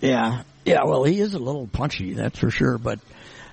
Yeah, 0.00 0.42
yeah. 0.64 0.84
Well, 0.84 1.04
he 1.04 1.20
is 1.20 1.34
a 1.34 1.38
little 1.38 1.66
punchy, 1.66 2.14
that's 2.14 2.38
for 2.38 2.50
sure. 2.50 2.78
But 2.78 2.98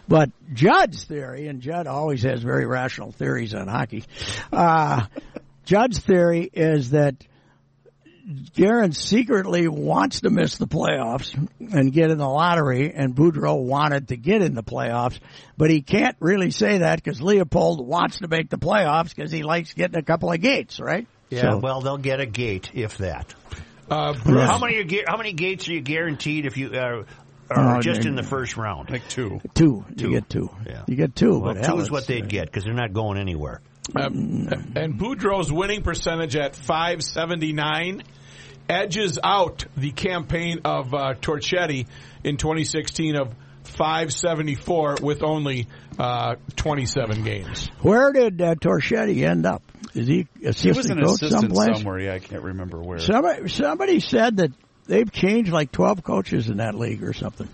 but 0.08 0.32
Judd's 0.54 1.04
theory, 1.04 1.48
and 1.48 1.62
Judd 1.62 1.86
always 1.86 2.24
has 2.24 2.42
very 2.42 2.66
rational 2.66 3.12
theories 3.12 3.54
on 3.54 3.68
hockey. 3.68 4.06
Uh, 4.52 5.06
Judd's 5.66 6.00
theory 6.00 6.50
is 6.52 6.90
that 6.92 7.16
Guerin 8.56 8.92
secretly 8.92 9.68
wants 9.68 10.22
to 10.22 10.30
miss 10.30 10.58
the 10.58 10.68
playoffs 10.68 11.34
and 11.60 11.92
get 11.92 12.12
in 12.12 12.18
the 12.20 12.28
lottery, 12.28 12.94
and 12.94 13.16
Boudreau 13.16 13.60
wanted 13.64 14.10
to 14.10 14.18
get 14.18 14.42
in 14.44 14.54
the 14.54 14.62
playoffs, 14.64 15.20
but 15.58 15.72
he 15.72 15.82
can't 15.82 16.16
really 16.20 16.52
say 16.52 16.80
that 16.80 17.02
because 17.04 17.20
Leipold 17.22 17.84
wants 17.84 18.20
to 18.20 18.28
make 18.28 18.50
the 18.50 18.58
playoffs 18.60 19.16
because 19.16 19.32
he 19.32 19.42
likes 19.42 19.74
getting 19.74 19.98
a 19.98 20.04
couple 20.04 20.32
of 20.32 20.40
gates, 20.42 20.80
right? 20.80 21.08
Yeah, 21.30 21.42
So- 21.54 21.58
well, 21.58 21.82
they'll 21.82 21.98
get 21.98 22.20
a 22.20 22.26
gate 22.28 22.72
if 22.74 22.98
that. 23.00 23.34
Uh, 23.90 24.14
How 24.14 24.60
many 24.60 24.76
are, 24.78 25.04
how 25.08 25.18
many 25.18 25.34
gates 25.34 25.68
are 25.68 25.74
you 25.74 25.82
guaranteed 25.82 26.46
if 26.46 26.58
you 26.58 26.70
uh, 26.74 27.04
are 27.50 27.78
Oh, 27.78 27.82
just 27.82 28.06
in 28.06 28.14
the 28.16 28.22
first 28.22 28.56
round? 28.56 28.92
Like 28.92 29.10
two. 29.10 29.42
Two. 29.56 29.84
Two. 29.98 30.06
You 30.06 30.12
get 30.12 30.30
two. 30.30 30.52
Yeah. 30.68 30.84
You 30.88 30.96
get 30.96 31.16
two. 31.16 31.40
Well, 31.40 31.56
but 31.56 31.64
two 31.64 31.68
hell, 31.72 31.80
is 31.80 31.90
what 31.90 32.06
they'd 32.06 32.30
get 32.30 32.46
because 32.46 32.64
they're 32.66 32.74
not 32.76 32.94
going 32.94 33.18
anywhere. 33.18 33.62
Um, 33.96 34.48
and 34.76 35.00
Boudreau's 35.00 35.52
winning 35.52 35.82
percentage 35.82 36.36
at 36.36 36.56
579 36.56 38.04
edges 38.70 39.18
out 39.24 39.66
the 39.76 39.92
campaign 39.92 40.60
of 40.64 40.94
uh, 40.94 41.16
Torchetti 41.16 41.88
in 42.24 42.38
2016 42.38 43.16
of 43.16 43.34
574 43.64 44.98
with 45.02 45.24
only 45.24 45.68
uh, 45.98 46.36
27 46.56 47.24
games. 47.24 47.68
Where 47.82 48.14
did 48.14 48.42
uh, 48.42 48.56
Torchetti 48.56 49.28
end 49.28 49.46
up? 49.46 49.64
Is 49.96 50.08
he 50.08 50.28
He 50.40 50.46
was 50.48 50.56
assistant 50.58 51.00
an 51.00 51.06
coach 51.06 51.22
assistant 51.24 51.42
someplace? 51.42 51.78
somewhere. 51.78 52.00
Yeah, 52.00 52.14
I 52.14 52.20
can't 52.20 52.44
remember 52.44 52.80
where. 52.80 53.00
Somebody, 53.00 53.50
somebody 53.50 54.00
said 54.00 54.38
that 54.38 54.52
they've 54.86 55.12
changed 55.12 55.52
like 55.52 55.72
12 55.72 56.04
coaches 56.04 56.50
in 56.50 56.58
that 56.58 56.76
league 56.76 57.04
or 57.04 57.14
something 57.14 57.50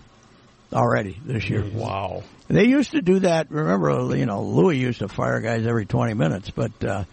already 0.72 1.18
this 1.24 1.48
year. 1.48 1.64
Wow. 1.64 2.22
They 2.48 2.64
used 2.64 2.92
to 2.92 3.02
do 3.02 3.20
that. 3.20 3.50
Remember, 3.50 4.14
you 4.16 4.26
know, 4.26 4.42
Louis 4.42 4.78
used 4.78 4.98
to 5.00 5.08
fire 5.08 5.40
guys 5.40 5.66
every 5.66 5.86
20 5.86 6.14
minutes, 6.14 6.50
but, 6.50 6.84
uh, 6.84 7.04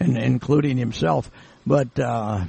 and 0.00 0.18
including 0.18 0.76
himself. 0.76 1.30
But, 1.66 1.98
uh, 1.98 2.44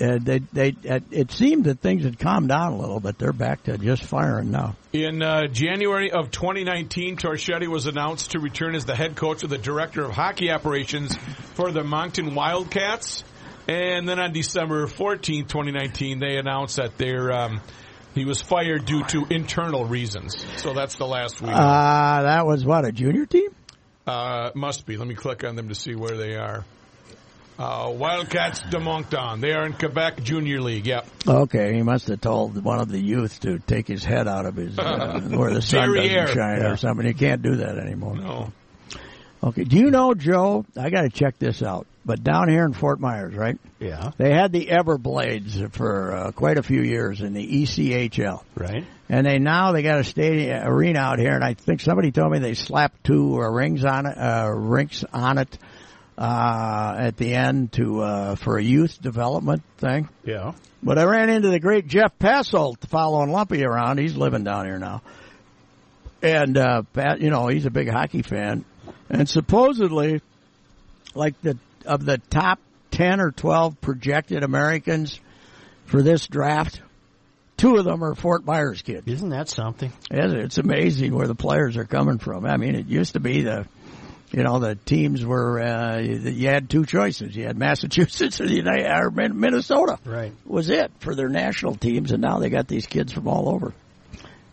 uh, 0.00 0.18
they, 0.20 0.38
they, 0.52 0.76
uh, 0.88 1.00
it 1.10 1.30
seemed 1.30 1.64
that 1.64 1.80
things 1.80 2.04
had 2.04 2.18
calmed 2.18 2.48
down 2.48 2.72
a 2.72 2.76
little, 2.76 3.00
but 3.00 3.18
they're 3.18 3.32
back 3.32 3.64
to 3.64 3.78
just 3.78 4.04
firing 4.04 4.50
now. 4.50 4.76
In 4.92 5.22
uh, 5.22 5.46
January 5.46 6.10
of 6.10 6.30
2019, 6.30 7.16
Torchetti 7.16 7.68
was 7.68 7.86
announced 7.86 8.32
to 8.32 8.40
return 8.40 8.74
as 8.74 8.84
the 8.84 8.96
head 8.96 9.14
coach 9.14 9.42
of 9.44 9.50
the 9.50 9.58
director 9.58 10.04
of 10.04 10.12
hockey 10.12 10.50
operations 10.50 11.16
for 11.54 11.70
the 11.70 11.84
Moncton 11.84 12.34
Wildcats. 12.34 13.24
And 13.68 14.08
then 14.08 14.18
on 14.18 14.32
December 14.32 14.86
14, 14.86 15.46
2019, 15.46 16.18
they 16.18 16.36
announced 16.36 16.76
that 16.76 16.98
they're, 16.98 17.32
um, 17.32 17.60
he 18.14 18.24
was 18.24 18.40
fired 18.42 18.84
due 18.84 19.04
to 19.04 19.26
internal 19.30 19.86
reasons. 19.86 20.44
So 20.56 20.74
that's 20.74 20.96
the 20.96 21.06
last 21.06 21.40
we 21.40 21.48
know. 21.48 21.54
Uh, 21.54 22.22
that 22.22 22.46
was 22.46 22.64
what, 22.64 22.84
a 22.84 22.92
junior 22.92 23.26
team? 23.26 23.50
Uh, 24.06 24.50
must 24.54 24.84
be. 24.84 24.96
Let 24.96 25.08
me 25.08 25.14
click 25.14 25.44
on 25.44 25.56
them 25.56 25.68
to 25.68 25.74
see 25.74 25.94
where 25.94 26.16
they 26.16 26.34
are. 26.34 26.64
Uh, 27.58 27.92
Wildcats 27.96 28.60
de 28.70 28.80
Moncton. 28.80 29.40
They 29.40 29.52
are 29.52 29.64
in 29.64 29.74
Quebec 29.74 30.22
Junior 30.24 30.60
League. 30.60 30.86
Yep. 30.86 31.06
Okay, 31.28 31.72
he 31.74 31.82
must 31.82 32.08
have 32.08 32.20
told 32.20 32.62
one 32.64 32.80
of 32.80 32.88
the 32.88 33.00
youth 33.00 33.38
to 33.40 33.60
take 33.60 33.86
his 33.86 34.04
head 34.04 34.26
out 34.26 34.44
of 34.46 34.56
his, 34.56 34.76
uh, 34.78 35.20
where 35.30 35.54
the 35.54 35.62
sun 35.62 35.92
Derriere. 35.92 36.22
doesn't 36.26 36.34
shine 36.36 36.60
Yeah. 36.62 36.70
or 36.72 36.76
something. 36.76 37.06
You 37.06 37.14
can't 37.14 37.42
do 37.42 37.56
that 37.56 37.78
anymore. 37.78 38.16
No. 38.16 38.52
Okay, 39.42 39.64
do 39.64 39.76
you 39.76 39.90
know, 39.90 40.14
Joe, 40.14 40.64
I 40.76 40.88
gotta 40.90 41.10
check 41.10 41.38
this 41.38 41.62
out, 41.62 41.86
but 42.04 42.24
down 42.24 42.48
here 42.48 42.64
in 42.64 42.72
Fort 42.72 42.98
Myers, 42.98 43.34
right? 43.34 43.58
Yeah, 43.78 44.12
They 44.16 44.32
had 44.32 44.52
the 44.52 44.66
Everblades 44.68 45.70
for 45.74 46.12
uh, 46.14 46.32
quite 46.32 46.56
a 46.56 46.62
few 46.62 46.80
years 46.80 47.20
in 47.20 47.34
the 47.34 47.58
E 47.58 47.64
ECHL. 47.66 48.42
right. 48.56 48.84
And 49.10 49.26
they 49.26 49.38
now 49.38 49.72
they 49.72 49.82
got 49.82 50.00
a 50.00 50.04
stadium 50.04 50.66
arena 50.66 50.98
out 50.98 51.18
here, 51.18 51.34
and 51.34 51.44
I 51.44 51.52
think 51.52 51.82
somebody 51.82 52.10
told 52.10 52.32
me 52.32 52.38
they 52.38 52.54
slapped 52.54 53.04
two 53.04 53.34
uh, 53.34 53.48
rings 53.50 53.84
on 53.84 54.06
it, 54.06 54.16
uh, 54.16 54.48
rinks 54.50 55.04
on 55.12 55.36
it 55.36 55.58
uh, 56.16 56.94
at 56.98 57.16
the 57.16 57.34
end 57.34 57.72
to 57.72 58.02
uh, 58.02 58.34
for 58.36 58.58
a 58.58 58.62
youth 58.62 59.00
development 59.00 59.62
thing. 59.78 60.08
Yeah. 60.24 60.52
But 60.82 60.98
I 60.98 61.04
ran 61.04 61.30
into 61.30 61.48
the 61.48 61.60
great 61.60 61.86
Jeff 61.86 62.18
Passolt 62.18 62.86
following 62.88 63.30
Lumpy 63.30 63.64
around. 63.64 63.98
He's 63.98 64.16
living 64.16 64.44
down 64.44 64.66
here 64.66 64.78
now, 64.78 65.02
and 66.22 66.56
uh, 66.58 66.82
Pat, 66.92 67.20
you 67.20 67.30
know, 67.30 67.48
he's 67.48 67.66
a 67.66 67.70
big 67.70 67.88
hockey 67.88 68.22
fan, 68.22 68.64
and 69.08 69.28
supposedly, 69.28 70.20
like 71.14 71.40
the 71.40 71.56
of 71.86 72.04
the 72.04 72.18
top 72.30 72.58
ten 72.90 73.20
or 73.20 73.30
twelve 73.30 73.80
projected 73.80 74.42
Americans 74.44 75.18
for 75.86 76.02
this 76.02 76.26
draft, 76.26 76.80
two 77.56 77.76
of 77.76 77.84
them 77.84 78.04
are 78.04 78.14
Fort 78.14 78.44
Myers 78.44 78.82
kids. 78.82 79.06
Isn't 79.06 79.30
that 79.30 79.48
something? 79.48 79.92
It's, 80.10 80.34
it's 80.34 80.58
amazing 80.58 81.14
where 81.14 81.26
the 81.26 81.34
players 81.34 81.76
are 81.76 81.84
coming 81.84 82.18
from. 82.18 82.44
I 82.44 82.56
mean, 82.56 82.74
it 82.74 82.86
used 82.86 83.14
to 83.14 83.20
be 83.20 83.42
the, 83.42 83.66
you 84.34 84.42
know, 84.42 84.58
the 84.58 84.74
teams 84.74 85.24
were 85.24 85.60
uh, 85.60 85.98
you 86.00 86.48
had 86.48 86.68
two 86.68 86.84
choices. 86.84 87.36
You 87.36 87.44
had 87.44 87.56
Massachusetts 87.56 88.40
or 88.40 88.46
the 88.46 88.54
United 88.56 88.86
or 88.90 89.10
Minnesota. 89.10 89.98
Right. 90.04 90.32
Was 90.44 90.70
it 90.70 90.90
for 90.98 91.14
their 91.14 91.28
national 91.28 91.76
teams, 91.76 92.10
and 92.10 92.20
now 92.20 92.38
they 92.40 92.50
got 92.50 92.66
these 92.66 92.86
kids 92.86 93.12
from 93.12 93.28
all 93.28 93.48
over. 93.48 93.72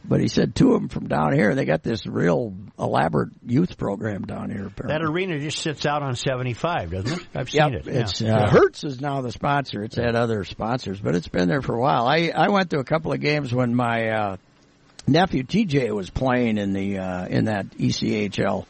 But 0.04 0.20
he 0.20 0.28
said 0.28 0.56
two 0.56 0.74
of 0.74 0.82
them 0.82 0.90
from 0.90 1.08
down 1.08 1.34
here. 1.34 1.54
They 1.56 1.66
got 1.66 1.84
this 1.84 2.06
real 2.08 2.54
elaborate 2.78 3.30
youth 3.46 3.78
program 3.78 4.24
down 4.24 4.50
here. 4.50 4.66
Apparently. 4.68 4.94
That 4.98 5.04
arena 5.04 5.40
just 5.40 5.60
sits 5.60 5.86
out 5.86 6.02
on 6.02 6.16
75, 6.16 6.92
doesn't 6.92 7.22
it? 7.22 7.28
I've 7.36 7.54
Yep, 7.54 7.68
seen 7.70 7.74
it. 7.76 7.88
It's 7.88 8.22
yeah. 8.22 8.38
uh, 8.46 8.50
Hertz 8.50 8.84
is 8.84 9.00
now 9.00 9.22
the 9.22 9.32
sponsor. 9.32 9.84
It's 9.84 9.96
had 9.96 10.16
other 10.16 10.44
sponsors, 10.44 11.00
but 11.00 11.16
it's 11.16 11.28
been 11.28 11.48
there 11.48 11.62
for 11.62 11.76
a 11.76 11.80
while. 11.80 12.08
I 12.08 12.32
I 12.36 12.50
went 12.50 12.72
to 12.72 12.80
a 12.80 12.84
couple 12.84 13.14
of 13.14 13.20
games 13.20 13.54
when 13.54 13.76
my 13.76 14.10
uh, 14.10 14.38
nephew 15.08 15.44
TJ 15.44 15.92
was 15.92 16.10
playing 16.10 16.58
in 16.58 16.74
the 16.74 16.98
uh, 16.98 17.26
in 17.28 17.46
that 17.46 17.70
ECHL, 17.78 18.66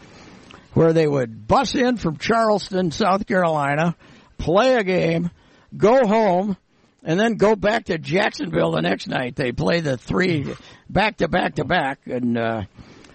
where 0.74 0.94
they 0.94 1.08
would 1.08 1.48
bus 1.48 1.76
in 1.76 1.98
from 1.98 2.18
Charleston, 2.18 2.92
South 2.92 3.28
Carolina, 3.28 3.96
play 4.38 4.76
a 4.76 4.84
game, 4.84 5.30
go 5.76 6.06
home. 6.06 6.58
And 7.04 7.20
then 7.20 7.34
go 7.34 7.56
back 7.56 7.86
to 7.86 7.98
Jacksonville 7.98 8.74
the 8.74 8.82
next 8.82 9.08
night. 9.08 9.36
They 9.36 9.52
play 9.52 9.80
the 9.80 9.98
three 9.98 10.54
back 10.88 11.18
to 11.18 11.28
back 11.28 11.56
to 11.56 11.66
back, 11.66 12.02
and 12.06 12.38
uh, 12.38 12.62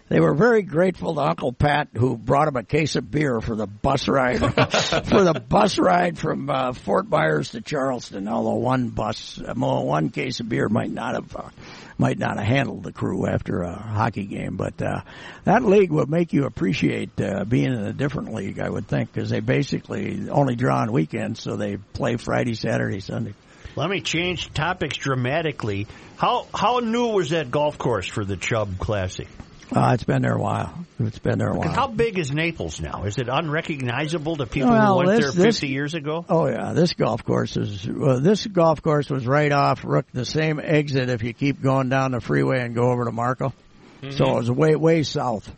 they 0.08 0.20
were 0.20 0.34
very 0.34 0.62
grateful 0.62 1.14
to 1.16 1.20
Uncle 1.20 1.52
Pat, 1.52 1.88
who 1.96 2.16
brought 2.16 2.46
him 2.46 2.56
a 2.56 2.62
case 2.62 2.94
of 2.94 3.10
beer 3.10 3.40
for 3.40 3.56
the 3.56 3.66
bus 3.66 4.06
ride 4.06 4.38
for 4.38 5.24
the 5.24 5.44
bus 5.48 5.78
ride 5.78 6.16
from 6.16 6.48
uh, 6.48 6.72
Fort 6.72 7.08
Myers 7.08 7.50
to 7.50 7.60
Charleston. 7.60 8.28
Although 8.28 8.54
one 8.54 8.90
bus, 8.90 9.40
one 9.56 10.10
case 10.10 10.38
of 10.38 10.48
beer 10.48 10.68
might 10.68 10.92
not 10.92 11.14
have 11.14 11.36
uh, 11.36 11.48
might 11.98 12.18
not 12.18 12.36
have 12.36 12.46
handled 12.46 12.84
the 12.84 12.92
crew 12.92 13.26
after 13.26 13.62
a 13.62 13.74
hockey 13.74 14.26
game, 14.26 14.56
but 14.56 14.80
uh, 14.80 15.00
that 15.44 15.64
league 15.64 15.90
would 15.90 16.08
make 16.08 16.32
you 16.32 16.44
appreciate 16.44 17.20
uh, 17.20 17.44
being 17.44 17.72
in 17.72 17.84
a 17.84 17.92
different 17.92 18.32
league. 18.32 18.60
I 18.60 18.68
would 18.68 18.86
think 18.86 19.12
because 19.12 19.30
they 19.30 19.40
basically 19.40 20.30
only 20.30 20.54
draw 20.54 20.82
on 20.82 20.92
weekends, 20.92 21.40
so 21.40 21.56
they 21.56 21.78
play 21.78 22.16
Friday, 22.16 22.54
Saturday, 22.54 23.00
Sunday. 23.00 23.34
Let 23.74 23.90
me 23.90 24.00
change 24.02 24.52
topics 24.54 24.96
dramatically. 24.96 25.88
How 26.16 26.46
how 26.54 26.78
new 26.78 27.08
was 27.08 27.30
that 27.30 27.50
golf 27.50 27.76
course 27.76 28.06
for 28.06 28.24
the 28.24 28.36
Chubb 28.36 28.78
Classic? 28.78 29.26
Uh, 29.74 29.90
it's 29.94 30.04
been 30.04 30.22
there 30.22 30.34
a 30.34 30.40
while. 30.40 30.72
It's 31.00 31.18
been 31.18 31.38
there 31.38 31.48
a 31.48 31.56
while. 31.56 31.68
How 31.68 31.88
big 31.88 32.18
is 32.18 32.32
Naples 32.32 32.80
now? 32.80 33.02
Is 33.04 33.18
it 33.18 33.28
unrecognizable 33.28 34.36
to 34.36 34.46
people 34.46 34.70
Well, 34.70 35.00
who 35.00 35.06
went 35.06 35.20
this- 35.20 35.34
there 35.34 35.44
this- 35.46 35.56
50 35.60 35.68
years 35.68 35.94
ago? 35.94 36.24
Oh 36.28 36.46
yeah, 36.46 36.72
this 36.72 36.92
golf 36.94 37.24
course 37.24 37.56
is 37.56 37.86
well, 37.88 38.20
this 38.20 38.46
golf 38.46 38.80
course 38.82 39.10
was 39.10 39.26
right 39.26 39.50
off 39.52 39.84
Rook, 39.84 40.06
the 40.12 40.24
same 40.24 40.60
exit 40.62 41.08
if 41.08 41.22
you 41.22 41.32
keep 41.32 41.60
going 41.60 41.88
down 41.88 42.12
the 42.12 42.20
freeway 42.20 42.60
and 42.60 42.74
go 42.74 42.90
over 42.90 43.04
to 43.04 43.12
Marco. 43.12 43.52
So 44.10 44.24
it 44.24 44.34
was 44.36 44.50
way 44.50 44.76
way 44.76 45.02
south, 45.02 45.50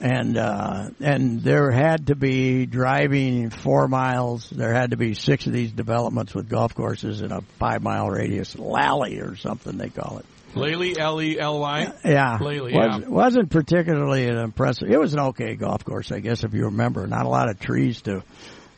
and 0.00 0.38
uh, 0.38 0.88
and 1.00 1.42
there 1.42 1.70
had 1.70 2.06
to 2.06 2.14
be 2.14 2.64
driving 2.64 3.50
four 3.50 3.86
miles. 3.86 4.48
There 4.48 4.72
had 4.72 4.92
to 4.92 4.96
be 4.96 5.12
six 5.12 5.46
of 5.46 5.52
these 5.52 5.72
developments 5.72 6.34
with 6.34 6.48
golf 6.48 6.74
courses 6.74 7.20
in 7.20 7.32
a 7.32 7.42
five 7.58 7.82
mile 7.82 8.08
radius, 8.08 8.56
Lally 8.58 9.18
or 9.18 9.36
something 9.36 9.76
they 9.76 9.90
call 9.90 10.18
it. 10.18 10.26
Lely, 10.56 10.98
L 10.98 11.20
E 11.22 11.38
L 11.38 11.60
Y. 11.60 11.92
Yeah, 12.04 12.38
Lely, 12.40 12.72
was, 12.74 13.00
yeah. 13.02 13.08
wasn't 13.08 13.50
particularly 13.50 14.26
an 14.28 14.36
impressive. 14.38 14.90
It 14.90 14.98
was 14.98 15.12
an 15.14 15.20
okay 15.20 15.54
golf 15.54 15.84
course, 15.84 16.10
I 16.12 16.18
guess, 16.20 16.44
if 16.44 16.52
you 16.54 16.64
remember. 16.66 17.06
Not 17.06 17.24
a 17.26 17.28
lot 17.28 17.48
of 17.48 17.58
trees 17.60 18.02
to 18.02 18.22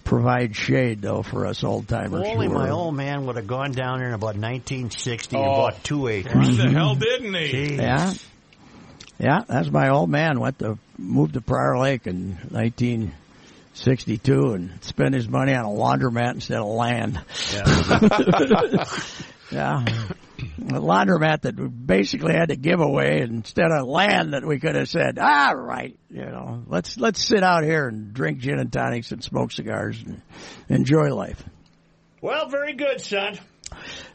provide 0.05 0.55
shade 0.57 1.03
though 1.03 1.23
for 1.23 1.47
us 1.47 1.63
old 1.65 1.87
timers. 1.89 2.25
Only 2.27 2.49
my 2.49 2.71
old 2.71 2.95
man 2.95 3.27
would 3.27 3.37
have 3.37 3.47
gone 3.47 3.73
down 3.73 3.99
there 3.99 4.09
in 4.09 4.15
about 4.15 4.37
1960 4.37 5.37
and 5.37 5.45
Oh. 5.47 5.51
bought 5.51 5.83
two 5.85 6.01
What 6.03 6.13
acres. 6.13 6.57
the 6.57 6.71
hell 6.71 6.95
didn't 6.95 7.35
he? 7.35 7.53
Jeez. 7.53 7.77
Yeah. 7.79 8.13
Yeah, 9.21 9.41
that's 9.49 9.69
my 9.71 9.89
old 9.91 10.09
man. 10.09 10.39
Went 10.41 10.61
to 10.61 10.79
moved 10.97 11.35
to 11.35 11.41
Prior 11.41 11.77
Lake 11.77 12.07
in 12.07 12.39
1962 12.51 14.53
and 14.53 14.83
spent 14.85 15.13
his 15.15 15.29
money 15.29 15.55
on 15.55 15.65
a 15.65 15.69
laundromat 15.69 16.35
instead 16.35 16.59
of 16.59 16.67
land. 16.69 17.21
Yeah. 17.53 18.85
Yeah. 19.51 19.85
a 20.39 20.73
laundromat 20.81 21.43
that 21.43 21.59
we 21.59 21.69
basically 21.69 22.33
had 22.35 22.51
to 22.51 22.57
give 22.57 22.81
away 22.81 23.21
instead 23.21 23.71
of 23.71 23.87
land 23.87 24.35
that 24.35 24.45
we 24.45 24.59
could 24.59 24.75
have 24.75 24.89
said, 24.89 25.19
all 25.19 25.55
right, 25.57 25.99
you 26.11 26.25
know, 26.25 26.63
let's 26.67 26.99
let's 26.99 27.23
sit 27.25 27.43
out 27.43 27.65
here 27.65 27.89
and 27.89 28.13
drink 28.13 28.39
gin 28.39 28.59
and 28.59 28.73
tonics 28.73 29.11
and 29.13 29.23
smoke 29.23 29.53
cigars 29.53 30.03
and 30.05 30.23
enjoy 30.69 31.15
life. 31.15 31.43
Well, 32.21 32.49
very 32.49 32.75
good, 32.75 33.01
son. 33.01 33.39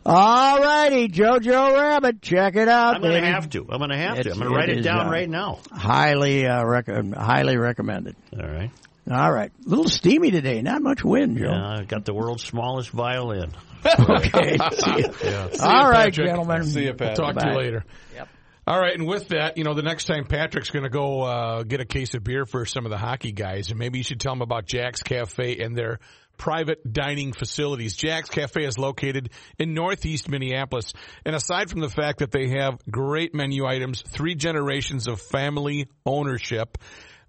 All 0.06 0.60
righty, 0.60 1.08
Jojo 1.08 1.74
Rabbit, 1.74 2.22
check 2.22 2.56
it 2.56 2.68
out. 2.68 2.96
I'm 2.96 3.02
going 3.02 3.22
to 3.24 3.30
have 3.32 3.50
to. 3.52 3.62
I'm 3.70 3.78
going 3.78 3.92
to 3.92 3.98
have 3.98 4.18
It's- 4.20 4.26
to. 4.26 4.32
I'm 4.32 4.40
going 4.40 4.52
to 4.52 4.56
write 4.58 4.70
it 4.70 4.80
it 4.80 4.82
down 4.82 5.08
uh, 5.08 5.12
right 5.12 5.30
now. 5.30 5.60
Highly, 5.72 6.46
uh, 6.48 6.64
rec- 6.66 6.88
highly 6.88 7.58
recommended. 7.58 8.16
All 8.38 8.48
right. 8.48 8.72
All 9.10 9.32
right, 9.34 9.52
a 9.66 9.70
little 9.70 9.90
steamy 9.90 10.32
today. 10.32 10.62
Not 10.62 10.82
much 10.82 11.04
wind, 11.04 11.38
Joe. 11.38 11.52
Yeah, 11.52 11.76
I 11.80 11.84
got 11.84 12.06
the 12.06 12.14
world's 12.14 12.44
smallest 12.44 12.90
violin. 12.90 13.52
Okay. 13.86 14.58
See 14.72 15.30
ya. 15.30 15.50
See 15.52 15.60
All 15.62 15.84
you, 15.84 15.90
right, 15.90 16.06
Patrick. 16.06 16.28
gentlemen. 16.28 16.64
See 16.64 16.86
you, 16.86 16.94
Pat. 16.94 17.16
Talk 17.16 17.36
to 17.36 17.48
you 17.48 17.58
later. 17.58 17.86
Yep. 18.16 18.30
All 18.66 18.80
right, 18.80 18.94
and 18.98 19.06
with 19.06 19.28
that, 19.30 19.58
you 19.58 19.66
know, 19.66 19.74
the 19.74 19.82
next 19.82 20.06
time 20.06 20.24
Patrick's 20.24 20.70
going 20.70 20.84
to 20.84 20.90
go 20.90 21.22
uh, 21.22 21.64
get 21.64 21.82
a 21.82 21.86
case 21.86 22.14
of 22.14 22.24
beer 22.24 22.46
for 22.46 22.66
some 22.66 22.86
of 22.86 22.92
the 22.92 22.98
hockey 22.98 23.34
guys, 23.34 23.70
and 23.70 23.78
maybe 23.78 23.98
you 23.98 24.06
should 24.06 24.22
tell 24.22 24.32
them 24.32 24.42
about 24.42 24.66
Jax 24.66 25.04
Cafe 25.04 25.58
and 25.58 25.76
their 25.76 26.00
private 26.38 26.92
dining 26.92 27.34
facilities. 27.34 27.96
Jax 27.96 28.30
Cafe 28.30 28.64
is 28.64 28.78
located 28.78 29.32
in 29.60 29.74
northeast 29.74 30.30
Minneapolis, 30.30 30.94
and 31.26 31.36
aside 31.36 31.70
from 31.70 31.82
the 31.82 31.90
fact 31.90 32.20
that 32.20 32.32
they 32.32 32.50
have 32.50 32.80
great 32.90 33.36
menu 33.36 33.66
items, 33.66 34.02
three 34.02 34.36
generations 34.36 35.08
of 35.08 35.20
family 35.22 35.88
ownership. 36.06 36.78